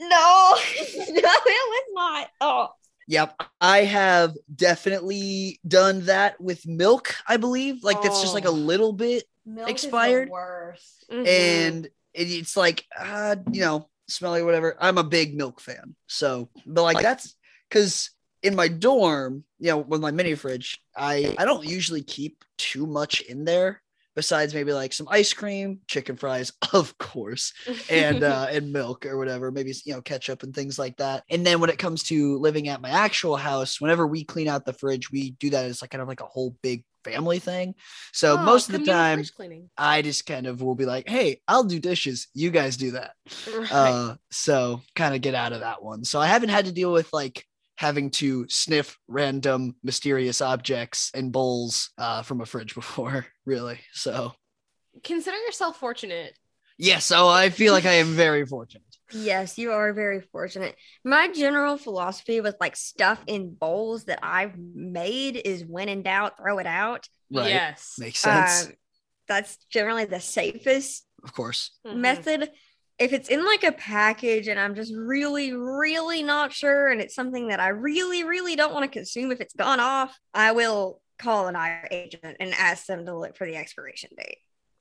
no, 0.00 0.56
it 0.58 1.14
was 1.24 1.84
not. 1.94 2.28
Oh, 2.40 2.68
Yep. 3.10 3.40
I 3.62 3.84
have 3.84 4.34
definitely 4.54 5.58
done 5.66 6.04
that 6.04 6.38
with 6.38 6.66
milk, 6.66 7.14
I 7.26 7.38
believe. 7.38 7.82
Like 7.82 8.02
that's 8.02 8.20
just 8.20 8.34
like 8.34 8.44
a 8.44 8.48
Oh. 8.48 8.52
little 8.52 8.92
bit 8.92 9.24
milk 9.46 9.70
Expired? 9.70 10.24
Is 10.24 10.28
the 10.28 10.32
worst. 10.32 11.04
Mhm. 11.10 11.26
and 11.26 11.86
it, 11.86 11.90
it's 12.30 12.54
like 12.54 12.84
uh, 12.98 13.36
you 13.50 13.62
know, 13.62 13.88
smelly 14.08 14.42
whatever. 14.42 14.76
I'm 14.80 14.98
a 14.98 15.04
big 15.04 15.36
milk 15.36 15.60
fan. 15.60 15.94
So, 16.06 16.48
but 16.66 16.82
like 16.82 17.00
that's 17.00 17.36
cuz 17.70 18.10
in 18.42 18.54
my 18.54 18.68
dorm, 18.68 19.44
you 19.58 19.68
know, 19.68 19.78
with 19.78 20.00
my 20.00 20.10
mini 20.10 20.34
fridge, 20.34 20.78
I 20.96 21.34
I 21.38 21.44
don't 21.44 21.64
usually 21.66 22.02
keep 22.02 22.44
too 22.56 22.86
much 22.86 23.20
in 23.22 23.44
there 23.44 23.82
besides 24.14 24.52
maybe 24.52 24.72
like 24.72 24.92
some 24.92 25.06
ice 25.08 25.32
cream, 25.32 25.78
chicken 25.86 26.16
fries, 26.16 26.52
of 26.72 26.96
course, 26.98 27.52
and 27.88 28.22
uh 28.24 28.48
and 28.50 28.72
milk 28.72 29.06
or 29.06 29.16
whatever 29.16 29.50
maybe 29.50 29.72
you 29.84 29.94
know 29.94 30.02
ketchup 30.02 30.42
and 30.42 30.54
things 30.54 30.78
like 30.78 30.96
that 30.96 31.22
and 31.30 31.46
then 31.46 31.60
when 31.60 31.70
it 31.70 31.78
comes 31.78 32.02
to 32.02 32.38
living 32.38 32.68
at 32.68 32.80
my 32.80 32.90
actual 32.90 33.36
house 33.36 33.80
whenever 33.80 34.06
we 34.06 34.24
clean 34.24 34.48
out 34.48 34.64
the 34.64 34.72
fridge 34.72 35.10
we 35.12 35.30
do 35.32 35.50
that 35.50 35.64
as 35.64 35.82
like 35.82 35.90
kind 35.90 36.02
of 36.02 36.08
like 36.08 36.20
a 36.20 36.26
whole 36.26 36.56
big 36.62 36.84
family 37.04 37.38
thing. 37.38 37.74
So 38.12 38.34
Oh, 38.38 38.42
most 38.44 38.68
of 38.68 38.72
the 38.80 38.84
time 38.84 39.22
i 39.76 40.02
just 40.02 40.26
kind 40.26 40.46
of 40.46 40.60
will 40.62 40.74
be 40.74 40.84
like 40.84 41.08
hey 41.08 41.40
i'll 41.48 41.64
do 41.64 41.78
dishes. 41.78 42.28
You 42.34 42.50
guys 42.50 42.76
do 42.76 42.92
that. 42.92 43.12
Right. 43.52 43.72
uh 43.72 44.16
so 44.30 44.82
kind 44.94 45.14
of 45.14 45.20
get 45.20 45.34
out 45.34 45.52
of 45.52 45.60
that 45.60 45.82
one. 45.82 46.04
So 46.04 46.20
i 46.20 46.26
haven't 46.26 46.48
had 46.50 46.64
to 46.66 46.72
deal 46.72 46.92
with 46.92 47.12
like 47.12 47.44
having 47.76 48.10
to 48.10 48.44
sniff 48.48 48.98
random 49.06 49.76
mysterious 49.84 50.40
objects 50.40 51.10
and 51.14 51.30
bowls 51.32 51.90
uh 51.98 52.22
from 52.22 52.40
a 52.40 52.46
fridge 52.46 52.74
before 52.80 53.26
really. 53.46 53.80
So 53.92 54.32
Consider 55.04 55.36
yourself 55.38 55.78
fortunate. 55.78 56.36
yeah 56.78 56.98
so 56.98 57.28
i 57.28 57.50
feel 57.50 57.72
like 57.72 57.86
i 57.86 57.94
am 57.94 58.08
very 58.14 58.44
fortunate 58.44 58.82
Yes, 59.12 59.58
you 59.58 59.72
are 59.72 59.92
very 59.92 60.20
fortunate. 60.20 60.76
My 61.04 61.28
general 61.28 61.78
philosophy 61.78 62.40
with 62.40 62.56
like 62.60 62.76
stuff 62.76 63.22
in 63.26 63.54
bowls 63.54 64.04
that 64.04 64.18
I've 64.22 64.56
made 64.58 65.40
is 65.44 65.64
when 65.64 65.88
in 65.88 66.02
doubt, 66.02 66.36
throw 66.38 66.58
it 66.58 66.66
out. 66.66 67.08
right 67.30 67.48
Yes. 67.50 67.98
makes 67.98 68.20
sense 68.20 68.66
Um, 68.68 68.74
that's 69.26 69.56
generally 69.70 70.04
the 70.06 70.20
safest 70.20 71.04
of 71.24 71.32
course 71.32 71.70
Mhm. 71.86 72.00
method. 72.00 72.50
If 72.98 73.12
it's 73.12 73.28
in 73.28 73.44
like 73.44 73.62
a 73.62 73.72
package 73.72 74.48
and 74.48 74.58
I'm 74.58 74.74
just 74.74 74.92
really, 74.94 75.52
really 75.52 76.22
not 76.22 76.52
sure, 76.52 76.88
and 76.88 77.00
it's 77.00 77.14
something 77.14 77.48
that 77.48 77.60
I 77.60 77.68
really, 77.68 78.24
really 78.24 78.56
don't 78.56 78.72
want 78.74 78.84
to 78.84 78.98
consume, 78.98 79.30
if 79.30 79.40
it's 79.40 79.54
gone 79.54 79.78
off, 79.78 80.18
I 80.34 80.52
will 80.52 81.00
call 81.18 81.46
an 81.46 81.54
Aira 81.54 81.86
agent 81.92 82.36
and 82.40 82.52
ask 82.54 82.86
them 82.86 83.06
to 83.06 83.16
look 83.16 83.36
for 83.36 83.46
the 83.46 83.56
expiration 83.56 84.10
date. 84.16 84.38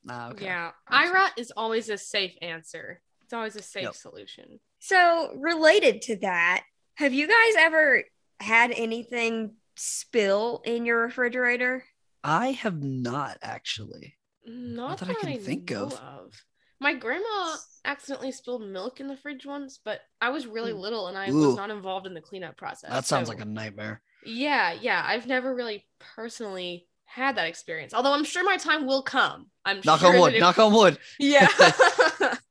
Ah, 0.10 0.30
okay. 0.32 0.46
Yeah. 0.46 0.72
Makes 0.90 1.10
Aira 1.12 1.30
is 1.38 1.52
always 1.56 1.90
a 1.90 1.98
safe 1.98 2.36
answer. 2.42 3.02
It's 3.28 3.34
always 3.34 3.58
a 3.58 3.62
safe 3.62 3.84
Yep. 3.84 3.96
solution. 3.96 4.62
So, 4.80 5.34
related 5.36 6.02
to 6.04 6.16
that, 6.22 6.63
have 6.96 7.13
you 7.13 7.28
guys 7.28 7.56
ever 7.58 8.04
had 8.40 8.72
anything 8.72 9.56
spill 9.76 10.62
in 10.63 10.86
your 10.86 11.02
refrigerator? 11.02 11.84
I 12.24 12.52
have 12.54 12.82
not 12.82 13.38
actually. 13.42 14.16
Not 14.46 15.00
that 15.00 15.10
I 15.10 15.13
can 15.16 15.40
think 15.42 15.70
know 15.72 15.88
of. 16.02 16.42
My 16.80 16.94
grandma 16.94 17.58
accidentally 17.84 18.32
spilled 18.32 18.62
milk 18.66 19.02
in 19.02 19.08
the 19.10 19.18
fridge 19.18 19.46
once, 19.46 19.78
but 19.84 20.00
I 20.22 20.30
was 20.30 20.48
really 20.48 20.72
Mm. 20.72 20.80
little 20.80 21.08
and 21.08 21.18
I 21.18 21.30
Ooh. 21.30 21.48
was 21.48 21.58
not 21.58 21.70
involved 21.70 22.08
in 22.08 22.13
the 22.13 22.22
cleanup 22.22 22.56
process. 22.56 22.92
That 22.92 23.04
sounds 23.06 23.28
so- 23.28 23.34
like 23.34 23.42
a 23.42 23.46
nightmare. 23.46 24.02
Yeah, 24.26 24.72
yeah. 24.72 25.04
I've 25.06 25.28
never 25.28 25.54
really 25.54 25.86
personally 26.00 26.88
had 27.04 27.36
that 27.36 27.48
experience. 27.48 27.94
Although 27.94 28.13
I'm 28.13 28.24
sure 28.24 28.46
my 28.46 28.56
time 28.56 28.86
will 28.86 29.02
come. 29.04 29.52
I'm 29.66 29.82
Knock 29.84 30.00
sure 30.00 30.13
on 30.13 30.20
wood. 30.22 30.32
that 30.34 30.38
it- 30.38 30.40
Knock 30.40 30.60
on 30.60 30.72
wood. 30.74 30.98
Yeah. 31.20 31.48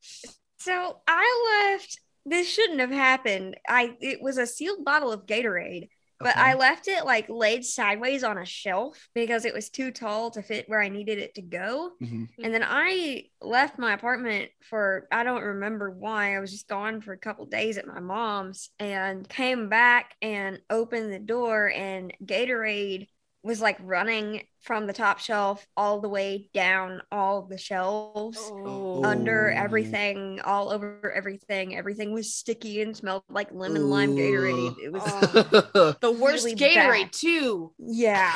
So 0.67 1.01
I 1.07 1.71
left. 1.73 2.01
This 2.25 2.49
shouldn't 2.53 2.81
have 2.81 2.91
happened. 2.91 3.57
I 3.69 3.97
it 4.01 4.21
was 4.21 4.37
a 4.37 4.47
sealed 4.47 4.85
bottle 4.85 5.13
of 5.13 5.27
Gatorade, 5.27 5.89
but 6.19 6.37
Okay. 6.37 6.41
I 6.41 6.55
left 6.55 6.89
it 6.89 7.05
like 7.05 7.29
laid 7.29 7.65
sideways 7.65 8.25
on 8.25 8.37
a 8.37 8.45
shelf 8.45 9.09
because 9.15 9.45
it 9.45 9.55
was 9.55 9.71
too 9.71 9.93
tall 9.93 10.33
to 10.33 10.43
fit 10.43 10.69
where 10.69 10.81
I 10.83 10.89
needed 10.89 11.19
it 11.19 11.37
to 11.37 11.43
go. 11.43 11.93
Mhm. 12.03 12.29
And 12.43 12.53
then 12.53 12.65
I 12.67 13.27
left 13.41 13.79
my 13.79 13.93
apartment 13.95 14.51
for 14.69 15.07
I 15.13 15.23
don't 15.23 15.43
remember 15.43 15.89
why. 15.91 16.37
I 16.37 16.41
was 16.41 16.51
just 16.51 16.69
gone 16.69 17.01
for 17.01 17.13
a 17.13 17.19
couple 17.19 17.47
days 17.47 17.79
at 17.79 17.87
my 17.87 18.01
mom's 18.01 18.71
and 18.81 19.29
came 19.29 19.69
back 19.69 20.17
and 20.21 20.61
opened 20.69 21.13
the 21.13 21.21
door 21.21 21.71
and 21.71 22.13
Gatorade 22.25 23.07
was 23.47 23.61
like 23.61 23.79
running 23.81 24.43
from 24.61 24.87
the 24.87 24.93
top 24.93 25.21
shelf 25.21 25.65
all 25.77 26.01
the 26.01 26.09
way 26.09 26.51
down 26.53 27.01
all 27.13 27.43
the 27.47 27.57
shelves 27.57 28.39
Oh. 28.41 29.05
under 29.05 29.51
everything, 29.51 30.41
all 30.45 30.71
over 30.71 31.13
everything. 31.15 31.77
Everything 31.77 32.13
was 32.13 32.35
sticky 32.35 32.83
and 32.83 32.97
smelled 32.97 33.23
like 33.31 33.49
lemon 33.53 33.89
lime 33.89 34.17
Gatorade. 34.17 34.77
It 34.83 34.93
was 34.93 35.03
Oh. 35.07 35.95
the 36.01 36.11
worst 36.13 36.45
really 36.45 36.57
Gatorade 36.57 37.03
bad. 37.05 37.13
too. 37.13 37.73
yeah. 37.79 38.33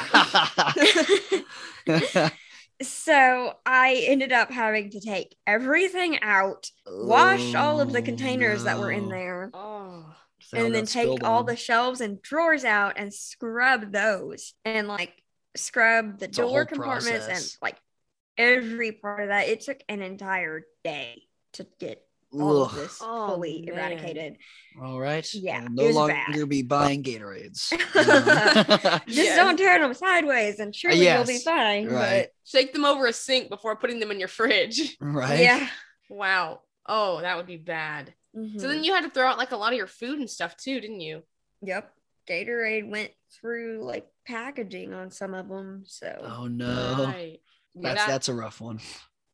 so 2.82 3.52
I 3.66 4.04
ended 4.06 4.32
up 4.32 4.50
having 4.50 4.90
to 4.90 5.00
take 5.00 5.36
everything 5.46 6.22
out, 6.22 6.68
wash 6.86 7.54
all 7.54 7.80
of 7.80 7.92
the 7.92 7.98
Oh, 7.98 8.02
containers 8.02 8.64
that 8.64 8.78
were 8.78 8.90
in 8.92 9.08
there, 9.08 9.50
Oh. 9.52 10.06
Found 10.52 10.66
and 10.66 10.74
then 10.74 10.86
take 10.86 11.22
all 11.24 11.40
on. 11.40 11.46
the 11.46 11.56
shelves 11.56 12.00
and 12.00 12.20
drawers 12.22 12.64
out 12.64 12.94
and 12.96 13.12
scrub 13.14 13.92
those 13.92 14.54
and 14.64 14.88
like 14.88 15.12
scrub 15.56 16.18
the 16.18 16.26
It's 16.26 16.38
a 16.38 16.42
door 16.42 16.50
whole 16.50 16.64
compartments 16.66 17.26
and 17.28 17.56
like 17.62 17.76
every 18.38 18.92
part 18.92 19.22
of 19.22 19.28
that. 19.28 19.48
It 19.48 19.60
took 19.60 19.78
an 19.88 20.02
entire 20.02 20.62
day 20.84 21.22
to 21.54 21.66
get 21.78 22.02
all 22.32 22.62
of 22.62 22.74
this 22.74 23.00
Oh, 23.02 23.28
fully 23.34 23.64
man. 23.66 23.74
eradicated. 23.76 24.36
All 24.80 25.00
right. 25.00 25.28
Yeah, 25.34 25.62
I'll 25.64 25.70
no 25.70 25.88
longer 25.90 26.14
bad. 26.14 26.48
be 26.48 26.62
buying 26.62 27.02
Gatorades. 27.02 27.70
Just 29.06 29.08
Yeah. 29.08 29.36
don't 29.44 29.56
turn 29.58 29.80
them 29.82 29.94
sideways 29.94 30.60
and 30.60 30.68
uh, 30.68 30.72
surely 30.72 31.08
you'll 31.08 31.24
be 31.24 31.38
fine. 31.38 31.88
right. 31.88 32.28
Shake 32.44 32.72
them 32.72 32.84
over 32.84 33.06
a 33.06 33.12
sink 33.12 33.48
before 33.50 33.76
putting 33.76 33.98
them 34.00 34.10
in 34.12 34.18
your 34.20 34.28
fridge. 34.28 34.96
Right. 35.00 35.40
yeah. 35.40 35.68
Wow. 36.08 36.60
Oh, 36.86 37.20
that 37.20 37.36
would 37.36 37.46
be 37.46 37.56
bad. 37.56 38.14
So 38.34 38.40
Mhm. 38.40 38.60
then 38.60 38.84
you 38.84 38.92
had 38.94 39.02
to 39.04 39.10
throw 39.10 39.26
out 39.26 39.38
like 39.38 39.50
a 39.52 39.56
lot 39.56 39.72
of 39.72 39.76
your 39.76 39.86
food 39.86 40.18
and 40.18 40.30
stuff 40.30 40.56
too, 40.56 40.80
didn't 40.80 41.00
you? 41.00 41.22
Yep. 41.62 41.92
Gatorade 42.28 42.88
went 42.88 43.10
through 43.32 43.82
like 43.84 44.08
packaging 44.26 44.92
on 44.94 45.10
some 45.10 45.34
of 45.34 45.48
them. 45.48 45.84
So 45.86 46.16
Oh 46.22 46.46
no. 46.46 47.06
Right. 47.06 47.40
That's 47.74 48.00
that- 48.00 48.08
that's 48.08 48.28
a 48.28 48.34
rough 48.34 48.60
one. 48.60 48.80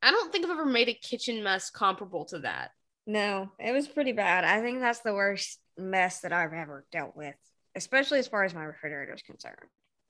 I 0.03 0.11
don't 0.11 0.31
think 0.33 0.45
I've 0.45 0.51
ever 0.51 0.67
made 0.67 0.89
a 0.89 0.95
kitchen 0.95 1.43
mess 1.43 1.71
comparable 1.71 2.25
to 2.27 2.41
that. 2.41 2.73
no, 3.09 3.53
it 3.61 3.71
was 3.73 3.87
pretty 3.87 4.11
bad. 4.13 4.43
I 4.45 4.61
think 4.61 4.81
that's 4.81 5.01
the 5.01 5.15
worst 5.15 5.61
mess 5.77 6.21
that 6.23 6.33
I've 6.33 6.53
ever 6.53 6.85
dealt 6.91 7.15
with, 7.17 7.37
especially 7.77 8.19
as 8.19 8.27
far 8.27 8.43
as 8.45 8.53
my 8.55 8.65
refrigerator 8.65 9.15
is 9.15 9.23
concerned. 9.23 9.69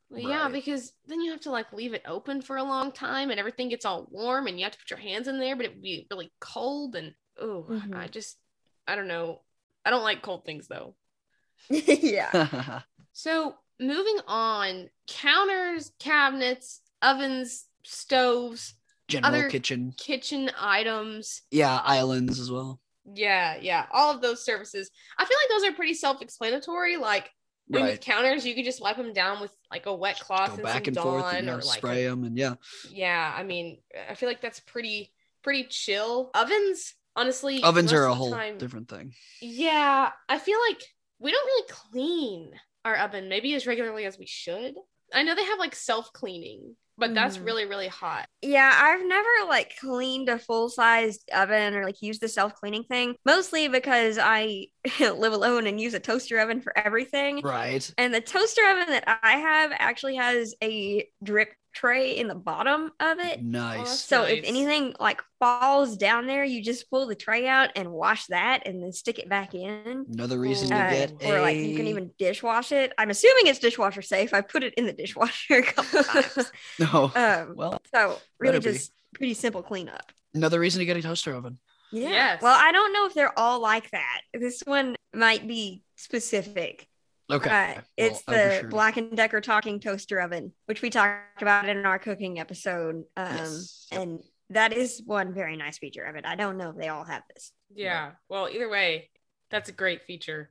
Well, 0.09 0.23
Yeah, 0.23 0.49
because 0.49 0.93
then 1.07 1.21
you 1.21 1.33
have 1.33 1.43
to 1.43 1.51
like 1.51 1.73
leave 1.75 1.93
it 1.93 2.03
open 2.07 2.41
for 2.41 2.57
a 2.57 2.63
long 2.65 2.93
time 2.93 3.31
and 3.31 3.39
everything 3.39 3.69
gets 3.69 3.85
all 3.85 4.07
warm 4.11 4.47
and 4.47 4.59
you 4.59 4.65
have 4.65 4.73
to 4.73 4.79
put 4.79 4.91
your 4.91 4.99
hands 4.99 5.29
in 5.29 5.39
there, 5.39 5.57
but 5.57 5.67
it 5.67 5.73
would 5.75 5.83
be 5.83 6.07
really 6.11 6.33
cold 6.41 6.97
and 6.97 7.15
oh, 7.39 7.67
Mhm. 7.69 7.95
I 7.97 8.07
just 8.09 8.39
I 8.87 8.95
don't 8.97 9.09
know. 9.09 9.43
I 9.85 9.91
don't 9.91 10.03
like 10.05 10.23
cold 10.23 10.45
things 10.45 10.69
though. 10.69 10.95
yeah. 11.71 12.81
So 13.19 13.55
moving 13.81 14.19
on, 14.27 14.91
counters, 15.09 15.91
cabinets, 15.99 16.83
ovens, 17.01 17.65
stoves, 17.83 18.75
General 19.09 19.35
Other- 19.35 19.49
kitchen. 19.49 19.95
kitchen 19.97 20.51
items. 20.61 21.41
Yeah, 21.51 21.81
islands 21.83 22.39
as 22.39 22.51
well. 22.51 22.79
Yeah, 23.15 23.57
yeah, 23.59 23.87
all 23.91 24.15
of 24.15 24.21
those 24.21 24.45
services. 24.45 24.91
I 25.17 25.25
feel 25.25 25.39
like 25.43 25.49
those 25.61 25.71
are 25.71 25.75
pretty 25.75 25.95
self-explanatory. 25.95 26.99
Like 26.99 27.31
I 27.73 27.77
mean, 27.79 27.87
with 27.87 28.01
counters, 28.03 28.45
you 28.45 28.55
could 28.55 28.67
just 28.67 28.83
wipe 28.83 28.99
them 28.99 29.15
down 29.15 29.41
with 29.41 29.53
like 29.71 29.87
a 29.87 29.95
wet 29.95 30.21
cloth 30.21 30.49
Go 30.51 30.55
and 30.57 30.63
back 30.65 30.85
some 30.85 30.89
and 30.89 30.97
forth 30.99 31.23
Dawn 31.23 31.35
and 31.37 31.47
yeah, 31.47 31.53
or 31.55 31.57
like 31.57 31.79
spray 31.79 32.05
a- 32.05 32.11
them 32.11 32.25
and 32.25 32.37
yeah. 32.37 32.55
yeah. 32.91 33.33
I 33.35 33.45
mean, 33.45 33.79
I 34.11 34.15
feel 34.15 34.29
like 34.29 34.43
that's 34.43 34.61
pretty 34.61 35.11
pretty 35.43 35.65
chill. 35.71 36.31
Ovens, 36.35 36.93
honestly, 37.17 37.63
Ovens 37.63 37.93
are 37.93 38.05
a 38.05 38.15
whole 38.15 38.31
time- 38.31 38.59
different 38.59 38.89
thing. 38.89 39.15
Yeah, 39.41 40.13
I 40.29 40.39
feel 40.39 40.59
like 40.69 40.83
we 41.19 41.31
don't 41.33 41.47
really 41.47 41.69
clean 41.69 42.61
our 42.85 42.97
oven 42.97 43.29
maybe 43.29 43.55
as 43.55 43.67
regularly 43.67 44.05
as 44.05 44.19
we 44.19 44.27
should. 44.27 44.75
I 45.13 45.23
know 45.23 45.35
they 45.35 45.45
have 45.45 45.59
like 45.59 45.75
self-cleaning, 45.75 46.77
but 46.99 47.15
that's 47.15 47.39
Mhm. 47.39 47.47
really 47.47 47.65
really 47.65 47.89
hot. 47.89 48.29
Yeah, 48.43 48.73
I've 48.75 49.05
never 49.07 49.29
like 49.49 49.77
cleaned 49.81 50.29
a 50.29 50.39
full 50.39 50.69
sized 50.69 51.29
oven 51.33 51.75
or 51.75 51.85
like 51.85 52.03
used 52.03 52.21
the 52.21 52.29
self 52.29 52.55
cleaning 52.55 52.85
thing, 52.85 53.17
mostly 53.25 53.69
because 53.69 54.19
I 54.21 54.67
live 55.01 55.33
alone 55.33 55.67
and 55.67 55.81
use 55.81 55.95
a 55.95 56.01
toaster 56.01 56.39
oven 56.39 56.61
for 56.61 56.77
everything. 56.77 57.41
Right. 57.43 57.89
And 57.99 58.13
the 58.15 58.21
toaster 58.21 58.63
oven 58.69 58.89
that 58.89 59.21
I 59.23 59.39
have 59.39 59.73
actually 59.75 60.17
has 60.17 60.55
a 60.63 61.09
drip 61.23 61.55
tray 61.77 62.17
in 62.17 62.27
the 62.29 62.35
bottom 62.35 62.91
of 62.99 63.19
it. 63.21 63.43
Nice. 63.43 64.01
So 64.05 64.23
if 64.23 64.43
anything 64.45 64.95
like 64.99 65.21
falls 65.39 65.97
down 65.97 66.27
there, 66.27 66.45
you 66.45 66.63
just 66.63 66.91
pull 66.91 67.07
the 67.07 67.15
tray 67.15 67.47
out 67.47 67.71
and 67.77 67.93
wash 67.93 68.27
that 68.27 68.63
and 68.67 68.83
then 68.83 68.93
stick 68.93 69.19
it 69.19 69.29
back 69.29 69.55
in. 69.55 70.07
Another 70.13 70.39
reason 70.39 70.69
to 70.71 70.75
Uh, 70.77 70.91
get 70.91 71.13
or 71.25 71.41
like 71.41 71.57
you 71.59 71.77
can 71.77 71.87
even 71.87 72.11
dishwash 72.19 72.73
it. 72.73 72.93
I'm 72.99 73.11
assuming 73.11 73.47
it's 73.47 73.59
dishwasher 73.59 74.03
safe. 74.03 74.33
I 74.35 74.41
put 74.41 74.63
it 74.65 74.75
in 74.75 74.87
the 74.87 74.93
dishwasher 74.93 75.57
a 75.59 75.63
couple 75.63 76.03
times. 76.13 76.53
no. 76.79 77.13
Um, 77.15 77.55
well, 77.57 77.81
so 77.95 78.19
really 78.39 78.59
better 78.59 78.71
be. 78.73 78.79
just 78.79 78.93
pretty 79.15 79.35
simple 79.35 79.63
cleanup. 79.63 80.11
another 80.35 80.59
reason 80.61 80.79
to 80.81 80.87
get 80.87 80.97
a 80.97 81.03
toaster 81.03 81.35
oven. 81.35 81.59
Yeah. 81.93 82.09
Yes. 82.09 82.43
Well, 82.43 82.57
I 82.59 82.73
don't 82.73 82.93
know 82.93 83.07
if 83.07 83.15
they're 83.15 83.39
all 83.39 83.61
like 83.61 83.91
that. 83.93 84.21
This 84.35 84.63
one 84.65 84.97
might 85.15 85.47
be 85.47 85.83
specific. 85.95 86.89
Okay. 87.31 87.51
Uh, 87.51 87.75
well, 87.75 87.85
it's 87.97 88.23
I'll 88.29 88.35
the 88.35 88.59
sure 88.61 88.69
Black 88.69 88.97
and 88.97 89.17
Decker 89.17 89.41
talking 89.41 89.81
toaster 89.81 90.21
oven, 90.21 90.53
which 90.67 90.83
we 90.83 90.91
talked 90.91 91.43
about 91.43 91.69
in 91.69 91.85
our 91.85 91.99
cooking 91.99 92.39
episode. 92.39 93.05
Um, 93.17 93.37
Yes. 93.37 93.87
And 93.91 94.21
that 94.51 94.73
is 94.73 95.03
one 95.05 95.35
very 95.35 95.57
nice 95.57 95.79
feature 95.79 96.05
of 96.05 96.15
it. 96.15 96.25
I 96.25 96.37
don't 96.37 96.57
know 96.57 96.71
if 96.71 96.77
they 96.77 96.89
all 96.89 97.05
have 97.05 97.23
this. 97.35 97.51
Yeah. 97.75 98.13
Well, 98.29 98.49
either 98.49 98.69
way, 98.69 99.11
that's 99.51 99.69
a 99.69 99.73
great 99.73 100.05
feature. 100.05 100.51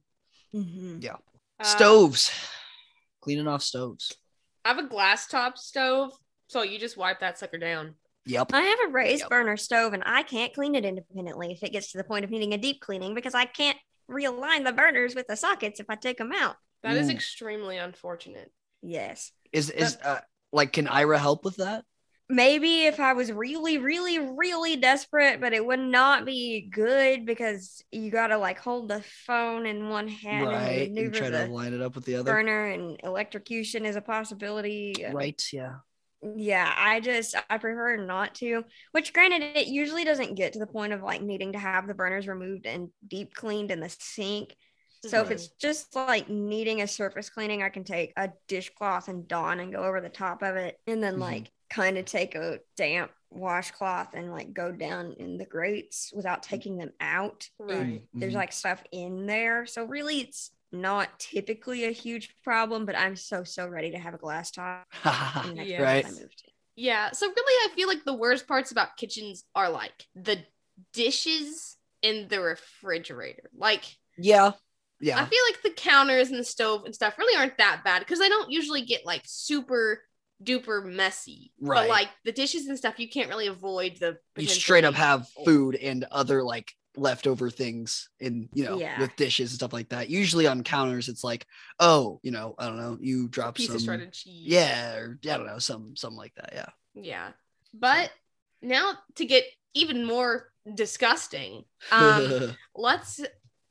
Yeah. 0.51 1.15
Uh, 1.59 1.63
Stoves. 1.63 2.31
Cleaning 3.21 3.47
off 3.47 3.61
stoves. 3.63 4.13
I 4.65 4.69
have 4.69 4.77
a 4.77 4.83
glass 4.87 5.27
top 5.27 5.57
stove, 5.57 6.11
so 6.47 6.61
you 6.61 6.77
just 6.77 6.97
wipe 6.97 7.21
that 7.21 7.37
sucker 7.39 7.57
down. 7.57 7.95
Yep. 8.25 8.51
I 8.53 8.61
have 8.61 8.79
a 8.89 8.91
raised 8.91 9.21
Yep. 9.21 9.29
burner 9.29 9.57
stove, 9.57 9.93
and 9.93 10.03
I 10.05 10.23
can't 10.23 10.53
clean 10.53 10.75
it 10.75 10.85
independently 10.85 11.51
if 11.51 11.63
it 11.63 11.71
gets 11.71 11.91
to 11.91 11.97
the 11.97 12.03
point 12.03 12.25
of 12.25 12.31
needing 12.31 12.53
a 12.53 12.57
deep 12.57 12.81
cleaning 12.81 13.15
because 13.15 13.33
I 13.33 13.45
can't 13.45 13.77
realign 14.09 14.63
the 14.65 14.73
burners 14.73 15.15
with 15.15 15.27
the 15.27 15.35
sockets 15.35 15.79
if 15.79 15.87
I 15.89 15.95
take 15.95 16.17
them 16.17 16.31
out. 16.33 16.55
That 16.85 16.97
is 16.97 17.09
Ooh. 17.09 17.13
extremely 17.13 17.77
unfortunate. 17.77 18.51
Yes. 18.81 19.31
Is 19.51 19.69
is 19.69 19.97
uh 20.03 20.19
like 20.51 20.71
can 20.73 20.87
Aira 20.87 21.17
help 21.17 21.43
with 21.43 21.57
that? 21.57 21.83
maybe 22.29 22.85
if 22.85 22.99
I 22.99 23.13
was 23.13 23.31
really, 23.31 23.77
really, 23.77 24.19
really 24.19 24.75
desperate, 24.77 25.39
but 25.39 25.53
it 25.53 25.65
would 25.65 25.79
not 25.79 26.25
be 26.25 26.61
good 26.61 27.25
because 27.25 27.83
you 27.91 28.09
gotta 28.11 28.37
like 28.37 28.59
hold 28.59 28.89
the 28.89 29.03
phone 29.27 29.65
in 29.65 29.89
one 29.89 30.07
hand 30.07 30.47
right. 30.47 30.89
and 30.89 30.97
And 30.97 31.11
maneuver 31.11 31.11
try 31.11 31.29
to 31.29 31.45
line 31.45 31.73
it 31.73 31.81
up 31.81 31.95
with 31.95 32.05
the 32.05 32.15
other. 32.15 32.33
burner, 32.33 32.65
and 32.65 32.99
electrocution 33.03 33.85
is 33.85 33.95
a 33.95 34.01
possibility. 34.01 35.05
Right. 35.11 35.41
Yeah. 35.51 35.77
Yeah, 36.35 36.73
I 36.75 37.01
just 37.01 37.35
I 37.49 37.57
prefer 37.59 37.97
not 37.97 38.33
to. 38.35 38.63
Which, 38.93 39.13
granted, 39.13 39.43
it 39.43 39.67
usually 39.67 40.03
doesn't 40.03 40.35
get 40.35 40.53
to 40.53 40.59
the 40.59 40.65
point 40.65 40.93
of 40.93 41.03
like 41.03 41.21
needing 41.21 41.53
to 41.53 41.59
have 41.59 41.87
the 41.87 41.93
burners 41.93 42.27
removed 42.27 42.65
and 42.65 42.89
deep 43.07 43.35
cleaned 43.35 43.69
in 43.69 43.79
the 43.79 43.89
sink. 43.99 44.55
So 45.05 45.21
if 45.21 45.29
Mhm. 45.29 45.31
it's 45.31 45.47
just 45.59 45.95
like 45.95 46.29
needing 46.29 46.81
a 46.81 46.87
surface 46.87 47.29
cleaning, 47.29 47.63
I 47.63 47.69
can 47.69 47.83
take 47.83 48.13
a 48.17 48.31
dishcloth 48.47 49.07
and 49.07 49.27
Dawn 49.27 49.59
and 49.59 49.71
go 49.73 49.83
over 49.83 50.01
the 50.01 50.09
top 50.09 50.41
of 50.43 50.55
it, 50.55 50.79
and 50.87 51.03
then 51.03 51.15
Mhm. 51.15 51.19
like 51.19 51.51
kind 51.69 51.97
of 51.97 52.05
take 52.05 52.35
a 52.35 52.59
damp 52.77 53.11
washcloth 53.31 54.13
and 54.13 54.31
like 54.31 54.53
go 54.53 54.71
down 54.71 55.13
in 55.19 55.37
the 55.37 55.45
grates 55.45 56.11
without 56.15 56.43
taking 56.43 56.77
them 56.77 56.91
out. 56.99 57.49
Right. 57.59 58.01
There's 58.19 58.33
Mhm. 58.33 58.35
like 58.35 58.51
stuff 58.53 58.83
in 58.91 59.25
there, 59.25 59.65
so 59.65 59.83
really 59.85 60.21
it's 60.21 60.51
not 60.71 61.19
typically 61.19 61.85
a 61.85 61.91
huge 61.91 62.35
problem. 62.43 62.85
But 62.85 62.95
I'm 62.97 63.15
so 63.15 63.43
so 63.43 63.67
ready 63.67 63.91
to 63.91 63.97
have 63.99 64.13
a 64.13 64.17
glass 64.17 64.51
top. 64.51 64.87
in 65.43 65.55
Yeah. 65.57 65.81
Right. 65.81 66.05
Yeah. 66.75 67.11
So 67.11 67.27
really, 67.27 67.71
I 67.71 67.75
feel 67.75 67.87
like 67.87 68.03
the 68.03 68.13
worst 68.13 68.47
parts 68.47 68.71
about 68.71 68.97
kitchens 68.97 69.45
are 69.55 69.69
like 69.69 70.05
the 70.15 70.39
dishes 70.93 71.77
in 72.01 72.27
the 72.27 72.41
refrigerator. 72.41 73.49
Like 73.55 73.85
Yeah. 74.17 74.53
I 75.03 75.25
feel 75.25 75.39
like 75.49 75.61
the 75.61 75.71
counters 75.71 76.29
and 76.29 76.39
the 76.39 76.43
stove 76.43 76.85
and 76.85 76.93
stuff 76.95 77.17
really 77.17 77.37
aren't 77.37 77.57
that 77.57 77.81
bad 77.83 77.99
because 77.99 78.21
I 78.21 78.29
don't 78.29 78.51
usually 78.51 78.81
get 78.83 79.05
like 79.05 79.21
super 79.25 80.01
duper 80.43 80.83
messy. 80.85 81.51
Right. 81.59 81.81
But 81.81 81.89
like 81.89 82.09
the 82.23 82.31
dishes 82.31 82.67
and 82.67 82.77
stuff, 82.77 82.99
you 82.99 83.09
can't 83.09 83.29
really 83.29 83.47
avoid 83.47 83.97
the. 83.99 84.17
you 84.37 84.47
straight 84.47 84.83
up 84.85 84.93
have 84.95 85.27
food 85.45 85.75
and 85.75 86.05
other 86.11 86.43
like 86.43 86.73
leftover 86.97 87.49
things 87.49 88.07
in 88.21 88.47
you 88.53 88.63
know 88.63 88.77
Yeah. 88.79 88.99
with 89.01 89.13
dishes 89.17 89.51
and 89.51 89.55
stuff 89.57 89.73
like 89.73 89.89
that 89.89 90.09
usually 90.09 90.47
on 90.47 90.63
counters 90.63 91.09
it's 91.09 91.25
like 91.25 91.45
oh 91.81 92.21
you 92.23 92.31
know 92.31 92.55
i 92.57 92.67
don't 92.67 92.77
know 92.77 92.97
you 93.01 93.27
drop 93.27 93.57
some 93.57 93.77
shredded 93.79 94.13
cheese. 94.13 94.45
yeah 94.47 94.95
or 94.95 95.19
i 95.25 95.27
don't 95.35 95.45
know 95.45 95.59
some 95.59 95.97
something 95.97 96.17
like 96.17 96.33
that 96.35 96.51
yeah 96.53 96.69
Yeah. 96.93 97.31
But 97.73 98.11
now 98.61 98.93
to 99.15 99.25
get 99.25 99.43
even 99.73 100.05
more 100.05 100.47
disgusting, 100.73 101.65
um, 101.91 102.55
let's 102.75 103.19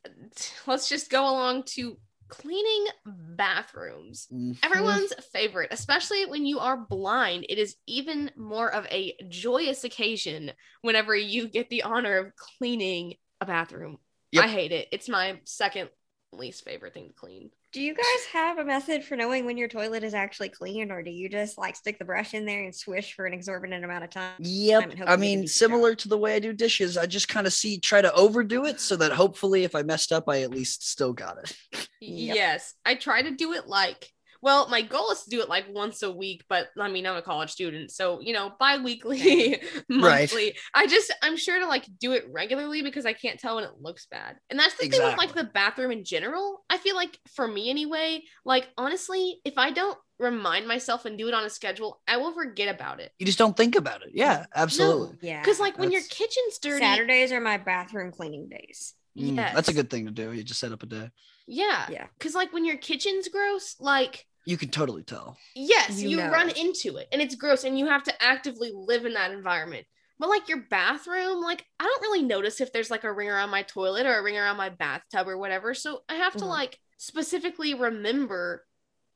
let's 0.66 0.88
just 0.88 1.10
go 1.10 1.28
along 1.28 1.64
to 1.64 1.98
cleaning 2.28 2.86
bathrooms. 3.06 4.28
Mhm. 4.32 4.58
Everyone's 4.62 5.12
favorite, 5.32 5.68
especially 5.72 6.26
when 6.26 6.46
you 6.46 6.58
are 6.58 6.76
blind. 6.76 7.46
It 7.48 7.58
is 7.58 7.76
even 7.86 8.30
more 8.36 8.72
of 8.72 8.86
a 8.86 9.14
joyous 9.28 9.84
occasion 9.84 10.52
whenever 10.82 11.14
you 11.14 11.48
get 11.48 11.68
the 11.68 11.82
honor 11.82 12.18
of 12.18 12.36
cleaning 12.36 13.14
a 13.40 13.46
bathroom. 13.46 13.98
Yep. 14.32 14.44
I 14.44 14.48
hate 14.48 14.72
it. 14.72 14.88
It's 14.90 15.08
my 15.08 15.40
second 15.44 15.90
least 16.32 16.64
favorite 16.64 16.94
thing 16.94 17.08
to 17.08 17.14
clean. 17.14 17.50
Do 17.74 17.82
you 17.82 17.92
guys 17.92 18.24
have 18.32 18.58
a 18.58 18.64
method 18.64 19.02
for 19.02 19.16
knowing 19.16 19.46
when 19.46 19.56
your 19.56 19.66
toilet 19.66 20.04
is 20.04 20.14
actually 20.14 20.48
clean, 20.48 20.92
or 20.92 21.02
do 21.02 21.10
you 21.10 21.28
just 21.28 21.58
like 21.58 21.74
stick 21.74 21.98
the 21.98 22.04
brush 22.04 22.32
in 22.32 22.46
there 22.46 22.62
and 22.62 22.72
swish 22.72 23.14
for 23.14 23.26
an 23.26 23.34
exorbitant 23.34 23.84
amount 23.84 24.04
of 24.04 24.10
time? 24.10 24.34
Yep. 24.38 24.84
I 24.84 24.86
you 24.92 24.96
get 24.96 25.08
a 25.08 25.16
mean, 25.16 25.40
decent 25.40 25.48
similar 25.48 25.96
to 25.96 26.08
the 26.08 26.16
way 26.16 26.36
I 26.36 26.38
do 26.38 26.52
dishes, 26.52 26.96
I 26.96 27.06
just 27.06 27.26
kind 27.26 27.48
of 27.48 27.52
see 27.52 27.80
try 27.80 28.00
to 28.00 28.14
overdo 28.14 28.64
it 28.64 28.80
so 28.80 28.94
that 28.98 29.10
hopefully 29.10 29.64
if 29.64 29.74
I 29.74 29.82
messed 29.82 30.12
up, 30.12 30.28
I 30.28 30.42
at 30.42 30.52
least 30.52 30.88
still 30.88 31.12
got 31.12 31.38
it. 31.38 31.56
Yep. 32.00 32.36
Yes, 32.36 32.74
I 32.84 32.96
try 32.96 33.22
to 33.22 33.30
do 33.30 33.54
it 33.54 33.66
like 33.66 34.12
well, 34.44 34.68
my 34.68 34.82
goal 34.82 35.10
is 35.10 35.22
to 35.22 35.30
do 35.30 35.40
it 35.40 35.48
like 35.48 35.64
once 35.72 36.02
a 36.02 36.10
week, 36.12 36.44
but 36.50 36.68
I 36.78 36.88
mean, 36.90 37.06
I'm 37.06 37.16
a 37.16 37.22
college 37.22 37.50
student, 37.50 37.90
so 37.90 38.20
you 38.20 38.34
know, 38.34 38.52
bi-weekly, 38.60 39.58
monthly. 39.88 40.54
I 40.74 40.86
just 40.86 41.10
I'm 41.22 41.38
sure 41.38 41.58
to 41.58 41.66
like 41.66 41.86
do 41.98 42.12
it 42.12 42.26
regularly 42.30 42.82
because 42.82 43.06
I 43.06 43.14
can't 43.14 43.40
tell 43.40 43.54
when 43.56 43.64
it 43.64 43.80
looks 43.80 44.06
bad. 44.10 44.36
And 44.50 44.58
that's 44.58 44.74
the 44.74 44.86
thing 44.88 45.02
with 45.02 45.16
like 45.16 45.34
the 45.34 45.44
bathroom 45.44 45.90
in 45.92 46.04
general. 46.04 46.62
I 46.68 46.76
feel 46.76 46.94
like 46.94 47.18
for 47.34 47.48
me 47.48 47.70
anyway, 47.70 48.22
like 48.44 48.68
honestly, 48.76 49.40
if 49.46 49.54
I 49.56 49.70
don't 49.70 49.96
remind 50.18 50.68
myself 50.68 51.06
and 51.06 51.16
do 51.16 51.26
it 51.26 51.32
on 51.32 51.44
a 51.44 51.50
schedule, 51.50 52.02
I 52.06 52.18
will 52.18 52.34
forget 52.34 52.72
about 52.72 53.00
it. 53.00 53.12
You 53.18 53.24
just 53.24 53.38
don't 53.38 53.56
think 53.56 53.76
about 53.76 54.02
it. 54.02 54.10
Yeah, 54.12 54.44
absolutely. 54.54 55.16
Yeah. 55.22 55.40
Because 55.40 55.58
like 55.58 55.78
when 55.78 55.90
your 55.90 56.02
kitchen's 56.02 56.58
dirty, 56.60 56.84
Saturdays 56.84 57.32
are 57.32 57.40
my 57.40 57.56
bathroom 57.56 58.12
cleaning 58.12 58.50
days. 58.50 58.92
Mm, 59.18 59.36
That's 59.36 59.68
a 59.68 59.72
good 59.72 59.88
thing 59.88 60.04
to 60.04 60.10
do. 60.12 60.32
You 60.32 60.42
just 60.42 60.60
set 60.60 60.72
up 60.72 60.82
a 60.82 60.86
day. 60.86 61.10
yeah, 61.46 61.86
Yeah. 61.90 62.06
Because 62.18 62.34
like 62.34 62.52
when 62.52 62.66
your 62.66 62.76
kitchen's 62.76 63.28
gross, 63.28 63.76
like 63.80 64.26
You 64.46 64.56
can 64.56 64.68
totally 64.70 65.02
tell. 65.02 65.36
Yes, 65.54 66.02
You 66.02 66.10
you, 66.10 66.16
know. 66.18 66.30
run 66.30 66.50
into 66.50 66.96
it 66.96 67.08
and 67.12 67.22
it's 67.22 67.34
gross 67.34 67.64
and 67.64 67.78
you 67.78 67.86
have 67.86 68.02
to 68.04 68.22
actively 68.22 68.72
live 68.74 69.04
in 69.06 69.14
that 69.14 69.30
environment. 69.30 69.86
But 70.18 70.28
like 70.28 70.48
your 70.48 70.62
bathroom, 70.70 71.40
like 71.40 71.64
I 71.80 71.84
don't 71.84 72.02
really 72.02 72.22
notice 72.22 72.60
if 72.60 72.72
there's 72.72 72.90
like 72.90 73.04
a 73.04 73.12
ring 73.12 73.28
around 73.28 73.50
my 73.50 73.62
toilet 73.62 74.06
or 74.06 74.18
a 74.18 74.22
ring 74.22 74.36
around 74.38 74.56
my 74.56 74.68
bathtub 74.68 75.28
or 75.28 75.38
whatever. 75.38 75.74
So 75.74 76.02
I 76.08 76.14
have 76.14 76.36
to 76.36 76.44
Mhm. 76.44 76.48
like 76.48 76.78
specifically 76.98 77.74
remember 77.74 78.64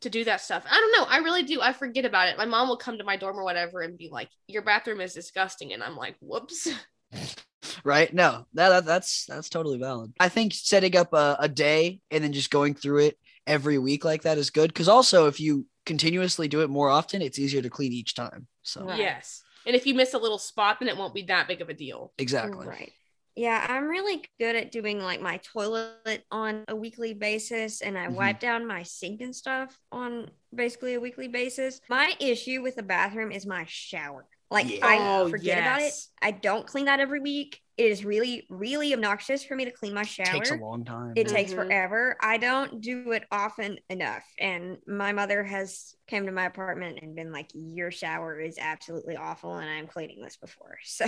to 0.00 0.10
do 0.10 0.24
that 0.24 0.40
stuff. 0.40 0.64
I 0.68 0.74
don't 0.74 0.92
know. 0.96 1.04
I 1.12 1.18
really 1.18 1.42
do. 1.42 1.60
I 1.60 1.72
forget 1.72 2.04
about 2.04 2.28
it. 2.28 2.38
My 2.38 2.44
mom 2.46 2.68
will 2.68 2.76
come 2.76 2.98
to 2.98 3.04
my 3.04 3.16
dorm 3.16 3.38
or 3.38 3.44
whatever 3.44 3.80
and 3.80 3.98
be 3.98 4.08
like, 4.10 4.28
"Your 4.46 4.62
bathroom 4.62 5.00
is 5.00 5.12
disgusting," 5.14 5.72
and 5.72 5.82
I'm 5.82 5.96
like, 5.96 6.16
"Whoops." 6.20 6.68
Right? 7.84 8.12
No, 8.12 8.46
that, 8.54 8.68
that 8.70 8.84
that's 8.84 9.26
that's 9.26 9.48
totally 9.48 9.78
valid. 9.78 10.12
I 10.18 10.28
think 10.28 10.54
setting 10.54 10.96
up 10.96 11.12
a, 11.12 11.36
a 11.40 11.48
day 11.48 12.00
and 12.10 12.22
then 12.22 12.32
just 12.32 12.50
going 12.50 12.74
through 12.74 12.98
it 12.98 13.18
every 13.48 13.78
week 13.78 14.04
like 14.04 14.22
that 14.22 14.38
is 14.38 14.50
good. 14.50 14.68
Because 14.68 14.88
also, 14.88 15.26
if 15.26 15.40
you 15.40 15.66
continuously 15.86 16.46
do 16.48 16.60
it 16.60 16.70
more 16.70 16.90
often, 16.90 17.22
it's 17.22 17.38
easier 17.38 17.62
to 17.62 17.70
clean 17.70 17.92
each 17.92 18.14
time. 18.14 18.46
So 18.62 18.84
Right. 18.84 18.98
Yes. 19.00 19.42
And 19.66 19.74
if 19.74 19.86
you 19.86 19.94
miss 19.94 20.14
a 20.14 20.18
little 20.18 20.38
spot, 20.38 20.78
then 20.80 20.88
it 20.88 20.96
won't 20.96 21.14
be 21.14 21.22
that 21.22 21.48
big 21.48 21.60
of 21.60 21.68
a 21.68 21.74
deal. 21.74 22.12
exactly. 22.18 22.66
Right. 22.66 22.92
Yeah, 23.34 23.64
I'm 23.68 23.84
really 23.86 24.24
good 24.40 24.56
at 24.56 24.72
doing 24.72 24.98
like 25.00 25.20
my 25.20 25.36
toilet 25.38 26.24
on 26.30 26.64
a 26.66 26.74
weekly 26.74 27.14
basis 27.14 27.82
and 27.82 27.96
I 27.96 28.06
Mhm. 28.06 28.14
wipe 28.14 28.40
down 28.40 28.66
my 28.66 28.82
sink 28.82 29.20
and 29.20 29.34
stuff 29.34 29.78
on 29.92 30.30
basically 30.52 30.94
a 30.94 31.00
weekly 31.00 31.28
basis. 31.28 31.80
My 31.88 32.14
issue 32.18 32.62
with 32.62 32.74
the 32.74 32.82
bathroom 32.82 33.30
is 33.30 33.46
my 33.46 33.64
shower. 33.68 34.26
Like 34.50 34.66
Yeah. 34.70 34.86
I 34.86 34.98
Oh, 35.00 35.28
forget 35.28 35.58
about 35.58 35.82
it. 35.82 35.94
I 36.22 36.30
don't 36.30 36.66
clean 36.66 36.86
that 36.86 37.00
every 37.00 37.20
week. 37.20 37.60
It 37.76 37.92
is 37.92 38.04
really, 38.04 38.46
really 38.50 38.92
obnoxious 38.92 39.44
for 39.44 39.54
me 39.54 39.64
to 39.66 39.70
clean 39.70 39.94
my 39.94 40.04
shower. 40.04 40.24
Takes 40.24 40.50
a 40.50 40.54
long 40.54 40.84
time. 40.84 41.12
It 41.14 41.28
yeah. 41.28 41.32
takes 41.32 41.52
mm-hmm. 41.52 41.68
forever. 41.68 42.16
I 42.20 42.38
don't 42.38 42.80
do 42.80 43.12
it 43.12 43.24
often 43.30 43.78
enough. 43.90 44.24
And 44.38 44.78
my 44.86 45.12
mother 45.12 45.44
has 45.44 45.94
came 46.06 46.26
to 46.26 46.32
my 46.32 46.46
apartment 46.46 47.00
and 47.02 47.14
been 47.16 47.32
like, 47.32 47.50
"Your 47.54 47.90
shower 47.90 48.40
is 48.40 48.58
absolutely 48.58 49.16
awful, 49.16 49.56
and 49.56 49.68
I'm 49.68 49.86
cleaning 49.86 50.22
this 50.22 50.36
before." 50.36 50.78
So 50.84 51.06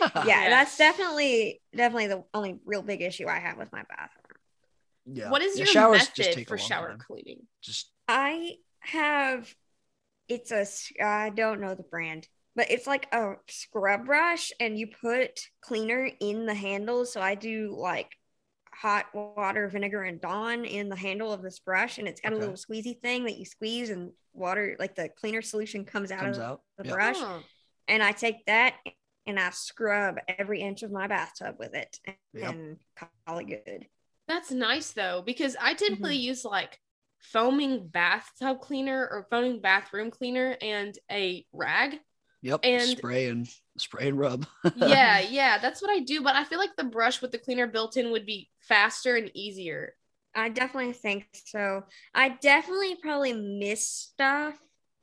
yeah, 0.22 0.44
Yes. 0.44 0.50
that's 0.50 0.76
definitely 0.76 1.62
definitely 1.74 2.08
the 2.08 2.24
only 2.34 2.60
real 2.64 2.82
big 2.82 3.02
issue 3.02 3.28
I 3.28 3.38
have 3.40 3.56
with 3.58 3.72
my 3.72 3.82
bathroom. 3.88 4.36
yeah. 5.06 5.30
What 5.30 5.42
is 5.42 5.56
Yeah, 5.56 5.64
your 5.64 5.66
showers 5.66 6.08
just 6.10 6.18
method 6.18 6.32
take 6.32 6.48
for 6.48 6.58
shower 6.58 6.88
time. 6.88 6.98
cleaning? 6.98 7.46
Just 7.62 7.92
I 8.08 8.56
have 8.80 9.54
it's 10.28 10.52
a 10.52 10.66
I 11.04 11.30
don't 11.30 11.60
know 11.60 11.74
the 11.74 11.82
brand, 11.84 12.28
but 12.56 12.70
it's 12.70 12.86
like 12.86 13.06
a 13.12 13.34
scrub 13.48 14.06
brush 14.06 14.50
and 14.58 14.78
you 14.78 14.88
put 14.88 15.40
cleaner 15.60 16.10
in 16.20 16.46
the 16.46 16.54
handle. 16.54 17.04
So 17.04 17.20
I 17.20 17.34
do 17.36 17.76
like 17.78 18.10
hot 18.74 19.06
water, 19.14 19.68
vinegar, 19.68 20.02
and 20.02 20.20
Dawn 20.20 20.64
in 20.64 20.88
the 20.88 20.96
handle 20.96 21.32
of 21.32 21.42
this 21.42 21.58
brush, 21.60 21.98
and 21.98 22.08
it's 22.08 22.20
got 22.20 22.32
a 22.32 22.36
little 22.36 22.54
squeezy 22.54 23.00
thing 23.00 23.24
that 23.24 23.38
you 23.38 23.44
squeeze, 23.44 23.90
and 23.90 24.10
water 24.34 24.76
like 24.78 24.94
the 24.94 25.08
cleaner 25.08 25.42
solution 25.42 25.84
comes 25.84 26.10
out 26.10 26.20
comes 26.20 26.38
of 26.38 26.42
out. 26.44 26.60
the 26.78 26.84
Yeah. 26.86 26.92
brush. 26.94 27.16
Oh. 27.18 27.42
And 27.88 28.02
I 28.02 28.12
take 28.12 28.44
that 28.46 28.74
and 29.26 29.38
I 29.40 29.50
scrub 29.50 30.16
every 30.28 30.60
inch 30.60 30.82
of 30.82 30.90
my 30.90 31.06
bathtub 31.06 31.56
with 31.58 31.74
it 31.74 31.98
Yep. 32.34 32.54
and 32.54 32.76
call 33.26 33.38
it 33.38 33.44
good. 33.44 33.86
That's 34.28 34.50
nice 34.50 34.92
though, 34.92 35.22
because 35.24 35.56
I 35.60 35.74
typically 35.74 36.16
Mm-hmm. 36.16 36.28
use 36.28 36.44
like 36.44 36.78
foaming 37.20 37.88
bathtub 37.88 38.60
cleaner 38.60 39.08
or 39.10 39.26
foaming 39.30 39.60
bathroom 39.60 40.10
cleaner 40.10 40.56
and 40.60 40.96
a 41.10 41.46
rag. 41.52 41.98
Yep. 42.46 42.60
And- 42.62 42.82
spray 42.98 43.26
and 43.28 43.48
spray 43.78 44.08
and 44.08 44.18
rub. 44.18 44.46
Yeah, 44.76 45.20
yeah, 45.20 45.58
that's 45.58 45.82
what 45.82 45.90
I 45.90 46.00
do. 46.00 46.22
But 46.22 46.36
I 46.36 46.44
feel 46.44 46.58
like 46.58 46.76
the 46.76 46.84
brush 46.84 47.20
with 47.20 47.32
the 47.32 47.38
cleaner 47.38 47.66
built 47.66 47.96
in 47.96 48.10
would 48.12 48.24
be 48.26 48.48
faster 48.60 49.16
and 49.16 49.30
easier. 49.34 49.94
I 50.34 50.48
definitely 50.50 50.92
think 50.92 51.26
so. 51.32 51.84
I 52.14 52.28
definitely 52.28 52.96
probably 53.02 53.32
miss 53.32 53.88
stuff. 53.88 54.54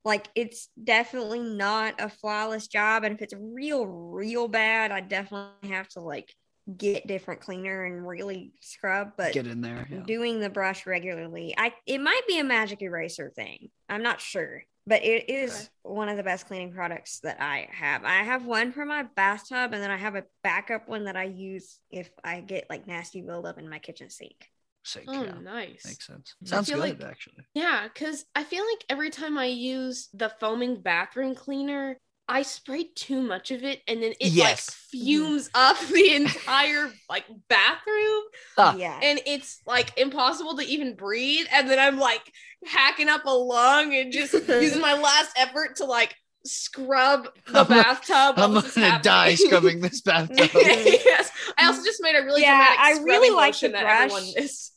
Like 0.05 0.27
it's 0.35 0.69
definitely 0.81 1.39
not 1.39 1.95
a 1.99 2.09
flawless 2.09 2.67
job. 2.67 3.03
And 3.03 3.15
if 3.15 3.21
it's 3.21 3.33
real, 3.37 3.85
real 3.85 4.47
bad, 4.47 4.91
I 4.91 4.99
definitely 5.01 5.69
have 5.69 5.87
to 5.89 6.01
like 6.01 6.33
get 6.77 7.07
different 7.07 7.41
cleaner 7.41 7.83
and 7.85 8.07
really 8.07 8.53
scrub. 8.61 9.13
But 9.17 9.33
Get 9.33 9.47
in 9.47 9.61
there. 9.61 9.87
Yeah. 9.89 10.01
doing 10.05 10.39
the 10.39 10.49
brush 10.49 10.85
regularly, 10.85 11.55
I 11.57 11.73
it 11.85 11.99
might 11.99 12.27
be 12.27 12.39
a 12.39 12.43
magic 12.43 12.81
eraser 12.81 13.31
thing. 13.35 13.69
I'm 13.89 14.03
not 14.03 14.21
sure. 14.21 14.63
But 14.85 15.03
it 15.03 15.29
is 15.29 15.51
Okay. 15.53 15.67
one 15.83 16.09
of 16.09 16.17
the 16.17 16.23
best 16.23 16.45
cleaning 16.47 16.73
products 16.73 17.19
that 17.21 17.41
I 17.41 17.69
have. 17.71 18.03
I 18.03 18.23
have 18.23 18.45
one 18.45 18.71
for 18.73 18.85
my 18.85 19.03
bathtub, 19.03 19.71
and 19.73 19.81
then 19.81 19.91
I 19.91 19.97
have 19.97 20.15
a 20.15 20.25
backup 20.43 20.89
one 20.89 21.05
that 21.05 21.15
I 21.15 21.23
use 21.23 21.79
if 21.89 22.09
I 22.23 22.41
get 22.41 22.69
like 22.69 22.85
nasty 22.85 23.21
buildup 23.21 23.57
in 23.57 23.69
my 23.69 23.79
kitchen 23.79 24.09
sink. 24.09 24.49
Sink, 24.83 25.05
Oh, 25.07 25.23
yeah. 25.23 25.35
nice. 25.41 25.85
Makes 25.85 26.07
sense. 26.07 26.35
Sounds 26.43 26.67
feel 26.67 26.81
good, 26.81 26.99
like- 26.99 27.09
actually. 27.09 27.45
Yeah, 27.53 27.87
because 27.93 28.25
I 28.35 28.43
feel 28.43 28.65
like 28.69 28.83
every 28.89 29.09
time 29.09 29.37
I 29.37 29.45
use 29.45 30.09
the 30.13 30.27
foaming 30.27 30.81
bathroom 30.81 31.35
cleaner, 31.35 31.97
I 32.27 32.41
spray 32.43 32.85
too 32.95 33.21
much 33.21 33.51
of 33.51 33.63
it 33.63 33.81
and 33.87 34.01
then 34.01 34.11
it 34.19 34.31
Yes. 34.31 34.69
like 34.69 35.01
fumes 35.01 35.49
up 35.53 35.77
the 35.91 36.15
entire 36.15 36.91
like 37.09 37.25
bathroom 37.49 38.23
Ah. 38.57 38.75
Yeah. 38.75 38.99
and 39.03 39.19
it's 39.25 39.61
like 39.67 39.97
impossible 39.97 40.55
to 40.57 40.63
even 40.65 40.95
breathe. 40.95 41.45
And 41.51 41.69
then 41.69 41.79
I'm 41.79 41.99
like 41.99 42.21
hacking 42.65 43.09
up 43.09 43.25
a 43.25 43.29
lung 43.31 43.93
and 43.93 44.11
just 44.11 44.33
using 44.47 44.81
my 44.81 44.93
last 44.93 45.31
effort 45.37 45.75
to 45.77 45.85
like 45.85 46.15
scrub 46.45 47.27
the 47.47 47.59
I'm 47.59 47.67
bathtub. 47.67 48.37
while 48.37 48.57
I'm 48.57 48.63
gonna 48.75 48.99
die 49.01 49.35
scrubbing 49.35 49.81
this 49.81 50.01
bathtub. 50.05 50.49
yes, 50.53 51.31
I 51.57 51.67
also 51.67 51.83
just 51.83 52.01
made 52.01 52.15
a 52.15 52.23
really 52.23 52.41
Yeah, 52.41 52.57
dramatic 52.57 52.79
I 52.79 53.03
really 53.03 53.29
like 53.35 53.59
the 53.59 53.69
that 53.69 53.81
brush. 53.83 54.11
everyone 54.11 54.33
missed. 54.35 54.71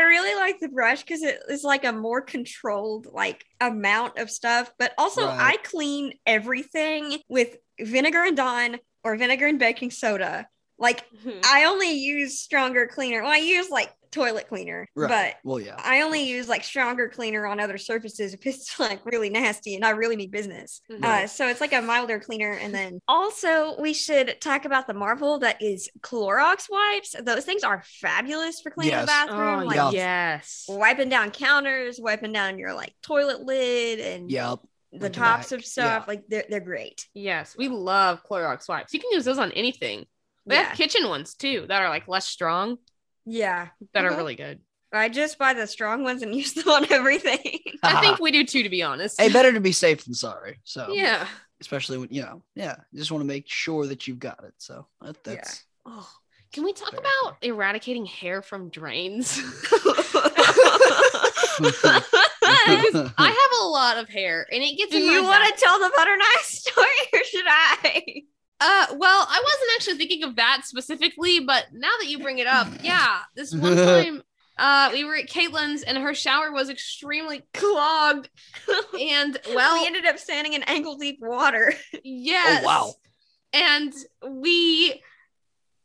I 0.00 0.04
really 0.04 0.34
like 0.34 0.60
the 0.60 0.68
brush 0.68 1.02
because 1.02 1.22
it 1.22 1.40
is 1.48 1.62
like 1.62 1.84
a 1.84 1.92
more 1.92 2.20
controlled 2.22 3.06
like 3.12 3.44
amount 3.60 4.18
of 4.18 4.30
stuff. 4.30 4.72
But 4.78 4.92
also, 4.96 5.26
Right. 5.26 5.54
I 5.54 5.56
clean 5.62 6.14
everything 6.26 7.18
with 7.28 7.56
vinegar 7.78 8.24
and 8.24 8.36
Dawn 8.36 8.78
or 9.04 9.16
vinegar 9.16 9.46
and 9.46 9.58
baking 9.58 9.90
soda. 9.90 10.48
Like 10.78 11.04
Mhm. 11.12 11.44
I 11.44 11.64
only 11.64 11.92
use 11.92 12.38
stronger 12.38 12.86
cleaner. 12.86 13.22
Well, 13.22 13.30
I 13.32 13.36
use 13.38 13.68
like 13.68 13.92
toilet 14.10 14.48
cleaner, 14.48 14.88
Right. 14.94 15.08
but 15.08 15.34
well, 15.48 15.60
yeah. 15.60 15.76
I 15.78 16.02
only 16.02 16.22
use 16.24 16.48
like 16.48 16.64
stronger 16.64 17.08
cleaner 17.08 17.46
on 17.46 17.60
other 17.60 17.78
surfaces 17.78 18.34
if 18.34 18.46
it's 18.46 18.78
like 18.80 19.04
really 19.06 19.30
nasty 19.30 19.74
and 19.76 19.84
I 19.84 19.90
really 19.90 20.16
need 20.16 20.30
business. 20.30 20.80
Mhm. 20.90 21.04
Uh, 21.04 21.26
so 21.26 21.48
it's 21.48 21.60
like 21.60 21.72
a 21.72 21.80
milder 21.82 22.18
cleaner. 22.20 22.52
And 22.52 22.74
then 22.74 23.00
also 23.08 23.80
we 23.80 23.92
should 23.92 24.40
talk 24.40 24.64
about 24.64 24.86
the 24.86 24.94
Marvel 24.94 25.38
that 25.40 25.62
is 25.62 25.88
Clorox 26.00 26.66
wipes. 26.70 27.14
Those 27.22 27.44
things 27.44 27.62
are 27.64 27.82
fabulous 28.00 28.60
for 28.60 28.70
cleaning 28.70 28.92
Yes. 28.92 29.02
the 29.02 29.06
bathroom. 29.06 29.60
Oh, 29.62 29.64
like 29.66 29.76
yeah. 29.76 29.90
yes. 29.92 30.64
wiping 30.68 31.08
down 31.08 31.30
counters, 31.30 31.98
wiping 32.00 32.32
down 32.32 32.58
your 32.58 32.74
like 32.74 32.94
toilet 33.02 33.42
lid 33.42 34.00
and 34.00 34.30
Yep. 34.30 34.58
the 34.92 34.98
Front 34.98 35.14
tops 35.14 35.50
back. 35.50 35.58
of 35.60 35.64
stuff. 35.64 36.02
Yeah. 36.02 36.04
Like 36.08 36.24
they're 36.28 36.44
they're 36.48 36.60
great. 36.60 37.06
Yes, 37.14 37.54
we 37.56 37.68
love 37.68 38.22
Clorox 38.28 38.68
wipes. 38.68 38.92
You 38.92 38.98
can 39.00 39.10
use 39.12 39.24
those 39.24 39.38
on 39.38 39.52
anything. 39.52 40.06
We 40.46 40.56
Yeah. 40.56 40.64
have 40.64 40.76
kitchen 40.76 41.08
ones 41.08 41.34
too 41.34 41.66
that 41.68 41.82
are 41.82 41.88
like 41.88 42.08
less 42.08 42.26
strong 42.26 42.78
Yeah. 43.30 43.68
that 43.94 44.04
are 44.04 44.10
Mhm. 44.12 44.16
really 44.16 44.34
good. 44.36 44.60
I 44.92 45.08
just 45.08 45.38
buy 45.38 45.54
the 45.54 45.66
strong 45.68 46.02
ones 46.02 46.22
and 46.22 46.34
use 46.42 46.52
them 46.54 46.68
on 46.68 46.90
everything. 46.92 47.60
I 47.82 48.00
think 48.00 48.18
we 48.20 48.30
do 48.32 48.44
too, 48.44 48.62
to 48.64 48.68
be 48.68 48.82
honest. 48.82 49.20
hey, 49.20 49.28
better 49.32 49.52
to 49.52 49.60
be 49.60 49.72
safe 49.72 50.04
than 50.04 50.14
sorry. 50.14 50.58
So 50.64 50.92
yeah. 50.92 51.26
especially 51.60 51.98
when 51.98 52.08
you 52.10 52.22
know, 52.22 52.42
yeah, 52.54 52.76
you 52.92 52.98
just 52.98 53.10
want 53.12 53.22
to 53.22 53.26
make 53.28 53.44
sure 53.48 53.86
that 53.86 54.08
you've 54.08 54.18
got 54.18 54.42
it. 54.44 54.54
So 54.58 54.86
that, 55.02 55.16
Yeah. 55.26 55.34
that's 55.36 55.64
Oh, 55.86 56.08
can 56.52 56.64
we 56.64 56.72
talk 56.72 56.90
Very 56.90 57.02
about 57.02 57.36
eradicating 57.42 58.04
hair 58.06 58.42
from 58.42 58.68
drains? 58.70 59.38
Mm-hmm. 61.60 63.06
I 63.18 63.26
have 63.28 63.60
a 63.62 63.66
lot 63.68 63.98
of 63.98 64.08
hair, 64.08 64.46
and 64.50 64.62
it 64.62 64.76
gets 64.76 64.90
Do 64.92 64.98
in 64.98 65.04
you 65.04 65.22
want 65.22 65.42
back- 65.44 65.54
to 65.56 65.60
tell 65.60 65.78
the 65.78 65.90
butter 65.96 66.16
knife 66.16 66.42
story 66.42 66.86
or 67.12 67.24
should 67.24 67.44
I? 67.46 68.22
Uh, 68.60 68.86
well, 68.96 69.26
I 69.28 69.42
wasn't 69.42 69.70
actually 69.76 69.96
thinking 69.96 70.22
of 70.22 70.36
that 70.36 70.62
specifically, 70.64 71.40
but 71.40 71.66
now 71.72 71.88
that 71.98 72.08
you 72.08 72.18
bring 72.18 72.38
it 72.38 72.46
up, 72.46 72.68
yeah, 72.82 73.20
this 73.34 73.54
one 73.54 73.76
time, 73.76 74.22
uh, 74.58 74.90
we 74.92 75.02
were 75.04 75.16
at 75.16 75.28
Caitlin's 75.28 75.82
and 75.82 75.96
her 75.96 76.14
shower 76.14 76.52
was 76.52 76.68
extremely 76.68 77.42
clogged, 77.54 78.28
and 79.00 79.38
well, 79.54 79.80
we 79.80 79.86
ended 79.86 80.04
up 80.04 80.18
standing 80.18 80.52
in 80.52 80.62
ankle 80.64 80.96
deep 80.98 81.18
water. 81.22 81.72
yes, 82.04 82.62
Oh, 82.62 82.66
wow. 82.66 82.92
and 83.54 83.94
we 84.42 85.02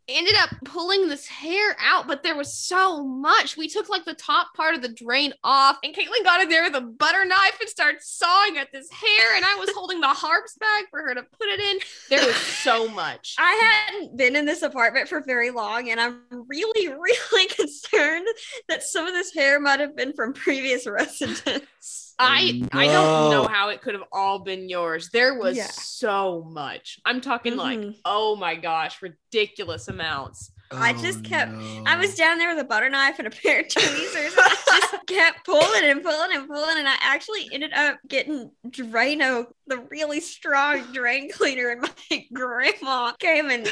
ended 0.07 0.35
up 0.35 0.49
pulling 0.63 1.07
this 1.07 1.27
hair 1.27 1.75
out, 1.79 2.07
but 2.07 2.23
there 2.23 2.35
was 2.35 2.53
so 2.53 3.03
much. 3.03 3.57
We 3.57 3.67
took 3.67 3.89
like 3.89 4.05
the 4.05 4.13
top 4.13 4.53
part 4.55 4.75
of 4.75 4.81
the 4.81 4.89
drain 4.89 5.33
off, 5.43 5.77
and 5.83 5.93
Caitlin 5.93 6.23
got 6.23 6.41
in 6.41 6.49
there 6.49 6.63
with 6.63 6.75
a 6.75 6.81
butter 6.81 7.25
knife 7.25 7.57
and 7.59 7.69
started 7.69 8.01
sawing 8.01 8.57
at 8.57 8.71
this 8.71 8.89
hair, 8.91 9.35
and 9.35 9.45
I 9.45 9.55
was 9.55 9.69
holding 9.71 10.01
the 10.01 10.07
harps 10.07 10.57
bag 10.57 10.85
for 10.89 10.99
her 11.01 11.15
to 11.15 11.23
put 11.23 11.47
it 11.47 11.59
in. 11.59 11.79
There 12.09 12.25
was 12.25 12.35
so 12.35 12.87
much. 12.87 13.35
I 13.39 13.85
hadn't 13.87 14.17
been 14.17 14.35
in 14.35 14.45
this 14.45 14.61
apartment 14.61 15.07
for 15.07 15.21
very 15.21 15.51
long, 15.51 15.89
and 15.89 15.99
I'm 15.99 16.21
really, 16.29 16.87
really 16.87 17.47
concerned 17.49 18.27
that 18.67 18.83
some 18.83 19.07
of 19.07 19.13
this 19.13 19.33
hair 19.33 19.59
might 19.59 19.79
have 19.79 19.95
been 19.95 20.13
from 20.13 20.33
previous 20.33 20.87
residents. 20.87 22.04
I 22.17 22.62
I 22.71 22.88
don't 22.88 23.30
know 23.32 23.47
how 23.47 23.69
it 23.69 23.82
could 23.82 23.93
have 23.93 24.04
all 24.12 24.39
been 24.39 24.69
yours. 24.69 25.10
There 25.10 25.38
was 25.38 25.58
Yeah. 25.58 25.67
so 25.67 26.43
much. 26.49 26.99
I'm 27.06 27.19
talking 27.21 27.56
like, 27.58 27.80
Mhm. 27.80 27.95
oh 28.06 28.36
my 28.36 28.56
gosh, 28.56 29.01
ridiculous 29.01 29.88
amounts. 29.88 30.51
I 30.71 30.93
Oh, 30.97 31.01
just 31.01 31.23
kept- 31.23 31.51
no. 31.51 31.84
I 31.86 31.95
was 31.97 32.15
down 32.15 32.38
there 32.39 32.54
with 32.54 32.63
a 32.63 32.67
butter 32.67 32.89
knife 32.89 33.19
and 33.19 33.28
a 33.28 33.32
pair 33.32 33.60
of 33.62 33.67
tweezers. 33.69 34.34
I 34.38 34.56
just 34.65 35.06
kept 35.08 35.45
pulling 35.45 35.84
and 35.84 36.04
pulling 36.04 36.32
and 36.34 36.47
pulling, 36.47 36.78
and 36.78 36.88
I 36.88 36.95
actually 37.01 37.47
ended 37.51 37.71
up 37.73 37.97
getting 38.08 38.51
Drano, 38.67 39.45
the 39.67 39.78
really 39.91 40.19
strong 40.19 40.82
drain 40.91 41.32
cleaner, 41.32 41.69
and 41.69 41.82
my 41.82 42.25
grandma 42.34 43.12
came 43.19 43.49
and 43.51 43.67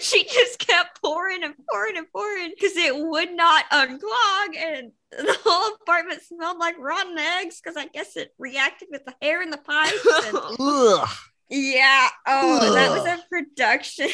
she 0.00 0.24
just 0.24 0.58
kept 0.58 1.00
pouring 1.02 1.42
and 1.42 1.54
pouring 1.70 1.96
and 1.96 2.06
pouring 2.12 2.50
because 2.54 2.76
it 2.76 2.94
would 2.96 3.32
not 3.32 3.64
unclog, 3.70 4.56
and 4.56 4.92
the 5.10 5.36
whole 5.44 5.74
apartment 5.82 6.20
smelled 6.22 6.58
like 6.58 6.74
rotten 6.78 7.16
eggs 7.18 7.60
because 7.60 7.76
I 7.76 7.86
guess 7.86 8.16
it 8.16 8.34
reacted 8.38 8.88
with 8.90 9.04
the 9.04 9.14
hair 9.22 9.42
in 9.42 9.50
the 9.50 9.58
pipes. 9.58 10.06
And 10.26 11.08
yeah, 11.50 12.08
oh, 12.26 12.74
that 12.74 12.90
was 12.90 13.06
a 13.06 13.22
production. 13.30 14.08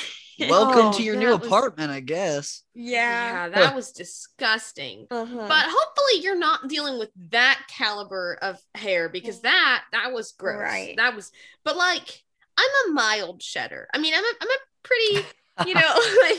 Welcome 0.49 0.87
Oh, 0.87 0.93
to 0.93 1.03
your 1.03 1.17
new 1.17 1.37
was- 1.37 1.47
apartment, 1.47 1.91
I 1.91 2.01
guess. 2.01 2.63
yeah. 2.75 3.49
that 3.51 3.75
was 3.75 3.93
disgusting. 3.93 5.07
Uh-huh. 5.11 5.47
But 5.49 5.65
hopefully 5.69 6.23
you're 6.23 6.39
not 6.39 6.69
dealing 6.69 6.99
with 6.99 7.11
that 7.31 7.61
caliber 7.69 8.39
of 8.41 8.59
hair 8.75 9.09
because 9.09 9.41
that 9.43 9.85
that 9.93 10.13
was 10.13 10.33
gross. 10.33 10.61
Right. 10.61 10.95
That 10.97 11.15
was 11.15 11.31
but 11.65 11.77
like 11.77 12.23
I'm 12.57 12.91
a 12.91 12.93
mild 12.95 13.43
shedder. 13.43 13.89
I 13.95 13.99
mean, 13.99 14.15
I'm 14.15 14.25
a 14.25 14.33
I'm 14.41 14.49
a 14.49 14.59
pretty, 14.83 15.27
you 15.69 15.75
know, 15.75 15.81
like 16.23 16.39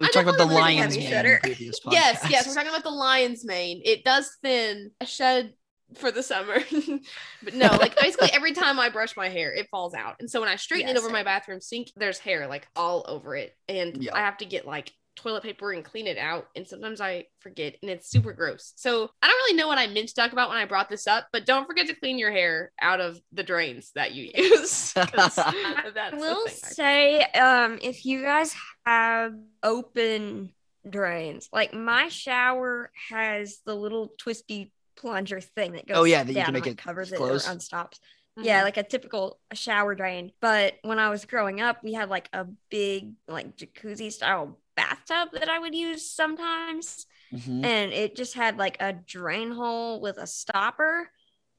We 0.00 0.06
I 0.06 0.10
talked 0.10 0.28
about 0.28 0.32
the 0.38 0.44
definitely 0.44 0.54
like 0.54 0.74
a 0.74 0.78
lion's 0.78 0.96
mane 0.96 1.06
in 1.06 1.12
shredder. 1.12 1.40
previous 1.40 1.80
podcasts. 1.80 1.92
yes, 1.92 2.26
yes, 2.30 2.46
we're 2.48 2.54
talking 2.54 2.70
about 2.70 2.82
the 2.84 2.90
lion's 2.90 3.44
mane. 3.44 3.82
It 3.84 4.04
does 4.04 4.30
thin. 4.42 4.90
I 5.00 5.04
shed 5.04 5.54
for 5.94 6.10
the 6.10 6.22
summer. 6.22 6.58
but 7.42 7.54
no, 7.54 7.68
like 7.68 7.96
basically 8.00 8.30
every 8.32 8.52
time 8.52 8.78
I 8.78 8.88
brush 8.88 9.16
my 9.16 9.28
hair, 9.28 9.52
it 9.52 9.68
falls 9.70 9.94
out. 9.94 10.16
And 10.20 10.30
so 10.30 10.40
when 10.40 10.48
I 10.48 10.56
straighten 10.56 10.88
it 10.88 10.96
over 10.96 11.06
same. 11.06 11.12
my 11.12 11.22
bathroom 11.22 11.60
sink, 11.60 11.88
there's 11.96 12.18
hair 12.18 12.46
like 12.46 12.66
all 12.76 13.04
over 13.08 13.34
it. 13.36 13.54
And. 13.68 14.08
I 14.12 14.20
have 14.20 14.36
to 14.38 14.44
get 14.44 14.66
like 14.66 14.92
toilet 15.16 15.42
paper 15.42 15.72
and 15.72 15.84
clean 15.84 16.06
it 16.06 16.18
out. 16.18 16.48
And 16.56 16.66
sometimes 16.66 17.00
I 17.00 17.26
forget 17.40 17.76
and 17.82 17.90
it's 17.90 18.10
super 18.10 18.32
gross. 18.32 18.72
So 18.76 19.10
I 19.22 19.26
don't 19.26 19.36
really 19.36 19.56
know 19.56 19.68
what 19.68 19.78
I 19.78 19.86
meant 19.86 20.08
to 20.08 20.14
talk 20.14 20.32
about 20.32 20.48
when 20.48 20.58
I 20.58 20.64
brought 20.64 20.88
this 20.88 21.06
up, 21.06 21.28
but 21.32 21.46
don't 21.46 21.66
forget 21.66 21.86
to 21.88 21.94
clean 21.94 22.18
your 22.18 22.32
hair 22.32 22.72
out 22.80 23.00
of 23.00 23.20
the 23.32 23.42
drains 23.42 23.92
that 23.94 24.12
you 24.12 24.30
use. 24.34 24.92
I 24.96 26.10
will 26.14 26.46
say, 26.48 27.22
um, 27.22 27.78
if 27.82 28.04
you 28.04 28.22
guys 28.22 28.54
have 28.86 29.34
open 29.62 30.52
drains, 30.88 31.48
like 31.52 31.74
my 31.74 32.08
shower 32.08 32.90
has 33.10 33.58
the 33.64 33.74
little 33.74 34.12
twisty 34.18 34.72
plunger 34.96 35.40
thing 35.40 35.72
that 35.72 35.86
goes. 35.86 35.96
Oh, 35.96 36.04
yeah, 36.04 36.22
that 36.24 36.32
you 36.32 36.42
can 36.44 36.54
make 36.54 36.66
it 36.66 36.78
covers 36.78 37.12
it 37.12 37.20
or 37.20 37.32
unstops. 37.34 37.98
Mhm. 38.38 38.44
Yeah, 38.44 38.62
like 38.62 38.78
a 38.78 38.82
typical 38.82 39.38
shower 39.52 39.94
drain. 39.94 40.32
But 40.40 40.74
when 40.82 40.98
I 40.98 41.10
was 41.10 41.24
growing 41.26 41.60
up, 41.60 41.82
we 41.84 41.92
had 41.92 42.08
like 42.08 42.28
a 42.32 42.46
big 42.70 43.12
like 43.28 43.56
jacuzzi 43.56 44.10
style 44.10 44.58
bathtub 44.74 45.28
that 45.32 45.50
I 45.50 45.58
would 45.58 45.74
use 45.74 46.10
sometimes 46.10 47.06
Mhm. 47.30 47.62
and 47.64 47.92
it 47.92 48.16
just 48.16 48.32
had 48.34 48.56
like 48.56 48.78
a 48.80 48.94
drain 48.94 49.50
hole 49.50 50.00
with 50.00 50.16
a 50.16 50.26
stopper 50.26 51.10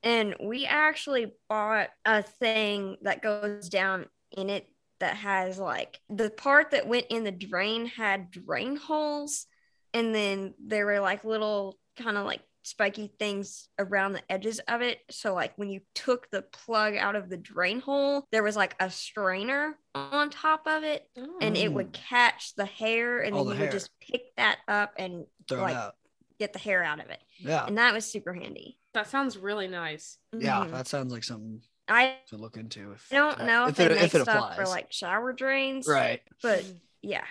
and 0.01 0.35
we 0.41 0.65
actually 0.65 1.31
bought 1.47 1.89
a 2.05 2.23
thing 2.23 2.97
that 3.03 3.21
goes 3.21 3.69
down 3.69 4.07
in 4.31 4.49
it 4.49 4.67
that 4.99 5.15
has 5.17 5.59
like 5.59 5.99
the 6.09 6.31
part 6.31 6.71
that 6.71 6.87
went 6.87 7.05
in 7.11 7.23
the 7.23 7.31
drain 7.31 7.85
had 7.85 8.31
drain 8.31 8.77
holes 8.77 9.45
and 9.93 10.13
then 10.13 10.55
there 10.59 10.85
were 10.87 10.99
like 10.99 11.23
little 11.23 11.77
kind 11.97 12.17
of 12.17 12.25
like 12.25 12.41
spiky 12.63 13.11
things 13.19 13.67
around 13.77 14.13
the 14.13 14.21
edges 14.31 14.59
of 14.67 14.81
it 14.81 14.99
so 15.11 15.33
like 15.33 15.51
when 15.57 15.69
you 15.69 15.81
took 15.93 16.29
the 16.31 16.41
plug 16.41 16.95
out 16.95 17.15
of 17.15 17.29
the 17.29 17.37
drain 17.37 17.79
hole 17.81 18.25
there 18.31 18.41
was 18.43 18.55
like 18.55 18.75
a 18.79 18.89
strainer 18.89 19.77
on 19.93 20.29
top 20.29 20.65
of 20.65 20.83
it 20.83 21.07
and 21.41 21.55
it 21.57 21.71
would 21.71 21.91
catch 21.93 22.55
the 22.55 22.65
hair 22.65 23.19
and 23.19 23.35
All 23.35 23.43
then 23.43 23.49
the 23.49 23.53
you 23.55 23.57
hair. 23.59 23.67
would 23.67 23.71
just 23.79 23.91
pick 23.99 24.35
that 24.37 24.59
up 24.67 24.93
and 24.97 25.25
Throw 25.47 25.61
like 25.61 25.75
out. 25.75 25.95
get 26.39 26.53
the 26.53 26.59
hair 26.59 26.83
out 26.83 26.99
of 26.99 27.09
it 27.09 27.19
Yeah. 27.39 27.65
and 27.65 27.77
that 27.77 27.93
was 27.93 28.05
super 28.05 28.33
handy 28.33 28.77
that 28.93 29.07
sounds 29.09 29.37
really 29.39 29.67
nice. 29.67 30.19
Yeah, 30.37 30.65
Mhm. 30.65 30.71
that 30.71 30.87
sounds 30.87 31.11
like 31.11 31.23
something 31.23 31.61
i 31.87 32.15
to 32.27 32.37
look 32.37 32.55
into. 32.57 32.91
If, 32.93 33.07
I 33.11 33.15
don't 33.15 33.43
know 33.45 33.65
if, 33.67 33.75
they 33.75 33.85
it, 33.87 33.91
make 33.91 34.03
if 34.03 34.15
it 34.15 34.21
stuff 34.21 34.55
for 34.55 34.65
like 34.67 34.91
shower 34.93 35.33
drains 35.33 35.85
right. 35.87 36.21
but 36.41 36.63
yeah 37.01 37.25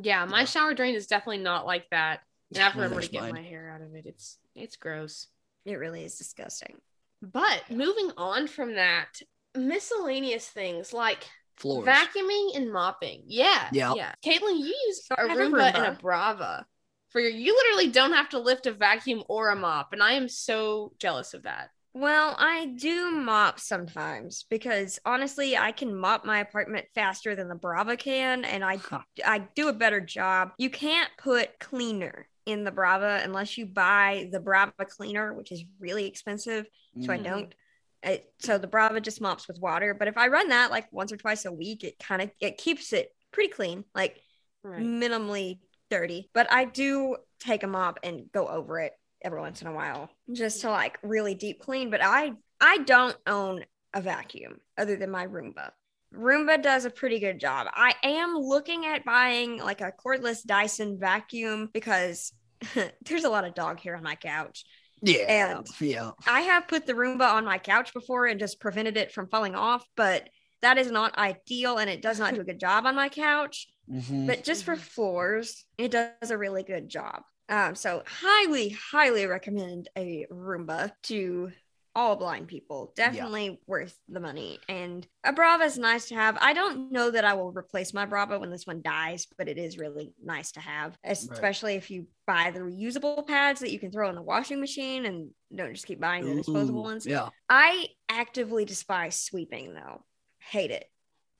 Yeah, 0.00 0.24
my 0.26 0.40
Yeah. 0.40 0.44
shower 0.44 0.74
drain 0.74 0.94
is 0.94 1.08
definitely 1.08 1.42
not 1.42 1.66
like 1.66 1.88
that. 1.90 2.20
And 2.54 2.62
I've 2.64 2.74
remembered 2.74 2.96
Neither's 2.96 3.06
to 3.08 3.12
get 3.12 3.22
mine. 3.22 3.34
my 3.34 3.42
hair 3.42 3.70
out 3.74 3.82
of 3.82 3.94
it. 3.94 4.06
It's 4.06 4.38
it's 4.54 4.76
gross. 4.76 5.28
it 5.64 5.74
really 5.74 6.04
is 6.04 6.16
disgusting 6.16 6.76
But 7.22 7.62
moving 7.70 8.10
on 8.16 8.46
from 8.48 8.74
that, 8.74 9.20
miscellaneous 9.56 10.46
things 10.48 10.92
like 10.92 11.26
Floors. 11.56 11.86
vacuuming 11.86 12.56
and 12.56 12.72
mopping. 12.72 13.22
Yeah. 13.26 13.68
Yep. 13.72 13.92
Yeah. 13.96 14.12
Caitlin, 14.24 14.58
you 14.58 14.74
use 14.86 15.06
So 15.06 15.14
a 15.18 15.22
I 15.22 15.24
a 15.32 15.36
Roomba, 15.36 15.74
and 15.74 15.86
a 15.86 15.98
Braava. 16.00 16.64
For 17.10 17.20
your 17.20 17.30
you 17.30 17.54
literally 17.54 17.90
don't 17.92 18.12
have 18.14 18.30
to 18.30 18.38
lift 18.38 18.66
a 18.66 18.72
vacuum 18.72 19.22
or 19.28 19.50
a 19.50 19.56
mop. 19.56 19.92
And 19.92 20.02
I 20.02 20.12
am 20.12 20.28
so 20.28 20.92
jealous 20.98 21.34
of 21.34 21.42
that. 21.42 21.70
well 21.92 22.36
i 22.38 22.66
do 22.66 23.10
mop 23.10 23.58
sometimes 23.58 24.44
because 24.48 25.00
honestly 25.04 25.56
i 25.56 25.72
can 25.72 25.92
mop 25.94 26.24
my 26.24 26.38
apartment 26.38 26.86
faster 26.94 27.34
than 27.34 27.48
the 27.48 27.56
braava 27.56 27.98
can 27.98 28.44
and 28.44 28.62
i 28.64 28.76
Huh. 28.76 29.00
i 29.24 29.38
do 29.56 29.66
a 29.66 29.72
better 29.72 30.00
job 30.00 30.52
you 30.56 30.70
can't 30.70 31.10
put 31.18 31.58
cleaner 31.58 32.28
in 32.46 32.64
the 32.64 32.70
braava 32.72 33.22
unless 33.24 33.56
you 33.58 33.66
buy 33.66 34.28
the 34.32 34.40
braava 34.40 34.86
cleaner 34.88 35.34
which 35.34 35.52
is 35.52 35.64
really 35.78 36.06
expensive 36.06 36.66
so 37.00 37.12
I 37.12 37.18
Mm. 37.18 37.24
don't. 37.24 37.54
It, 38.02 38.32
so 38.38 38.56
the 38.56 38.66
Braava 38.66 39.02
just 39.02 39.20
mops 39.20 39.46
with 39.46 39.58
water, 39.60 39.92
but 39.92 40.08
if 40.08 40.16
I 40.16 40.28
run 40.28 40.48
that 40.48 40.70
like 40.70 40.90
once 40.90 41.12
or 41.12 41.18
twice 41.18 41.44
a 41.44 41.52
week, 41.52 41.84
it 41.84 41.98
kind 41.98 42.22
of 42.22 42.30
it 42.40 42.56
keeps 42.56 42.94
it 42.94 43.14
pretty 43.30 43.50
clean, 43.52 43.84
like 43.94 44.18
Right. 44.62 44.82
minimally 44.82 45.58
dirty. 45.90 46.30
But 46.32 46.50
I 46.50 46.64
do 46.64 47.16
take 47.40 47.62
a 47.62 47.66
mop 47.66 47.98
and 48.02 48.32
go 48.32 48.46
over 48.48 48.80
it 48.80 48.94
every 49.22 49.40
once 49.40 49.60
in 49.60 49.68
a 49.68 49.72
while 49.74 50.08
just 50.32 50.62
to 50.62 50.70
like 50.70 50.98
really 51.02 51.34
deep 51.34 51.60
clean. 51.60 51.90
But 51.90 52.00
I 52.02 52.32
I 52.58 52.78
don't 52.78 53.18
own 53.26 53.64
a 53.92 54.00
vacuum 54.00 54.60
other 54.78 54.96
than 54.96 55.10
my 55.10 55.26
Roomba. 55.26 55.72
Roomba 56.14 56.60
does 56.62 56.84
a 56.84 56.90
pretty 56.90 57.20
good 57.20 57.38
job. 57.38 57.68
I 57.72 57.94
am 58.02 58.34
looking 58.36 58.86
at 58.86 59.04
buying 59.04 59.58
like 59.58 59.80
a 59.80 59.92
cordless 59.92 60.44
Dyson 60.44 60.98
vacuum 60.98 61.70
because 61.72 62.32
there's 63.06 63.24
a 63.24 63.30
lot 63.30 63.44
of 63.44 63.54
dog 63.54 63.80
hair 63.80 63.96
on 63.96 64.02
my 64.02 64.16
couch. 64.16 64.64
Yeah. 65.02 65.56
And- 65.58 65.66
yeah. 65.80 66.10
I 66.26 66.40
have 66.42 66.68
put 66.68 66.86
the 66.86 66.94
Roomba 66.94 67.32
on 67.32 67.44
my 67.44 67.58
couch 67.58 67.94
before 67.94 68.26
and 68.26 68.40
just 68.40 68.60
prevented 68.60 68.96
it 68.96 69.12
from 69.12 69.28
falling 69.28 69.54
off, 69.54 69.84
but 69.96 70.28
that 70.62 70.76
is 70.78 70.90
not 70.90 71.16
ideal 71.16 71.78
and 71.78 71.88
it 71.88 72.02
does 72.02 72.18
not 72.18 72.34
do 72.34 72.40
a 72.40 72.44
good 72.44 72.60
job 72.68 72.86
on 72.86 72.94
my 72.94 73.08
couch. 73.08 73.66
Mhm. 73.90 74.26
But 74.26 74.44
just 74.44 74.64
for 74.64 74.76
floors, 74.76 75.64
it 75.78 75.90
does 75.90 76.30
a 76.30 76.38
really 76.38 76.62
good 76.62 76.88
job. 76.88 77.22
Um, 77.48 77.74
so 77.74 78.04
highly, 78.06 78.68
highly 78.92 79.26
recommend 79.26 79.88
a 79.96 80.26
Roomba 80.30 80.92
to 81.04 81.50
all 81.94 82.16
blind 82.16 82.46
people. 82.48 82.92
Definitely 82.96 83.60
worth 83.66 83.98
the 84.08 84.20
money. 84.20 84.58
And 84.68 85.06
a 85.24 85.32
Braava 85.32 85.66
is 85.66 85.78
nice 85.78 86.08
to 86.08 86.14
have. 86.14 86.38
I 86.40 86.52
don't 86.52 86.92
know 86.92 87.10
that 87.10 87.24
I 87.24 87.34
will 87.34 87.52
replace 87.52 87.92
my 87.92 88.06
Braava 88.06 88.38
when 88.38 88.50
this 88.50 88.66
one 88.66 88.80
dies, 88.82 89.26
but 89.36 89.48
it 89.48 89.58
is 89.58 89.78
really 89.78 90.12
nice 90.22 90.52
to 90.52 90.60
have, 90.60 90.96
especially 91.04 91.74
if 91.74 91.90
you 91.90 92.06
buy 92.26 92.50
the 92.52 92.60
reusable 92.60 93.26
pads 93.26 93.60
that 93.60 93.72
you 93.72 93.78
can 93.78 93.90
throw 93.90 94.08
in 94.08 94.14
the 94.14 94.22
washing 94.22 94.60
machine 94.60 95.06
and 95.06 95.30
don't 95.54 95.72
just 95.74 95.86
keep 95.86 96.00
buying 96.00 96.24
the 96.24 96.34
disposable 96.36 96.82
ones. 96.82 97.06
Yeah. 97.06 97.30
I 97.48 97.88
actively 98.08 98.64
despise 98.64 99.20
sweeping 99.20 99.74
though. 99.74 100.04
Hate 100.38 100.70
it. 100.70 100.84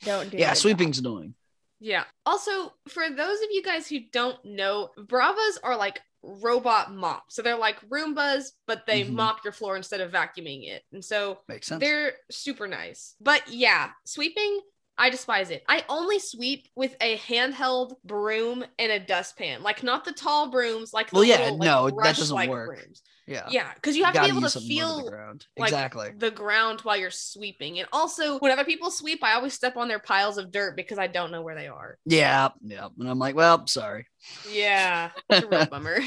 Don't 0.03 0.31
do 0.31 0.37
a 0.37 0.41
Yeah. 0.41 0.49
good 0.49 0.55
job. 0.55 0.63
Sweeping's 0.63 0.99
annoying. 0.99 1.35
Yeah. 1.79 2.05
Also, 2.27 2.75
for 2.89 3.09
those 3.09 3.41
of 3.41 3.49
you 3.53 3.63
guys 3.63 3.89
who 3.89 4.01
don't 4.13 4.43
know, 4.45 4.91
Braavas 4.99 5.59
are 5.63 5.77
like 5.77 6.01
robot 6.23 6.93
mops. 6.93 7.35
So 7.35 7.43
they're 7.43 7.57
like 7.57 7.81
Roombas, 7.89 8.53
but 8.67 8.87
they 8.87 9.05
Mhm. 9.05 9.13
mop 9.13 9.43
your 9.45 9.53
floor 9.53 9.77
instead 9.77 10.01
of 10.01 10.13
vacuuming 10.13 10.69
it. 10.69 10.85
And 10.93 11.05
so 11.05 11.41
Makes 11.49 11.69
sense. 11.69 11.81
they're 11.81 12.17
super 12.31 12.69
nice. 12.69 13.15
But 13.21 13.49
yeah, 13.49 13.93
sweeping, 14.05 14.61
I 15.01 15.11
despise 15.11 15.51
it. 15.51 15.65
I 15.69 15.85
only 15.89 16.21
sweep 16.21 16.69
with 16.77 16.95
a 17.01 17.19
handheld 17.19 17.95
broom 18.05 18.65
and 18.79 18.93
a 18.93 19.01
dustpan. 19.01 19.63
Like 19.65 19.83
not 19.83 20.05
the 20.05 20.13
tall 20.13 20.51
brooms, 20.51 20.93
like 20.95 21.13
the 21.13 21.17
Well, 21.17 21.25
yeah, 21.25 21.39
little, 21.41 21.59
like, 21.59 21.67
no, 21.67 21.91
that 22.03 22.17
doesn't 22.17 22.47
work. 22.47 22.67
brooms. 22.67 23.03
yeah. 23.27 23.49
Yeah, 23.49 23.73
because 23.75 23.97
you 23.97 24.05
have 24.05 24.15
to 24.15 24.21
gotta 24.21 24.29
be 24.29 24.29
able 24.29 24.43
to 24.43 24.51
something 24.51 24.77
low 24.77 24.89
to 24.89 24.97
the 24.97 25.03
feel 25.03 25.05
ground. 25.05 25.47
like, 25.57 25.75
exactly. 25.75 26.11
the 26.17 26.31
ground 26.31 26.83
while 26.83 26.97
you're 26.97 27.11
sweeping. 27.11 27.79
And 27.79 27.89
also, 27.93 28.39
when 28.41 28.53
other 28.53 28.65
people 28.65 28.91
sweep, 28.91 29.25
I 29.25 29.35
always 29.35 29.55
step 29.55 29.77
on 29.77 29.89
their 29.89 29.99
piles 29.99 30.39
of 30.39 30.53
dirt 30.53 30.77
because 30.77 30.99
I 30.99 31.07
don't 31.09 31.31
know 31.33 31.43
where 31.43 31.55
they 31.57 31.69
are. 31.69 31.99
Yeah. 32.05 32.51
Yeah. 32.63 32.89
And 32.99 33.09
I'm 33.09 33.19
like, 33.19 33.35
well, 33.35 33.67
sorry. 33.67 34.07
Yeah, 34.51 35.11
it's 35.31 35.43
a 35.43 35.49
real 35.49 35.67
bummer. 35.67 35.99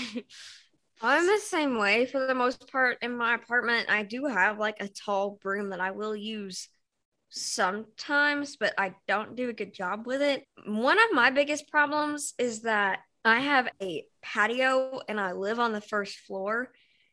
I'm 1.01 1.25
the 1.27 1.39
same 1.39 1.77
way 1.77 2.05
for 2.05 2.25
the 2.25 2.35
most 2.35 2.71
part 2.71 2.97
in 3.01 3.17
my 3.17 3.35
apartment. 3.35 3.89
I 3.89 4.03
do 4.03 4.25
have 4.25 4.57
like 4.59 4.77
a 4.79 4.87
tall 4.87 5.37
broom 5.41 5.69
that 5.71 5.81
I 5.81 5.91
will 5.91 6.15
use 6.15 6.69
sometimes, 7.33 8.57
but 8.57 8.73
I 8.77 8.93
don't 9.07 9.35
do 9.35 9.49
a 9.49 9.53
good 9.53 9.73
job 9.73 10.05
with 10.05 10.21
it. 10.21 10.45
One 10.65 10.99
of 10.99 11.13
my 11.13 11.31
biggest 11.31 11.67
problems 11.69 12.33
is 12.37 12.61
that 12.61 12.99
I 13.25 13.39
have 13.39 13.67
a 13.81 14.05
patio 14.21 15.01
and 15.07 15.19
I 15.19 15.31
live 15.31 15.59
on 15.59 15.73
the 15.73 15.81
first 15.81 16.19
floor, 16.19 16.71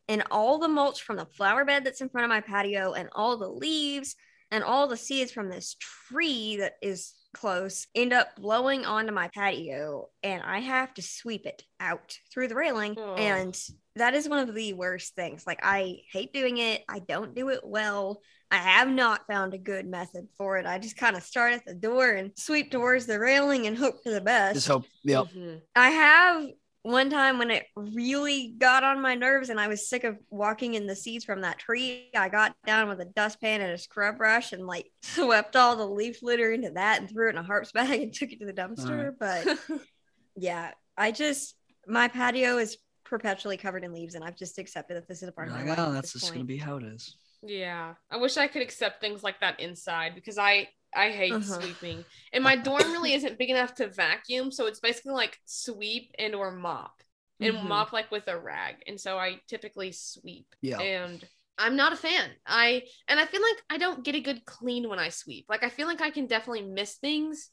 and 0.08 0.22
all 0.30 0.58
the 0.58 0.68
mulch 0.68 1.02
from 1.02 1.16
the 1.16 1.26
flower 1.26 1.64
bed 1.64 1.84
that's 1.84 2.00
in 2.00 2.08
front 2.08 2.24
of 2.24 2.28
my 2.28 2.40
patio 2.40 2.92
and 2.92 3.08
all 3.12 3.36
the 3.36 3.48
leaves 3.48 4.16
and 4.50 4.64
all 4.64 4.88
the 4.88 4.96
seeds 4.96 5.30
from 5.30 5.48
this 5.48 5.76
tree 5.78 6.56
that 6.56 6.74
is 6.82 7.14
close 7.32 7.86
end 7.94 8.12
up 8.12 8.34
blowing 8.36 8.84
onto 8.84 9.12
my 9.12 9.28
patio 9.28 10.08
and 10.22 10.42
I 10.42 10.58
have 10.60 10.92
to 10.94 11.02
sweep 11.02 11.46
it 11.46 11.62
out 11.78 12.16
through 12.32 12.48
the 12.48 12.54
railing 12.56 12.96
Oh. 12.98 13.14
and 13.14 13.56
that 13.96 14.14
is 14.14 14.28
one 14.28 14.48
of 14.48 14.54
the 14.54 14.72
worst 14.72 15.14
things 15.14 15.46
like 15.46 15.60
I 15.62 15.98
hate 16.12 16.32
doing 16.32 16.58
it 16.58 16.82
I 16.88 16.98
don't 17.00 17.34
do 17.34 17.50
it 17.50 17.60
well 17.62 18.20
I 18.50 18.56
have 18.56 18.88
not 18.88 19.26
found 19.28 19.54
a 19.54 19.58
good 19.58 19.86
method 19.86 20.26
for 20.36 20.58
it 20.58 20.66
I 20.66 20.78
just 20.78 20.96
kind 20.96 21.16
of 21.16 21.22
start 21.22 21.52
at 21.52 21.64
the 21.64 21.74
door 21.74 22.10
and 22.10 22.32
sweep 22.36 22.72
towards 22.72 23.06
the 23.06 23.18
railing 23.20 23.66
and 23.68 23.78
hope 23.78 24.02
for 24.02 24.10
the 24.10 24.20
best 24.20 24.54
Just 24.54 24.68
hope. 24.68 24.86
Yep. 25.04 25.26
Mhm. 25.26 25.60
I 25.76 25.90
have 25.90 26.46
one 26.82 27.10
time 27.10 27.38
when 27.38 27.50
it 27.50 27.66
really 27.76 28.54
got 28.58 28.84
on 28.84 29.02
my 29.02 29.14
nerves 29.14 29.50
and 29.50 29.60
I 29.60 29.68
was 29.68 29.88
sick 29.88 30.04
of 30.04 30.16
walking 30.30 30.74
in 30.74 30.86
the 30.86 30.96
seeds 30.96 31.24
from 31.24 31.42
that 31.42 31.58
tree. 31.58 32.08
I 32.16 32.28
got 32.30 32.54
down 32.66 32.88
with 32.88 33.00
a 33.00 33.04
dustpan 33.04 33.60
and 33.60 33.72
a 33.72 33.78
scrub 33.78 34.16
brush 34.16 34.52
and 34.52 34.66
like 34.66 34.90
swept 35.02 35.56
all 35.56 35.76
the 35.76 35.86
leaf 35.86 36.22
litter 36.22 36.52
into 36.52 36.70
that 36.70 37.00
and 37.00 37.10
threw 37.10 37.28
it 37.28 37.32
in 37.32 37.38
a 37.38 37.42
harps 37.42 37.72
bag 37.74 38.00
and 38.00 38.12
took 38.12 38.32
it 38.32 38.40
to 38.40 38.46
the 38.46 38.52
dumpster. 38.52 39.12
But 39.18 39.46
yeah, 40.36 40.70
I 40.96 41.12
just 41.12 41.54
my 41.86 42.08
patio 42.08 42.58
is 42.58 42.78
perpetually 43.04 43.56
covered 43.56 43.84
in 43.84 43.92
leaves 43.92 44.14
and 44.14 44.24
I've 44.24 44.36
just 44.36 44.58
accepted 44.58 44.96
that 44.96 45.08
this 45.08 45.22
is 45.22 45.28
a 45.28 45.32
part 45.32 45.48
You're 45.48 45.56
of 45.56 45.66
like, 45.66 45.76
my 45.76 45.82
life. 45.82 45.90
oh, 45.90 45.92
that's 45.92 46.12
this 46.12 46.22
just 46.22 46.32
gonna 46.32 46.44
be 46.44 46.56
how 46.56 46.76
it 46.76 46.84
is. 46.84 47.16
yeah, 47.42 47.94
I 48.10 48.16
wish 48.16 48.36
I 48.36 48.46
could 48.46 48.62
accept 48.62 49.00
things 49.00 49.22
like 49.22 49.40
that 49.40 49.60
inside 49.60 50.14
because 50.14 50.38
I 50.38 50.68
I 50.94 51.10
hate 51.10 51.44
Uh-huh. 51.44 51.44
sweeping, 51.44 52.04
and 52.32 52.42
my 52.44 52.56
dorm 52.56 52.90
really 52.92 53.14
isn't 53.14 53.38
big 53.38 53.50
enough 53.50 53.74
to 53.76 53.88
vacuum, 53.88 54.50
so 54.50 54.66
it's 54.66 54.80
basically 54.80 55.12
like 55.12 55.38
sweep 55.44 56.12
and 56.18 56.34
or 56.34 56.50
mop, 56.52 57.02
and 57.40 57.56
Mhm. 57.56 57.68
mop 57.68 57.92
like 57.92 58.10
with 58.10 58.28
a 58.28 58.38
rag, 58.38 58.76
and 58.86 59.00
so 59.00 59.18
I 59.18 59.40
typically 59.48 59.92
sweep. 59.92 60.54
Yeah. 60.62 60.78
and 60.78 61.24
I'm 61.58 61.76
not 61.76 61.92
a 61.92 61.96
fan. 61.96 62.30
I 62.46 62.84
and 63.08 63.20
I 63.20 63.26
feel 63.26 63.42
like 63.42 63.62
I 63.70 63.78
don't 63.78 64.04
get 64.04 64.14
a 64.14 64.20
good 64.20 64.44
clean 64.46 64.88
when 64.88 64.98
I 64.98 65.10
sweep. 65.10 65.46
Like 65.48 65.62
I 65.62 65.68
feel 65.68 65.86
like 65.86 66.00
I 66.00 66.10
can 66.10 66.26
definitely 66.26 66.62
miss 66.62 66.94
things, 66.96 67.50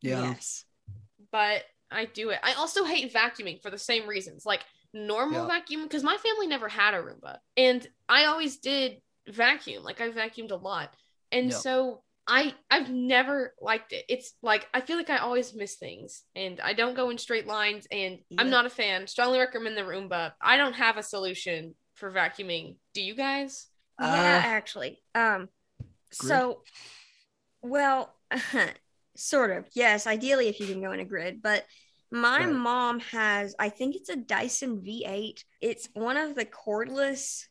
Yeah. 0.00 0.32
Yes. 0.32 0.64
but 1.32 1.62
I 1.90 2.04
do 2.06 2.30
it. 2.30 2.38
I 2.42 2.54
also 2.54 2.84
hate 2.84 3.12
vacuuming 3.12 3.62
for 3.62 3.70
the 3.70 3.78
same 3.78 4.06
reasons. 4.06 4.44
Like 4.44 4.64
normal 4.92 5.42
Yeah. 5.42 5.46
vacuum 5.46 5.82
because 5.82 6.02
my 6.02 6.16
family 6.16 6.46
never 6.46 6.68
had 6.68 6.94
a 6.94 6.98
Roomba 7.02 7.38
and 7.56 7.86
I 8.08 8.24
always 8.26 8.58
did 8.58 9.00
vacuum. 9.28 9.82
Like 9.82 10.00
I 10.00 10.10
vacuumed 10.10 10.50
a 10.50 10.56
lot. 10.56 10.94
And 11.32 11.50
Yeah. 11.50 11.58
so 11.58 12.02
I 12.28 12.54
I've 12.70 12.90
never 12.90 13.54
liked 13.60 13.92
it. 13.92 14.04
It's 14.08 14.34
like 14.42 14.68
I 14.74 14.82
feel 14.82 14.96
like 14.98 15.10
I 15.10 15.18
always 15.18 15.54
miss 15.54 15.76
things 15.76 16.24
and 16.36 16.60
I 16.60 16.74
don't 16.74 16.94
go 16.94 17.10
in 17.10 17.18
straight 17.18 17.46
lines 17.46 17.86
and 17.90 18.18
I'm 18.36 18.50
not 18.50 18.66
a 18.66 18.70
fan. 18.70 19.06
Strongly 19.06 19.38
recommend 19.38 19.76
the 19.76 19.82
Roomba. 19.82 20.32
I 20.40 20.56
don't 20.58 20.74
have 20.74 20.98
a 20.98 21.02
solution 21.02 21.74
for 21.94 22.12
vacuuming. 22.12 22.76
Do 22.94 23.02
you 23.02 23.14
guys? 23.14 23.66
Yeah, 23.98 24.40
Uh, 24.42 24.42
actually. 24.44 25.00
Um 25.14 25.48
Grid? 26.18 26.42
so 26.42 26.62
well, 27.62 28.14
sort 29.16 29.50
of. 29.50 29.66
Yes, 29.74 30.06
ideally 30.06 30.48
if 30.48 30.60
you 30.60 30.66
can 30.66 30.80
go 30.82 30.92
in 30.92 31.00
a 31.00 31.04
grid, 31.04 31.42
but 31.42 31.64
my 32.10 32.46
Right. 32.46 32.46
mom 32.46 33.00
has 33.00 33.54
I 33.58 33.68
think 33.68 33.96
it's 33.96 34.08
a 34.08 34.16
Dyson 34.16 34.82
V8. 34.82 35.44
It's 35.60 35.88
one 35.94 36.16
of 36.16 36.34
the 36.34 36.44
cordless 36.46 37.44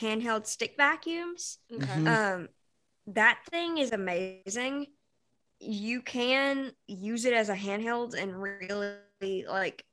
handheld 0.00 0.46
stick 0.46 0.74
vacuums. 0.76 1.58
Okay. 1.74 2.00
Mhm. 2.00 2.06
Um 2.06 2.48
that 3.08 3.40
thing 3.50 3.78
is 3.78 3.92
amazing. 3.92 4.86
You 5.60 6.02
can 6.02 6.72
use 6.86 7.24
it 7.24 7.32
as 7.32 7.48
a 7.48 7.54
handheld 7.54 8.14
and 8.14 8.40
really 8.40 9.44
like 9.48 9.84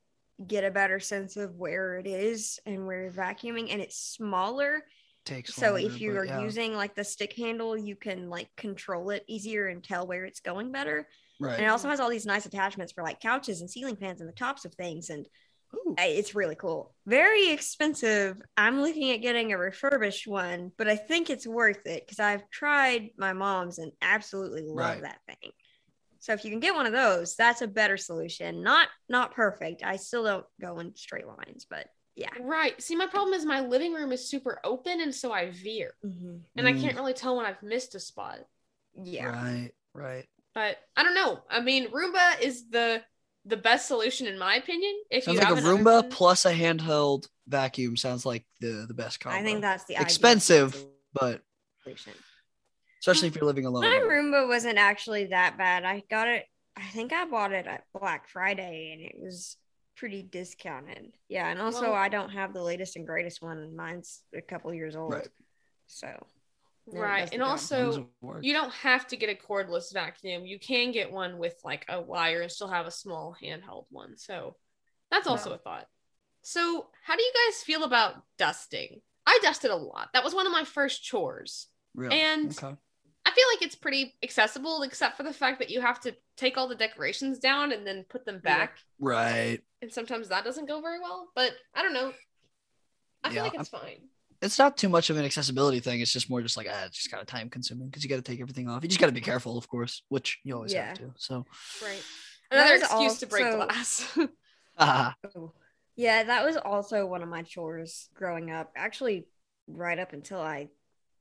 get 0.46 0.64
a 0.64 0.70
better 0.70 0.98
sense 0.98 1.36
of 1.36 1.56
where 1.56 1.98
it 1.98 2.06
is 2.06 2.58
and 2.66 2.86
where 2.86 3.02
you're 3.02 3.12
vacuuming 3.12 3.72
and 3.72 3.80
it's 3.80 3.96
smaller 3.96 4.82
Takes 5.24 5.54
so 5.54 5.72
longer, 5.74 5.86
if 5.86 6.00
you 6.00 6.16
are 6.16 6.24
yeah. 6.24 6.40
using 6.40 6.74
like 6.74 6.96
the 6.96 7.04
stick 7.04 7.32
handle, 7.34 7.76
you 7.76 7.94
can 7.94 8.28
like 8.28 8.48
control 8.56 9.10
it 9.10 9.24
easier 9.28 9.68
and 9.68 9.82
tell 9.82 10.04
where 10.04 10.24
it's 10.24 10.40
going 10.40 10.72
better. 10.72 11.06
right. 11.38 11.54
And 11.54 11.64
it 11.64 11.68
also 11.68 11.88
has 11.88 12.00
all 12.00 12.10
these 12.10 12.26
nice 12.26 12.44
attachments 12.44 12.92
for 12.92 13.04
like 13.04 13.20
couches 13.20 13.60
and 13.60 13.70
ceiling 13.70 13.94
fans 13.94 14.20
and 14.20 14.28
the 14.28 14.34
tops 14.34 14.64
of 14.64 14.74
things. 14.74 15.10
And 15.10 15.26
Ooh. 15.74 15.94
it's 15.98 16.34
really 16.34 16.54
cool. 16.54 16.94
Very 17.06 17.50
expensive. 17.50 18.40
I'm 18.56 18.80
looking 18.82 19.10
at 19.10 19.22
getting 19.22 19.52
a 19.52 19.58
refurbished 19.58 20.26
one, 20.26 20.72
but 20.76 20.88
I 20.88 20.96
think 20.96 21.30
it's 21.30 21.46
worth 21.46 21.86
it 21.86 22.04
because 22.06 22.20
I've 22.20 22.48
tried 22.50 23.10
my 23.16 23.32
mom's 23.32 23.78
and 23.78 23.92
absolutely 24.02 24.62
love 24.62 24.76
Right. 24.76 25.02
that 25.02 25.20
thing. 25.26 25.52
So 26.18 26.32
if 26.32 26.44
you 26.44 26.50
can 26.50 26.60
get 26.60 26.74
one 26.74 26.86
of 26.86 26.92
those, 26.92 27.34
that's 27.34 27.62
a 27.62 27.66
better 27.66 27.96
solution. 27.96 28.62
Not 28.62 28.88
not 29.08 29.34
perfect. 29.34 29.82
I 29.82 29.96
still 29.96 30.24
don't 30.24 30.46
go 30.60 30.78
in 30.78 30.94
straight 30.94 31.26
lines, 31.26 31.66
but 31.68 31.88
yeah. 32.14 32.30
Right. 32.40 32.80
See, 32.80 32.94
my 32.94 33.06
problem 33.06 33.34
is 33.34 33.44
my 33.44 33.60
living 33.60 33.92
room 33.92 34.12
is 34.12 34.28
super 34.28 34.60
open 34.62 35.00
and 35.00 35.14
so 35.14 35.32
I 35.32 35.50
veer. 35.50 35.94
And 36.02 36.68
I 36.68 36.72
Mm. 36.74 36.80
can't 36.80 36.96
really 36.96 37.14
tell 37.14 37.36
when 37.36 37.46
I've 37.46 37.62
missed 37.62 37.94
a 37.94 38.00
spot. 38.00 38.38
Yeah. 38.94 39.26
Right. 39.30 39.70
Right. 39.94 40.28
But 40.54 40.76
I 40.96 41.02
don't 41.02 41.14
know. 41.14 41.42
I 41.48 41.60
mean, 41.60 41.88
Roomba 41.90 42.40
is 42.40 42.68
the 42.68 43.02
the 43.44 43.56
best 43.56 43.88
solution 43.88 44.26
in 44.26 44.38
my 44.38 44.56
opinion. 44.56 44.94
If 45.10 45.24
Sounds 45.24 45.34
you 45.34 45.40
like 45.40 45.50
a 45.50 45.54
have 45.56 45.64
another 45.64 45.82
Roomba 45.82 46.02
one. 46.02 46.10
plus 46.10 46.44
a 46.44 46.52
handheld 46.54 47.26
vacuum 47.48 47.96
sounds 47.96 48.24
like 48.24 48.44
the 48.60 48.84
the 48.86 48.94
best 48.94 49.20
combo. 49.20 49.38
I 49.38 49.42
think 49.42 49.60
that's 49.62 49.84
the 49.84 49.96
ideal 49.96 50.04
expensive, 50.06 50.84
but 51.12 51.42
solution. 51.82 52.12
especially 53.00 53.28
if 53.28 53.34
you're 53.36 53.44
living 53.44 53.66
alone. 53.66 53.82
My 53.82 53.96
Roomba 53.98 54.46
wasn't 54.48 54.78
actually 54.78 55.26
that 55.26 55.58
bad. 55.58 55.84
I 55.84 56.02
got 56.08 56.28
it. 56.28 56.46
I 56.76 56.84
think 56.88 57.12
I 57.12 57.24
bought 57.26 57.52
it 57.52 57.66
at 57.66 57.84
Black 57.98 58.28
Friday, 58.28 58.92
and 58.92 59.02
it 59.02 59.16
was 59.22 59.56
pretty 59.96 60.22
discounted. 60.22 61.12
Yeah, 61.28 61.48
and 61.50 61.60
also 61.60 61.82
Well- 61.82 61.92
I 61.94 62.08
don't 62.08 62.30
have 62.30 62.54
the 62.54 62.62
latest 62.62 62.96
and 62.96 63.06
greatest 63.06 63.42
one. 63.42 63.76
Mine's 63.76 64.22
a 64.34 64.40
couple 64.40 64.72
years 64.72 64.96
old. 64.96 65.12
Right. 65.12 65.28
So 65.88 66.06
Yeah, 66.06 66.14
it 66.14 66.22
right. 66.86 67.28
And 67.32 67.42
also 67.42 68.08
you 68.40 68.52
don't 68.52 68.72
have 68.72 69.06
to 69.08 69.16
get 69.16 69.30
a 69.30 69.34
cordless 69.34 69.92
vacuum. 69.92 70.44
You 70.46 70.58
can 70.58 70.92
get 70.92 71.10
one 71.12 71.38
with 71.38 71.54
like 71.64 71.84
a 71.88 72.00
wire 72.00 72.42
and 72.42 72.50
still 72.50 72.68
have 72.68 72.86
a 72.86 72.90
small 72.90 73.36
handheld 73.42 73.86
one. 73.90 74.16
So 74.16 74.56
that's 75.10 75.26
also 75.26 75.50
Wow. 75.50 75.56
a 75.56 75.58
thought. 75.58 75.86
So 76.42 76.88
how 77.04 77.14
do 77.16 77.22
you 77.22 77.32
guys 77.46 77.62
feel 77.62 77.84
about 77.84 78.22
dusting? 78.38 79.00
I 79.26 79.38
dusted 79.42 79.70
a 79.70 79.76
lot. 79.76 80.08
That 80.12 80.24
was 80.24 80.34
one 80.34 80.46
of 80.46 80.52
my 80.52 80.64
first 80.64 81.04
chores. 81.04 81.68
Really? 81.94 82.20
and- 82.20 82.50
okay. 82.50 82.74
I 83.24 83.30
feel 83.30 83.44
like 83.54 83.62
it's 83.62 83.76
pretty 83.76 84.16
accessible, 84.24 84.82
except 84.82 85.16
for 85.16 85.22
the 85.22 85.32
fact 85.32 85.60
that 85.60 85.70
you 85.70 85.80
have 85.80 86.00
to 86.00 86.16
take 86.36 86.58
all 86.58 86.66
the 86.66 86.74
decorations 86.74 87.38
down 87.38 87.70
and 87.70 87.86
then 87.86 88.04
put 88.08 88.24
them 88.24 88.40
Yeah. 88.44 88.58
back. 88.58 88.78
Right. 88.98 89.60
And 89.80 89.92
sometimes 89.92 90.28
that 90.30 90.42
doesn't 90.44 90.66
go 90.66 90.80
very 90.80 90.98
well. 90.98 91.30
But 91.36 91.52
I 91.72 91.82
don't 91.82 91.92
know. 91.92 92.12
I 93.22 93.30
feel 93.30 93.44
like 93.44 93.54
it's 93.54 93.68
fine. 93.68 94.08
It's 94.42 94.58
not 94.58 94.76
too 94.76 94.88
much 94.88 95.08
of 95.08 95.16
an 95.16 95.24
accessibility 95.24 95.78
thing. 95.80 96.00
It's 96.00 96.12
just 96.12 96.28
more 96.28 96.42
just 96.42 96.56
like 96.56 96.66
ah, 96.70 96.84
it's 96.86 96.98
just 96.98 97.10
kind 97.10 97.20
of 97.20 97.26
time 97.28 97.48
consuming 97.48 97.86
because 97.88 98.02
you 98.02 98.10
got 98.10 98.16
to 98.16 98.22
take 98.22 98.40
everything 98.40 98.68
off. 98.68 98.82
You 98.82 98.88
just 98.88 99.00
got 99.00 99.06
to 99.06 99.12
be 99.12 99.20
careful, 99.20 99.56
of 99.56 99.68
course, 99.68 100.02
which 100.08 100.40
you 100.44 100.54
always 100.54 100.72
Yeah. 100.74 100.88
have 100.88 100.98
to. 100.98 101.12
So, 101.16 101.46
Right. 101.82 102.02
Another 102.50 102.72
was 102.72 102.82
excuse 102.82 103.18
to 103.20 103.26
break 103.26 103.52
glass. 103.52 104.18
ah, 104.78 105.14
Oh. 105.34 105.52
Yeah, 105.94 106.24
that 106.24 106.44
was 106.44 106.56
also 106.56 107.06
one 107.06 107.22
of 107.22 107.28
my 107.28 107.42
chores 107.42 108.08
growing 108.14 108.50
up. 108.50 108.72
Actually, 108.76 109.26
right 109.68 109.98
up 109.98 110.12
until 110.12 110.40
I 110.40 110.68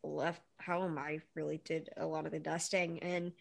left 0.04 0.42
home, 0.66 0.98
I 0.98 1.20
really 1.36 1.62
did 1.64 1.90
a 1.98 2.06
lot 2.06 2.26
of 2.26 2.32
the 2.32 2.40
dusting, 2.40 3.00
and 3.04 3.34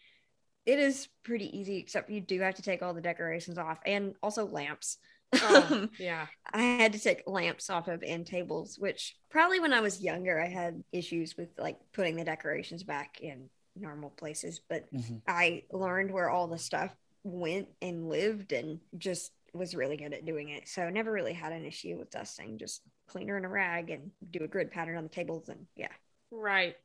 it 0.65 0.77
is 0.77 1.07
pretty 1.23 1.57
easy, 1.57 1.77
except 1.77 2.09
you 2.09 2.21
do 2.21 2.39
have 2.41 2.55
to 2.55 2.61
take 2.61 2.83
all 2.83 2.93
the 2.93 3.01
decorations 3.01 3.57
off 3.57 3.79
and 3.85 4.13
also 4.21 4.45
lamps. 4.45 4.97
Oh, 5.39 5.75
yeah. 5.97 6.27
I 6.53 6.61
had 6.61 6.93
to 6.93 6.99
take 6.99 7.23
lamps 7.27 7.69
off 7.69 7.87
of 7.87 8.03
end 8.03 8.27
tables, 8.27 8.77
which 8.77 9.15
probably 9.29 9.59
when 9.59 9.73
I 9.73 9.79
was 9.81 10.01
younger, 10.01 10.39
I 10.39 10.47
had 10.49 10.83
issues 10.91 11.35
with 11.37 11.49
like 11.57 11.77
putting 11.93 12.15
the 12.15 12.23
decorations 12.25 12.83
back 12.83 13.19
in 13.21 13.49
normal 13.75 14.09
places, 14.09 14.59
but 14.69 14.85
mhm. 14.93 15.21
I 15.27 15.63
learned 15.71 16.11
where 16.11 16.29
all 16.29 16.47
the 16.47 16.57
stuff 16.57 16.93
went 17.23 17.69
and 17.81 18.09
lived 18.09 18.51
and 18.51 18.79
just 18.97 19.31
was 19.53 19.75
really 19.75 19.97
good 19.97 20.13
at 20.13 20.25
doing 20.25 20.49
it. 20.49 20.67
So 20.67 20.89
never 20.89 21.11
really 21.11 21.33
had 21.33 21.53
an 21.53 21.65
issue 21.65 21.97
with 21.97 22.09
dusting, 22.11 22.57
just 22.57 22.81
clean 23.07 23.27
her 23.29 23.37
in 23.37 23.45
a 23.45 23.49
rag 23.49 23.89
and 23.89 24.11
do 24.29 24.43
a 24.43 24.47
grid 24.47 24.71
pattern 24.71 24.97
on 24.97 25.03
the 25.03 25.09
tables 25.09 25.49
and 25.49 25.67
yeah. 25.75 25.91
Right. 26.31 26.75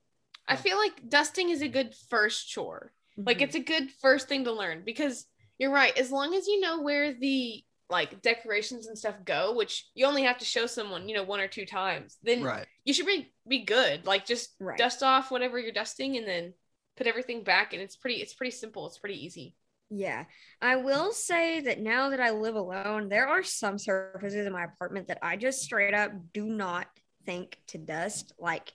I 0.49 0.55
Yeah. 0.55 0.57
feel 0.57 0.77
like 0.79 1.09
dusting 1.09 1.51
is 1.51 1.63
a 1.63 1.69
good 1.69 1.95
first 1.95 2.49
chore. 2.49 2.93
Like 3.25 3.39
Mhm. 3.39 3.43
it's 3.43 3.55
a 3.57 3.61
good 3.61 3.91
first 3.91 4.29
thing 4.29 4.45
to 4.45 4.53
learn 4.53 4.85
because 4.85 5.27
you're 5.59 5.73
right. 5.73 5.97
As 5.97 6.11
long 6.13 6.35
as 6.35 6.47
you 6.47 6.61
know 6.61 6.83
where 6.83 7.13
the 7.13 7.65
like 7.89 8.21
decorations 8.23 8.87
and 8.89 8.99
stuff 8.99 9.15
go, 9.25 9.55
which 9.55 9.87
you 9.95 10.07
only 10.07 10.25
have 10.25 10.39
to 10.39 10.45
show 10.45 10.67
someone, 10.67 11.09
you 11.09 11.15
know, 11.15 11.23
one 11.23 11.41
or 11.41 11.49
two 11.49 11.67
times, 11.67 12.19
then 12.23 12.43
right. 12.43 12.67
you 12.85 12.93
should 12.93 13.07
be 13.07 13.33
be 13.49 13.65
good. 13.65 14.07
Like 14.07 14.27
just 14.27 14.55
Right. 14.59 14.79
dust 14.79 15.03
off 15.03 15.31
whatever 15.31 15.59
you're 15.59 15.73
dusting 15.73 16.17
and 16.17 16.27
then 16.27 16.55
put 16.97 17.07
everything 17.07 17.45
back 17.45 17.73
and 17.73 17.83
it's 17.83 17.97
pretty 17.97 18.17
it's 18.17 18.35
pretty 18.35 18.51
simple. 18.51 18.87
It's 18.87 18.99
pretty 18.99 19.25
easy. 19.25 19.55
Yeah. 19.89 20.25
I 20.61 20.77
will 20.77 21.13
say 21.13 21.61
that 21.61 21.81
now 21.81 22.11
that 22.11 22.21
I 22.21 22.31
live 22.31 22.57
alone, 22.57 23.09
there 23.09 23.29
are 23.29 23.43
some 23.45 23.79
surfaces 23.79 24.47
in 24.47 24.53
my 24.53 24.65
apartment 24.65 25.09
that 25.09 25.19
I 25.23 25.37
just 25.37 25.63
straight 25.63 25.95
up 25.95 26.13
do 26.33 26.45
not 26.47 26.89
think 27.25 27.57
to 27.69 27.79
dust, 27.79 28.33
like 28.39 28.73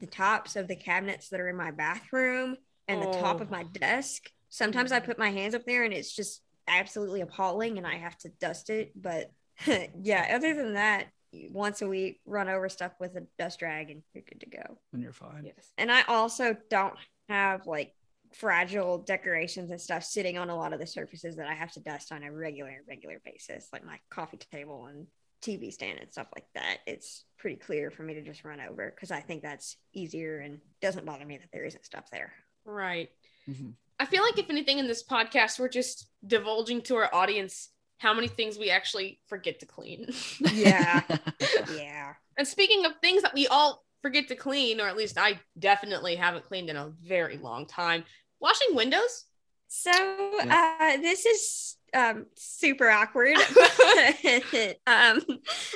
the 0.00 0.06
tops 0.06 0.56
of 0.56 0.68
the 0.68 0.76
cabinets 0.76 1.28
that 1.28 1.40
are 1.40 1.48
in 1.48 1.56
my 1.56 1.70
bathroom 1.72 2.56
and 2.88 3.02
the 3.02 3.06
top 3.06 3.40
Oh. 3.40 3.42
of 3.42 3.50
my 3.50 3.64
desk. 3.64 4.30
Sometimes 4.48 4.92
I 4.92 5.00
Mhm. 5.00 5.04
put 5.04 5.18
my 5.18 5.30
hands 5.30 5.54
up 5.54 5.64
there 5.66 5.84
and 5.84 5.92
it's 5.92 6.14
just 6.14 6.42
absolutely 6.68 7.20
appalling 7.20 7.78
and 7.78 7.86
I 7.86 7.96
have 7.96 8.16
to 8.18 8.28
dust 8.40 8.70
it. 8.70 8.92
But 8.94 9.32
yeah, 10.02 10.32
other 10.34 10.54
than 10.54 10.74
that, 10.74 11.06
once 11.50 11.82
a 11.82 11.88
week, 11.88 12.20
run 12.24 12.48
over 12.48 12.68
stuff 12.68 12.92
with 13.00 13.16
a 13.16 13.26
dust 13.38 13.62
rag 13.62 13.90
and 13.90 14.02
you're 14.14 14.24
good 14.28 14.40
to 14.40 14.50
go. 14.50 14.78
And 14.92 15.02
you're 15.02 15.12
fine. 15.12 15.44
Yes. 15.44 15.72
And 15.78 15.90
I 15.90 16.02
also 16.02 16.56
don't 16.70 16.94
have 17.28 17.66
like 17.66 17.94
fragile 18.32 18.98
decorations 18.98 19.70
and 19.70 19.80
stuff 19.80 20.04
sitting 20.04 20.38
on 20.38 20.50
a 20.50 20.56
lot 20.56 20.72
of 20.72 20.80
the 20.80 20.86
surfaces 20.86 21.36
that 21.36 21.46
I 21.46 21.54
have 21.54 21.72
to 21.72 21.80
dust 21.80 22.12
on 22.12 22.22
a 22.22 22.32
regular, 22.32 22.78
regular 22.88 23.20
basis, 23.24 23.68
like 23.72 23.84
my 23.84 23.98
coffee 24.10 24.38
table 24.52 24.86
and 24.86 25.06
TV 25.42 25.72
stand 25.72 25.98
and 25.98 26.10
stuff 26.12 26.28
like 26.34 26.46
that. 26.54 26.78
It's 26.86 27.24
pretty 27.38 27.56
clear 27.56 27.90
for 27.90 28.02
me 28.02 28.14
to 28.14 28.22
just 28.22 28.44
run 28.44 28.60
over 28.60 28.90
because 28.94 29.10
I 29.10 29.20
think 29.20 29.42
that's 29.42 29.76
easier 29.92 30.38
and 30.40 30.60
doesn't 30.80 31.06
bother 31.06 31.24
me 31.24 31.38
that 31.38 31.48
there 31.52 31.64
isn't 31.64 31.84
stuff 31.84 32.10
there. 32.10 32.32
Right. 32.64 33.10
Mhm. 33.48 33.74
I 33.98 34.06
feel 34.06 34.22
like 34.22 34.38
if 34.38 34.50
anything 34.50 34.78
in 34.78 34.86
this 34.86 35.04
podcast, 35.04 35.58
we're 35.58 35.68
just 35.68 36.08
divulging 36.26 36.82
to 36.82 36.96
our 36.96 37.14
audience 37.14 37.70
how 37.98 38.12
many 38.12 38.28
things 38.28 38.58
we 38.58 38.70
actually 38.70 39.20
forget 39.26 39.60
to 39.60 39.66
clean. 39.66 40.12
Yeah. 40.52 41.02
yeah. 41.74 42.12
and 42.36 42.46
speaking 42.46 42.84
of 42.84 42.92
things 43.00 43.22
that 43.22 43.34
we 43.34 43.46
all 43.46 43.84
forget 44.02 44.28
to 44.28 44.36
clean, 44.36 44.80
or 44.80 44.88
at 44.88 44.96
least 44.96 45.18
I 45.18 45.40
definitely 45.58 46.16
haven't 46.16 46.44
cleaned 46.44 46.70
in 46.70 46.76
a 46.76 46.92
very 47.02 47.38
long 47.38 47.66
time, 47.66 48.04
washing 48.40 48.74
windows. 48.74 49.24
So 49.68 49.90
uh, 49.90 50.96
this 50.98 51.26
is 51.26 51.76
um, 51.94 52.26
super 52.36 52.88
awkward. 52.88 53.36
um, 54.86 55.22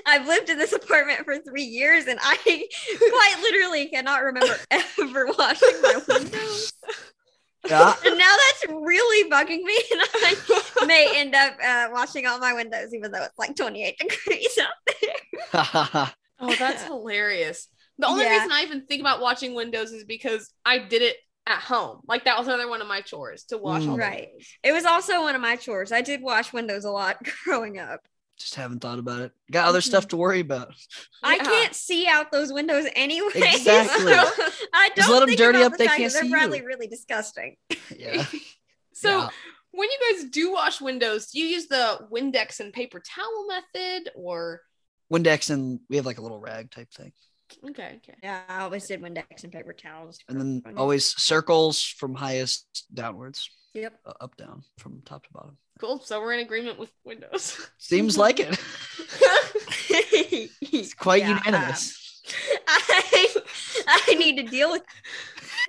I've 0.07 0.27
lived 0.27 0.51
in 0.51 0.59
this 0.59 0.73
apartment 0.73 1.25
for 1.25 1.39
three 1.39 1.65
years, 1.65 2.07
and 2.07 2.19
I 2.23 2.37
quite 2.37 3.37
literally 3.41 3.87
cannot 3.87 4.23
remember 4.23 4.57
ever 4.71 5.27
washing 5.39 5.83
my 5.83 6.01
windows. 6.09 6.73
Yeah. 7.69 7.95
And 8.05 8.17
now 8.19 8.35
that's 8.37 8.73
really 8.73 9.31
bugging 9.31 9.63
me, 9.65 9.77
and 9.93 10.01
I 10.03 10.87
may 10.87 11.13
end 11.17 11.35
up 11.35 11.55
uh, 11.65 11.89
washing 11.93 12.27
all 12.27 12.39
my 12.39 12.53
windows, 12.55 12.95
even 12.95 13.13
though 13.13 13.23
it's 13.23 13.39
like 13.39 13.57
28 13.57 13.99
degrees 13.99 14.59
out 14.59 14.95
there. 15.01 16.13
Oh, 16.43 16.55
that's 16.55 16.83
hilarious. 16.85 17.69
The 17.99 18.07
only 18.07 18.25
Yeah. 18.25 18.31
reason 18.37 18.51
I 18.51 18.63
even 18.63 18.87
think 18.87 19.03
about 19.03 19.21
watching 19.21 19.55
windows 19.55 19.93
is 19.93 20.05
because 20.05 20.51
I 20.65 20.79
did 20.79 21.03
it 21.03 21.17
at 21.47 21.59
home. 21.61 22.01
Like 22.09 22.25
that 22.25 22.39
was 22.39 22.47
another 22.47 22.67
one 22.67 22.81
of 22.81 22.89
my 22.89 23.03
chores 23.03 23.45
to 23.51 23.59
wash 23.59 23.87
all 23.87 23.93
the 23.93 24.01
Right. 24.01 24.29
windows. 24.31 24.49
It 24.63 24.73
was 24.73 24.87
also 24.87 25.21
one 25.21 25.35
of 25.35 25.43
my 25.43 25.57
chores. 25.57 25.93
I 25.93 26.01
did 26.01 26.23
wash 26.23 26.55
windows 26.55 26.87
a 26.87 26.91
lot 26.91 27.19
growing 27.45 27.79
up. 27.79 28.01
Just 28.41 28.55
haven't 28.57 28.81
thought 28.81 28.99
about 28.99 29.21
it. 29.21 29.33
Got 29.53 29.69
other 29.69 29.81
stuff 29.81 30.05
mm-hmm. 30.05 30.09
to 30.11 30.17
worry 30.17 30.41
about. 30.41 30.75
I 31.23 31.37
Yeah. 31.37 31.45
can't 31.45 31.75
see 31.75 32.07
out 32.09 32.33
those 32.33 32.53
windows 32.53 32.87
anyway. 32.97 33.31
Exactly. 33.35 34.13
so 34.13 34.19
I 34.73 34.89
don't 34.89 34.97
Just 34.97 35.11
let 35.11 35.23
'em 35.23 35.29
think 35.29 35.39
dirty 35.39 35.59
about 35.59 35.67
up, 35.67 35.73
the 35.73 35.79
they 35.79 35.87
can't 35.87 36.03
that 36.05 36.11
see 36.11 36.15
They're 36.19 36.25
you. 36.25 36.37
probably 36.37 36.63
really 36.63 36.87
disgusting. 36.87 37.57
Yeah. 37.97 38.25
So 38.93 39.19
Yeah. 39.19 39.29
when 39.73 39.89
you 39.91 39.99
guys 40.15 40.31
do 40.31 40.53
wash 40.53 40.81
windows, 40.81 41.31
do 41.31 41.39
you 41.41 41.47
use 41.47 41.67
the 41.67 42.09
Windex 42.11 42.61
and 42.61 42.73
paper 42.73 43.01
towel 43.01 43.47
method 43.47 44.11
or 44.15 44.63
Windex 45.13 45.51
and 45.51 45.81
we 45.89 45.97
have 45.97 46.07
like 46.07 46.19
a 46.19 46.23
little 46.23 46.39
rag 46.41 46.71
type 46.71 46.93
thing. 46.93 47.13
okay, 47.71 47.97
okay. 47.97 48.15
Yeah, 48.23 48.43
I 48.49 48.61
always 48.61 48.87
did 48.87 49.03
Windex 49.03 49.43
and 49.45 49.53
paper 49.53 49.73
towels. 49.73 50.19
And 50.29 50.41
then 50.65 50.75
always 50.77 51.05
circles 51.21 51.83
from 51.83 52.15
highest 52.15 52.87
downwards, 52.95 53.51
Yep. 53.75 54.01
uh, 54.05 54.13
up 54.21 54.37
down 54.37 54.63
from 54.79 55.03
top 55.05 55.25
to 55.27 55.33
bottom. 55.33 55.57
Cool. 55.79 56.01
So 56.01 56.21
we're 56.21 56.33
in 56.33 56.41
agreement 56.41 56.79
with 56.79 56.93
windows. 57.05 57.71
Seems 57.79 58.19
like 58.19 58.41
it. 58.41 58.59
it's 59.89 60.53
It's 60.73 60.95
quite 60.95 61.23
unanimous. 61.23 62.23
I 62.67 63.41
I 63.87 64.15
need 64.15 64.37
to 64.37 64.43
deal 64.45 64.71
with 64.71 64.83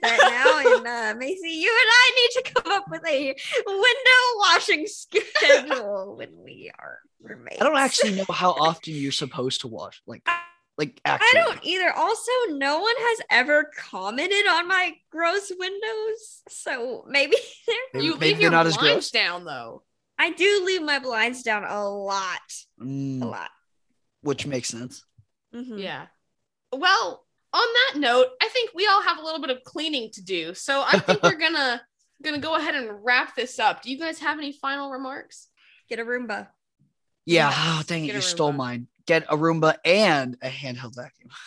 that 0.01 0.17
now, 0.19 0.75
and 0.77 0.87
uh, 0.87 1.19
Macy, 1.19 1.49
you 1.49 1.69
and 1.69 1.89
I 1.91 2.11
need 2.15 2.43
to 2.43 2.53
come 2.53 2.71
up 2.71 2.85
with 2.89 3.01
a 3.07 3.35
window 3.65 4.37
washing 4.37 4.87
schedule 4.87 6.15
when 6.17 6.29
we 6.43 6.71
are 6.77 6.99
roommates. 7.21 7.61
I 7.61 7.63
don't 7.65 7.77
actually 7.77 8.15
know 8.15 8.25
how 8.29 8.51
often 8.51 8.93
you're 8.93 9.11
supposed 9.11 9.61
to 9.61 9.67
wash. 9.67 10.01
Like, 10.05 10.27
like 10.78 10.99
actually. 11.05 11.39
I 11.39 11.43
don't 11.45 11.59
either. 11.63 11.91
Also, 11.91 12.32
no 12.49 12.80
one 12.80 12.95
has 12.97 13.19
ever 13.30 13.69
commented 13.78 14.47
on 14.47 14.67
my 14.67 14.93
gross 15.11 15.51
windows, 15.57 16.41
so 16.49 17.05
maybe 17.07 17.36
they're. 17.67 17.76
Maybe, 17.93 18.05
you 18.05 18.13
maybe 18.13 18.26
leave 18.26 18.36
they're 18.38 18.41
your 18.43 18.51
not 18.51 18.67
as 18.67 18.78
blinds 18.78 19.09
gross. 19.09 19.11
down 19.11 19.45
though. 19.45 19.84
I 20.17 20.32
do 20.32 20.63
leave 20.65 20.84
my 20.84 20.99
blinds 20.99 21.41
down 21.43 21.63
a 21.63 21.88
lot, 21.89 22.39
a 22.80 22.84
Mm, 22.84 23.22
lot. 23.24 23.49
which 24.22 24.45
makes 24.45 24.69
sense. 24.69 25.03
Mhm. 25.53 25.82
Yeah. 25.82 26.07
Well, 26.72 27.26
on 27.53 27.61
that 27.91 27.99
note, 27.99 28.28
I 28.41 28.47
think 28.49 28.69
we 28.74 28.88
all 28.88 29.01
have 29.01 29.17
a 29.17 29.24
little 29.24 29.41
bit 29.41 29.49
of 29.49 29.63
cleaning 29.63 30.09
to 30.13 30.22
do. 30.24 30.53
So 30.53 30.84
I 30.88 30.99
think 30.99 31.22
we're 31.24 31.36
gonna 31.39 31.82
gonna 32.24 32.38
go 32.39 32.55
ahead 32.55 32.76
and 32.76 33.03
wrap 33.03 33.36
this 33.36 33.57
up. 33.59 33.82
Do 33.82 33.91
you 33.91 33.97
guys 33.99 34.19
have 34.19 34.38
any 34.38 34.51
final 34.53 34.91
remarks? 34.91 35.47
Get 35.89 35.99
a 35.99 36.03
Roomba. 36.05 36.47
Yeah. 37.26 37.49
Yes, 37.49 37.55
Oh, 37.59 37.84
dang 37.88 38.03
it. 38.03 38.07
get 38.07 38.15
You 38.15 38.22
stole 38.22 38.53
mine. 38.53 38.88
Get 39.05 39.25
a 39.29 39.37
Roomba 39.37 39.75
and 39.85 40.37
a 40.41 40.49
handheld 40.49 40.95
vacuum. 40.95 41.29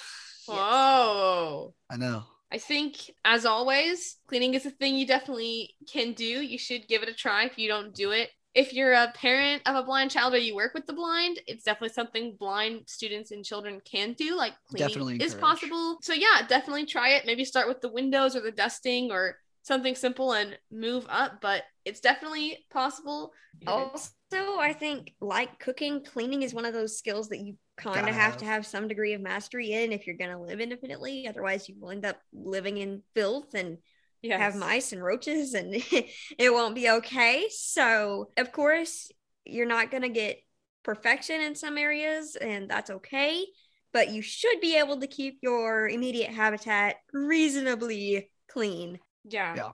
Oh. 0.47 1.73
I 1.91 1.97
know. 1.97 2.25
I 2.53 2.59
think, 2.59 3.11
as 3.25 3.47
always, 3.47 4.19
cleaning 4.29 4.53
is 4.53 4.67
a 4.67 4.71
thing 4.71 4.95
you 4.95 5.07
definitely 5.07 5.75
can 5.91 6.13
do. 6.13 6.25
You 6.25 6.59
should 6.59 6.87
give 6.87 7.03
it 7.03 7.09
a 7.09 7.15
try 7.15 7.45
if 7.47 7.59
you 7.59 7.67
don't 7.67 7.95
do 7.95 8.11
it. 8.11 8.29
If 8.55 8.73
you're 8.73 8.93
a 8.93 9.11
parent 9.17 9.63
of 9.67 9.75
a 9.75 9.83
blind 9.83 10.11
child 10.11 10.35
or 10.35 10.39
you 10.39 10.55
work 10.55 10.75
with 10.75 10.87
the 10.87 10.93
blind, 10.93 11.41
it's 11.49 11.65
definitely 11.65 11.95
something 11.95 12.37
blind 12.39 12.83
students 12.87 13.33
and 13.33 13.45
children 13.45 13.81
can 13.85 14.13
do. 14.13 14.37
Like 14.37 14.53
cleaning 14.69 14.87
Definitely 14.89 15.17
is 15.17 15.33
encourage. 15.35 15.61
possible. 15.61 15.99
So 16.03 16.13
yeah, 16.13 16.43
definitely 16.47 16.87
try 16.87 17.09
it. 17.11 17.25
Maybe 17.27 17.45
start 17.45 17.67
with 17.67 17.81
the 17.81 17.91
windows 17.91 18.37
or 18.37 18.41
the 18.41 18.53
dusting 18.53 19.11
or 19.11 19.39
something 19.63 19.95
simple 19.95 20.33
and 20.35 20.57
move 20.71 21.07
up. 21.09 21.41
But 21.41 21.63
it's 21.85 22.01
definitely 22.01 22.67
possible. 22.71 23.33
Also, 23.67 24.11
I 24.37 24.73
think 24.73 25.15
like 25.21 25.59
cooking, 25.59 26.05
cleaning 26.05 26.43
is 26.43 26.55
one 26.55 26.65
of 26.65 26.73
those 26.75 26.99
skills 26.99 27.29
that 27.29 27.41
you 27.41 27.57
kind 27.77 28.09
of 28.09 28.15
Gotta 28.15 28.15
have 28.15 28.37
to 28.39 28.45
have. 28.45 28.45
have 28.45 28.67
some 28.67 28.89
degree 28.89 29.13
of 29.15 29.21
mastery 29.21 29.73
in 29.73 29.93
if 29.93 30.07
you're 30.07 30.17
going 30.17 30.31
to 30.31 30.39
live 30.39 30.61
independently. 30.61 31.27
Otherwise, 31.29 31.69
you 31.69 31.77
will 31.81 31.91
end 31.91 32.05
up 32.07 32.19
living 32.33 32.79
in 32.79 33.03
filth 33.15 33.55
and 33.55 33.79
Yes. 34.23 34.41
have 34.41 34.57
mice 34.57 34.93
and 34.93 35.03
roaches, 35.03 35.55
and 35.55 35.75
it 36.39 36.53
won't 36.53 36.75
be 36.75 36.91
okay. 36.91 37.49
So, 37.51 38.31
of 38.37 38.53
course, 38.53 39.11
you're 39.45 39.67
not 39.67 39.91
going 39.91 40.03
to 40.03 40.09
get 40.09 40.39
perfection 40.83 41.41
in 41.41 41.55
some 41.55 41.79
areas, 41.79 42.37
and 42.37 42.69
that's 42.69 42.91
okay. 42.91 43.45
But 43.93 44.11
you 44.11 44.23
should 44.23 44.61
be 44.61 44.77
able 44.77 44.99
to 45.01 45.07
keep 45.07 45.39
your 45.43 45.89
immediate 45.89 46.31
habitat 46.31 46.97
reasonably 47.13 48.31
clean 48.49 48.99
Yeah. 49.25 49.57
Yeah. 49.57 49.73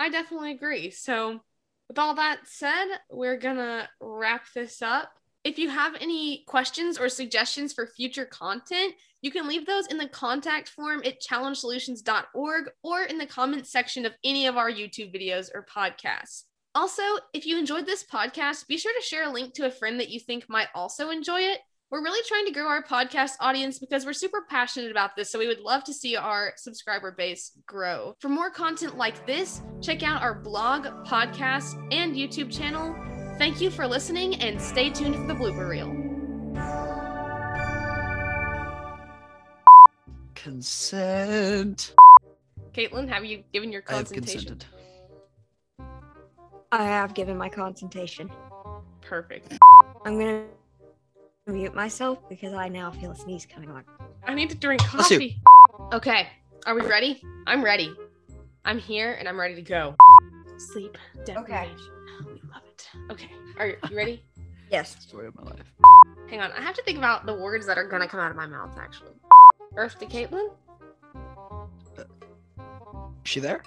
I 0.00 0.08
definitely 0.10 0.52
agree. 0.52 0.90
So, 0.90 1.40
with 1.88 1.98
all 1.98 2.14
that 2.14 2.40
said, 2.44 2.86
we're 3.10 3.38
gonna 3.38 3.88
wrap 4.00 4.52
this 4.54 4.82
up. 4.82 5.12
If 5.44 5.58
you 5.58 5.68
have 5.68 5.94
any 6.00 6.44
questions 6.48 6.98
or 6.98 7.08
suggestions 7.08 7.72
for 7.72 7.86
future 7.86 8.24
content, 8.24 8.94
you 9.22 9.30
can 9.30 9.46
leave 9.46 9.64
those 9.64 9.86
in 9.86 9.96
the 9.96 10.08
contact 10.08 10.68
form 10.68 11.02
at 11.04 11.20
challengesolutions.org 11.20 12.64
or 12.82 13.02
in 13.02 13.18
the 13.18 13.26
comments 13.26 13.70
section 13.70 14.04
of 14.04 14.12
any 14.24 14.46
of 14.46 14.56
our 14.56 14.70
YouTube 14.70 15.14
videos 15.14 15.48
or 15.54 15.64
podcasts. 15.64 16.44
Also, 16.74 17.02
if 17.32 17.46
you 17.46 17.58
enjoyed 17.58 17.86
this 17.86 18.04
podcast, 18.04 18.66
be 18.66 18.76
sure 18.76 18.92
to 18.92 19.06
share 19.06 19.24
a 19.24 19.32
link 19.32 19.54
to 19.54 19.66
a 19.66 19.70
friend 19.70 19.98
that 20.00 20.10
you 20.10 20.20
think 20.20 20.44
might 20.48 20.68
also 20.74 21.10
enjoy 21.10 21.40
it. 21.40 21.60
We're 21.88 22.02
really 22.02 22.22
trying 22.26 22.46
to 22.46 22.52
grow 22.52 22.66
our 22.66 22.82
podcast 22.82 23.34
audience 23.38 23.78
because 23.78 24.04
we're 24.04 24.12
super 24.12 24.44
passionate 24.50 24.90
about 24.90 25.14
this, 25.14 25.30
so 25.30 25.38
we 25.38 25.46
would 25.46 25.60
love 25.60 25.84
to 25.84 25.94
see 25.94 26.16
our 26.16 26.52
subscriber 26.56 27.12
base 27.12 27.52
grow. 27.64 28.16
For 28.18 28.28
more 28.28 28.50
content 28.50 28.96
like 28.96 29.24
this, 29.24 29.62
check 29.80 30.02
out 30.02 30.20
our 30.20 30.34
blog, 30.34 30.86
podcast, 31.06 31.76
and 31.92 32.16
YouTube 32.16 32.50
channel. 32.50 32.96
Thank 33.38 33.60
you 33.60 33.70
for 33.70 33.86
listening 33.86 34.34
and 34.42 34.60
stay 34.60 34.90
tuned 34.90 35.14
for 35.14 35.26
the 35.28 35.34
blooper 35.34 35.68
reel. 35.68 35.92
Consent. 40.34 41.94
Caitlin, 42.72 43.08
have 43.08 43.24
you 43.24 43.44
given 43.52 43.70
your 43.70 43.84
I 43.86 43.92
have. 43.92 44.66
I 46.72 46.82
have 46.82 47.14
given 47.14 47.38
my 47.38 47.48
consultation. 47.48 48.28
Perfect. 49.02 49.56
I'm 50.04 50.18
gonna 50.18 50.46
mute 51.52 51.74
myself 51.74 52.18
because 52.28 52.52
I 52.52 52.68
now 52.68 52.90
feel 52.90 53.12
a 53.12 53.16
sneeze 53.16 53.46
coming 53.46 53.70
on. 53.70 53.84
I 54.26 54.34
need 54.34 54.50
to 54.50 54.56
drink 54.56 54.82
Bless 54.92 55.10
you. 55.10 55.16
coffee. 55.18 55.38
Okay, 55.92 56.26
are 56.66 56.74
we 56.74 56.82
ready? 56.82 57.22
I'm 57.46 57.62
ready. 57.64 57.94
I'm 58.64 58.78
here 58.78 59.12
and 59.18 59.28
I'm 59.28 59.38
ready 59.38 59.54
to 59.54 59.62
go. 59.62 59.94
Sleep 60.58 60.98
deprivation. 61.24 61.76
Oh, 61.78 62.26
we 62.26 62.40
love 62.52 62.62
it. 62.66 62.88
Okay, 63.12 63.30
are 63.58 63.66
you 63.68 63.76
you 63.90 63.96
ready? 63.96 64.22
Yes. 64.68 64.96
Story 64.98 65.28
of 65.28 65.36
my 65.36 65.44
life. 65.44 65.60
Hang 66.28 66.40
on, 66.40 66.50
I 66.50 66.60
have 66.60 66.74
to 66.74 66.82
think 66.82 66.98
about 66.98 67.24
the 67.24 67.32
words 67.32 67.68
that 67.68 67.78
are 67.78 67.86
gonna 67.86 68.08
come 68.08 68.18
out 68.18 68.32
of 68.32 68.36
my 68.36 68.46
mouth. 68.46 68.76
Actually, 68.76 69.12
Earth 69.76 69.96
to 70.00 70.06
Caitlin. 70.06 70.50
Is 71.96 72.04
she 73.22 73.38
there? 73.38 73.62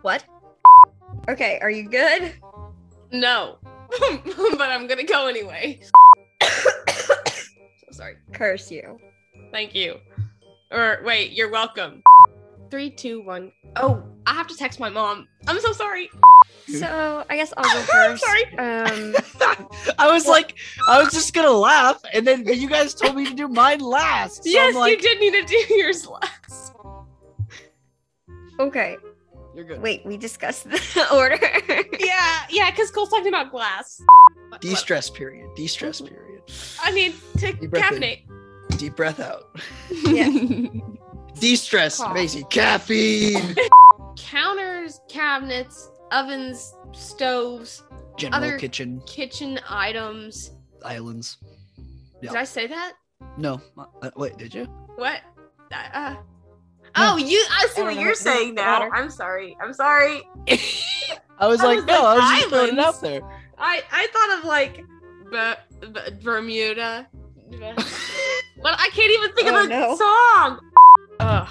What? 0.00 0.24
Okay, 1.28 1.58
are 1.60 1.68
you 1.68 1.86
good? 1.90 2.32
No, 3.12 3.58
but 3.90 4.70
I'm 4.70 4.86
gonna 4.86 5.04
go 5.04 5.26
anyway. 5.26 5.80
So 8.00 8.04
sorry. 8.04 8.16
Curse 8.32 8.70
you. 8.70 8.98
Thank 9.52 9.74
you. 9.74 9.96
Or 10.70 11.00
wait, 11.04 11.32
you're 11.32 11.50
welcome. 11.50 12.02
Three, 12.70 12.90
two, 12.90 13.22
one. 13.22 13.50
Oh, 13.76 14.02
I 14.26 14.34
have 14.34 14.46
to 14.46 14.56
text 14.56 14.78
my 14.78 14.88
mom. 14.88 15.26
I'm 15.48 15.58
so 15.60 15.72
sorry. 15.72 16.08
So 16.68 17.24
I 17.28 17.36
guess 17.36 17.52
I'll 17.56 17.64
go 17.64 17.80
I'm 17.92 18.16
first. 18.16 18.24
sorry. 18.24 18.44
Um, 18.58 19.14
I 19.98 20.12
was 20.12 20.26
like, 20.26 20.54
I 20.88 21.02
was 21.02 21.12
just 21.12 21.34
gonna 21.34 21.50
laugh, 21.50 22.00
and 22.12 22.24
then 22.26 22.46
you 22.46 22.68
guys 22.68 22.94
told 22.94 23.16
me 23.16 23.26
to 23.26 23.34
do 23.34 23.48
mine 23.48 23.80
last. 23.80 24.44
So 24.44 24.50
yes, 24.50 24.76
like, 24.76 24.92
you 24.92 24.98
did 25.00 25.18
need 25.20 25.32
to 25.32 25.44
do 25.66 25.74
yours 25.74 26.06
last. 26.06 26.72
okay. 28.60 28.96
You're 29.52 29.64
good. 29.64 29.82
Wait, 29.82 30.06
we 30.06 30.16
discussed 30.16 30.70
the 30.70 31.06
order. 31.12 31.36
Yeah, 31.98 32.42
yeah, 32.50 32.70
because 32.70 32.92
Cole's 32.92 33.10
talking 33.10 33.26
about 33.26 33.50
glass. 33.50 34.00
De-stress 34.60 35.10
period. 35.10 35.48
De-stress 35.56 36.00
period. 36.00 36.29
I 36.82 36.90
need 36.92 37.14
to 37.38 37.52
Deep 37.52 37.70
breath 37.70 37.92
in. 37.92 38.00
caffeinate. 38.02 38.78
Deep 38.78 38.96
breath 38.96 39.20
out. 39.20 39.56
Yeah. 40.06 40.28
De-stress, 41.38 41.98
Cough. 41.98 42.12
Macy. 42.14 42.44
Caffeine. 42.50 43.54
Counters, 44.16 45.00
cabinets, 45.08 45.90
ovens, 46.12 46.74
stoves, 46.92 47.82
General 48.16 48.42
Other- 48.44 48.58
kitchen 48.58 49.00
kitchen 49.06 49.58
items. 49.68 50.50
islands. 50.84 51.38
Did 52.20 52.32
Yeah. 52.32 52.40
I 52.40 52.44
say 52.44 52.66
that? 52.66 52.92
No. 53.38 53.60
Uh, 54.02 54.10
wait, 54.16 54.36
did 54.36 54.54
you? 54.54 54.64
What? 54.96 55.20
Uh, 55.72 56.16
oh, 56.96 57.16
you. 57.16 57.42
I 57.50 57.66
see 57.68 57.80
I 57.80 57.84
what 57.84 57.90
don't 57.90 57.94
know 57.94 58.00
you're 58.00 58.10
what 58.10 58.16
saying 58.18 58.54
now. 58.54 58.80
water. 58.80 58.90
I'm 58.94 59.08
sorry. 59.10 59.56
I'm 59.62 59.72
sorry. 59.72 60.22
I 61.38 61.46
was 61.46 61.60
I 61.60 61.64
like, 61.64 61.76
was 61.76 61.84
no, 61.86 62.02
like, 62.02 62.04
I 62.04 62.14
was 62.14 62.40
just 62.40 62.48
throwing 62.50 62.68
it 62.68 62.78
islands. 62.78 62.96
out 62.96 63.00
there. 63.00 63.20
I 63.58 63.82
I 63.90 64.06
thought 64.12 64.38
of 64.38 64.44
like 64.44 64.84
Be- 65.30 65.86
Be- 65.86 66.16
Bermuda, 66.22 67.06
but 67.50 68.74
I 68.78 68.88
can't 68.92 69.12
even 69.12 69.32
think 69.34 69.48
Oh, 69.50 69.56
of 69.62 69.68
the 69.68 69.68
no. 69.68 69.96
song. 69.96 70.60
Ugh, 71.20 71.48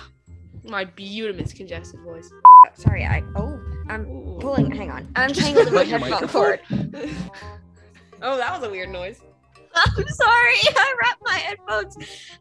my 0.65 0.85
beautiful 0.85 1.45
congested 1.55 1.99
voice. 2.01 2.31
Sorry, 2.73 3.05
I. 3.05 3.23
Oh, 3.35 3.59
I'm 3.89 4.05
Ooh. 4.07 4.37
pulling. 4.39 4.69
Hang 4.71 4.91
on. 4.91 5.09
I'm 5.15 5.29
Just 5.33 5.41
tangled 5.45 5.67
in 5.67 5.73
my 5.73 5.81
your 5.83 5.99
headphone 5.99 6.27
cord. 6.29 6.59
oh, 8.21 8.37
that 8.37 8.53
was 8.53 8.63
a 8.63 8.69
weird 8.69 8.89
noise. 8.89 9.21
I'm 9.75 10.07
sorry. 10.07 10.53
I 10.75 10.95
wrapped 11.01 11.21
my 11.23 11.33
headphones. 11.37 11.97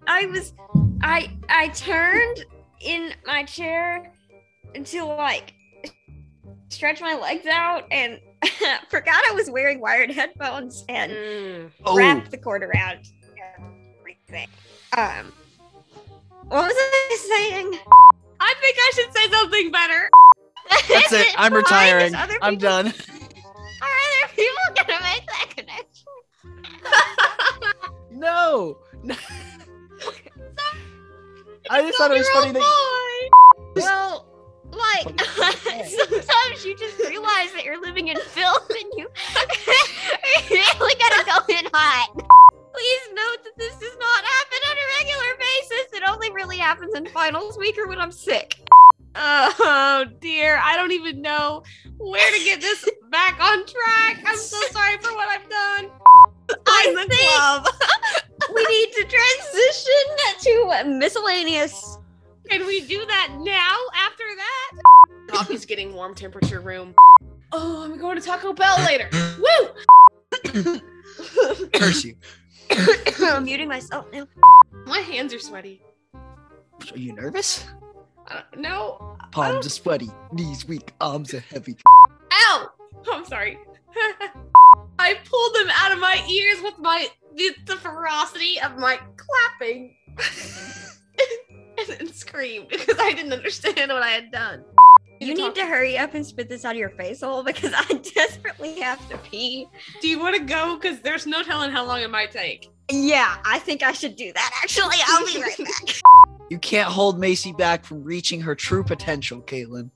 I 0.07 0.27
was. 0.27 0.55
I 1.03 1.31
I 1.49 1.69
turned 1.69 2.45
in 2.81 3.13
my 3.27 3.45
chair 3.45 4.13
to 4.85 5.05
like 5.05 5.55
stretch 6.69 7.01
my 7.01 7.15
legs 7.15 7.47
out 7.47 7.85
and 7.91 8.21
forgot 8.89 9.23
I 9.31 9.33
was 9.35 9.51
wearing 9.51 9.81
wired 9.81 10.11
headphones 10.11 10.85
and 10.89 11.13
Mm. 11.13 11.71
Oh, 11.85 11.97
wrapped 11.97 12.31
the 12.31 12.39
cord 12.39 12.63
around 12.63 13.01
everything. 13.99 14.49
Um, 14.97 15.33
what 16.49 16.65
was 16.67 16.75
I 16.77 17.17
saying? 17.29 17.79
I 18.41 18.55
think 18.61 18.77
I 18.79 18.93
should 18.95 19.13
say 19.15 19.29
something 19.31 19.71
better. 19.73 20.11
that's 20.89 21.13
it. 21.13 21.27
I'm 21.37 21.53
retiring. 21.63 22.15
other 22.15 22.35
I'm 22.43 22.55
people- 22.55 22.69
done. 22.69 22.87
Are 23.81 23.97
other 24.25 24.33
people 24.35 24.65
gonna 24.77 25.03
make 25.03 25.27
that 25.27 25.49
connection? 25.57 26.07
No. 28.11 28.79
I 31.71 31.83
just 31.83 31.99
thought 31.99 32.11
it 32.11 32.19
was 32.19 32.29
funny 32.31 32.53
that. 32.53 32.61
boy. 32.61 33.83
Well, 33.83 34.27
like 34.73 35.21
sometimes 35.21 36.65
you 36.65 36.77
just 36.77 36.99
realize 37.01 37.53
that 37.55 37.63
you're 37.65 37.81
living 37.81 38.09
in 38.09 38.17
filth 38.19 38.69
and 38.71 38.93
you 38.97 39.09
really 40.51 40.95
gotta 40.99 41.25
go 41.25 41.55
in 41.55 41.65
hot. 41.73 42.11
Please 42.15 43.09
note 43.15 43.43
that 43.45 43.57
this 43.57 43.75
does 43.77 43.97
not 43.99 44.25
happen 44.25 44.59
on 44.71 44.77
a 44.77 44.87
regular 45.01 45.37
basis. 45.39 45.93
It 45.95 46.03
only 46.09 46.31
really 46.31 46.59
happens 46.59 46.95
in 46.95 47.07
finals 47.07 47.59
week 47.59 47.77
or 47.79 47.89
when 47.89 47.99
I'm 47.99 48.13
sick. 48.13 48.57
Oh 49.17 50.05
dear, 50.21 50.61
I 50.63 50.77
don't 50.77 50.93
even 50.93 51.21
know 51.23 51.63
where 51.97 52.31
to 52.31 52.45
get 52.45 52.61
this 52.61 52.89
back 53.11 53.41
on 53.41 53.65
track. 53.67 54.23
I'm 54.25 54.37
so 54.37 54.61
sorry 54.71 54.97
for 54.99 55.13
what 55.15 55.29
I've 55.29 55.49
done. 55.49 55.91
I 56.67 56.85
Join 56.87 56.95
the 56.95 57.15
think- 57.15 57.31
club. 57.31 57.67
We 58.55 58.65
need 58.65 58.93
to 58.93 59.05
transition 59.05 60.85
to 60.85 60.99
miscellaneous. 60.99 61.99
Can 62.49 62.67
we 62.67 62.81
do 62.81 63.05
that 63.07 63.37
now 63.39 63.77
after 63.95 64.25
that? 64.37 64.73
Coffee's 65.29 65.67
getting 65.67 65.95
warm 65.95 66.15
temperature 66.15 66.61
room. 66.61 66.95
Oh, 67.53 67.85
I'm 67.85 67.99
going 67.99 68.19
to 68.19 68.25
Taco 68.25 68.53
Bell 68.53 68.77
later. 68.85 69.09
Woo! 70.55 70.81
Curse 71.73 72.05
you. 72.05 72.15
I'm 73.23 73.45
muting 73.45 73.69
myself 73.69 74.07
now. 74.13 74.27
My 74.87 75.01
hands 75.01 75.35
are 75.35 75.39
sweaty. 75.39 75.81
Are 76.15 76.99
you 76.99 77.13
nervous? 77.13 77.67
I 78.27 78.35
don't, 78.35 78.63
no. 78.63 79.17
Palms 79.31 79.67
are 79.67 79.71
sweaty, 79.71 80.11
knees 80.33 80.67
weak, 80.67 80.93
arms 81.01 81.35
are 81.35 81.41
heavy. 81.41 81.77
Ow! 82.33 82.71
Oh, 83.07 83.13
I'm 83.13 83.25
sorry. 83.25 83.59
I 84.99 85.15
pulled 85.25 85.55
them 85.55 85.69
out 85.75 85.93
of 85.93 85.99
my 85.99 86.25
ears 86.31 86.63
with 86.63 86.79
my 86.79 87.09
the, 87.37 87.51
the 87.67 87.77
ferocity 87.77 88.61
of 88.61 88.77
my 88.79 88.99
clapping. 89.17 89.97
and 91.99 92.09
then 92.09 92.13
screamed 92.15 92.69
because 92.69 92.99
I 92.99 93.13
didn't 93.13 93.33
understand 93.33 93.91
what 93.93 94.03
I 94.03 94.11
had 94.11 94.31
done. 94.31 94.65
You 95.21 95.35
need 95.35 95.55
to 95.57 95.67
hurry 95.67 95.99
up 95.99 96.15
and 96.15 96.25
spit 96.25 96.49
this 96.49 96.65
out 96.65 96.73
of 96.73 96.79
your 96.79 96.91
face 96.91 97.23
hole 97.23 97.43
because 97.43 97.73
I 97.75 97.93
desperately 98.15 98.79
have 98.81 99.07
to 99.09 99.19
pee. 99.19 99.67
Do 100.01 100.09
you 100.09 100.21
want 100.21 100.37
to 100.37 100.43
go? 100.43 100.77
Because 100.77 101.01
there's 101.01 101.27
no 101.27 101.43
telling 101.43 101.73
how 101.73 101.85
long 101.85 102.01
it 102.01 102.11
might 102.11 102.31
take. 102.31 102.71
Yeah, 102.91 103.37
I 103.45 103.59
think 103.59 103.83
I 103.83 103.93
should 103.93 104.17
do 104.17 104.33
that 104.33 104.61
actually. 104.63 104.97
I'll 105.07 105.27
be 105.27 105.43
right 105.43 105.59
back. 105.59 105.97
You 106.51 106.59
can't 106.59 106.89
hold 106.89 107.19
Macy 107.19 107.53
back 107.53 107.85
from 107.85 108.03
reaching 108.03 108.41
her 108.41 108.55
true 108.55 108.83
potential, 108.83 109.43
Caitlin. 109.43 109.91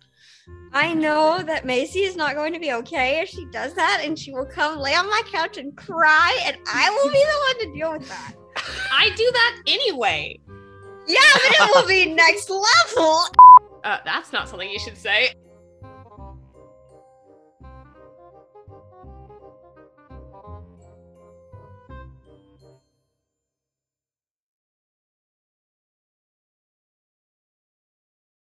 I 0.74 0.92
know 0.92 1.42
that 1.42 1.64
Macy 1.64 2.00
is 2.00 2.14
not 2.14 2.34
going 2.34 2.52
to 2.52 2.58
be 2.58 2.72
okay 2.74 3.20
if 3.22 3.30
she 3.30 3.46
does 3.46 3.72
that, 3.72 4.02
and 4.04 4.18
she 4.18 4.32
will 4.32 4.44
come 4.44 4.78
lay 4.78 4.94
on 4.94 5.08
my 5.08 5.22
couch 5.32 5.56
and 5.56 5.74
cry, 5.74 6.38
and 6.44 6.58
I 6.70 6.90
will 6.90 7.10
be 7.10 7.24
the 7.24 7.38
one 7.38 7.72
to 7.72 7.78
deal 7.78 7.92
with 7.92 8.06
that. 8.08 8.34
I 8.92 9.10
do 9.16 9.30
that 9.32 9.62
anyway. 9.66 10.38
Yeah, 11.06 11.18
but 11.34 11.68
it 11.68 11.70
will 11.74 11.88
be 11.88 12.14
next 12.14 12.48
level. 12.50 13.24
Uh, 13.84 13.98
that's 14.04 14.32
not 14.32 14.48
something 14.48 14.70
you 14.70 14.78
should 14.78 14.96
say. 14.96 15.34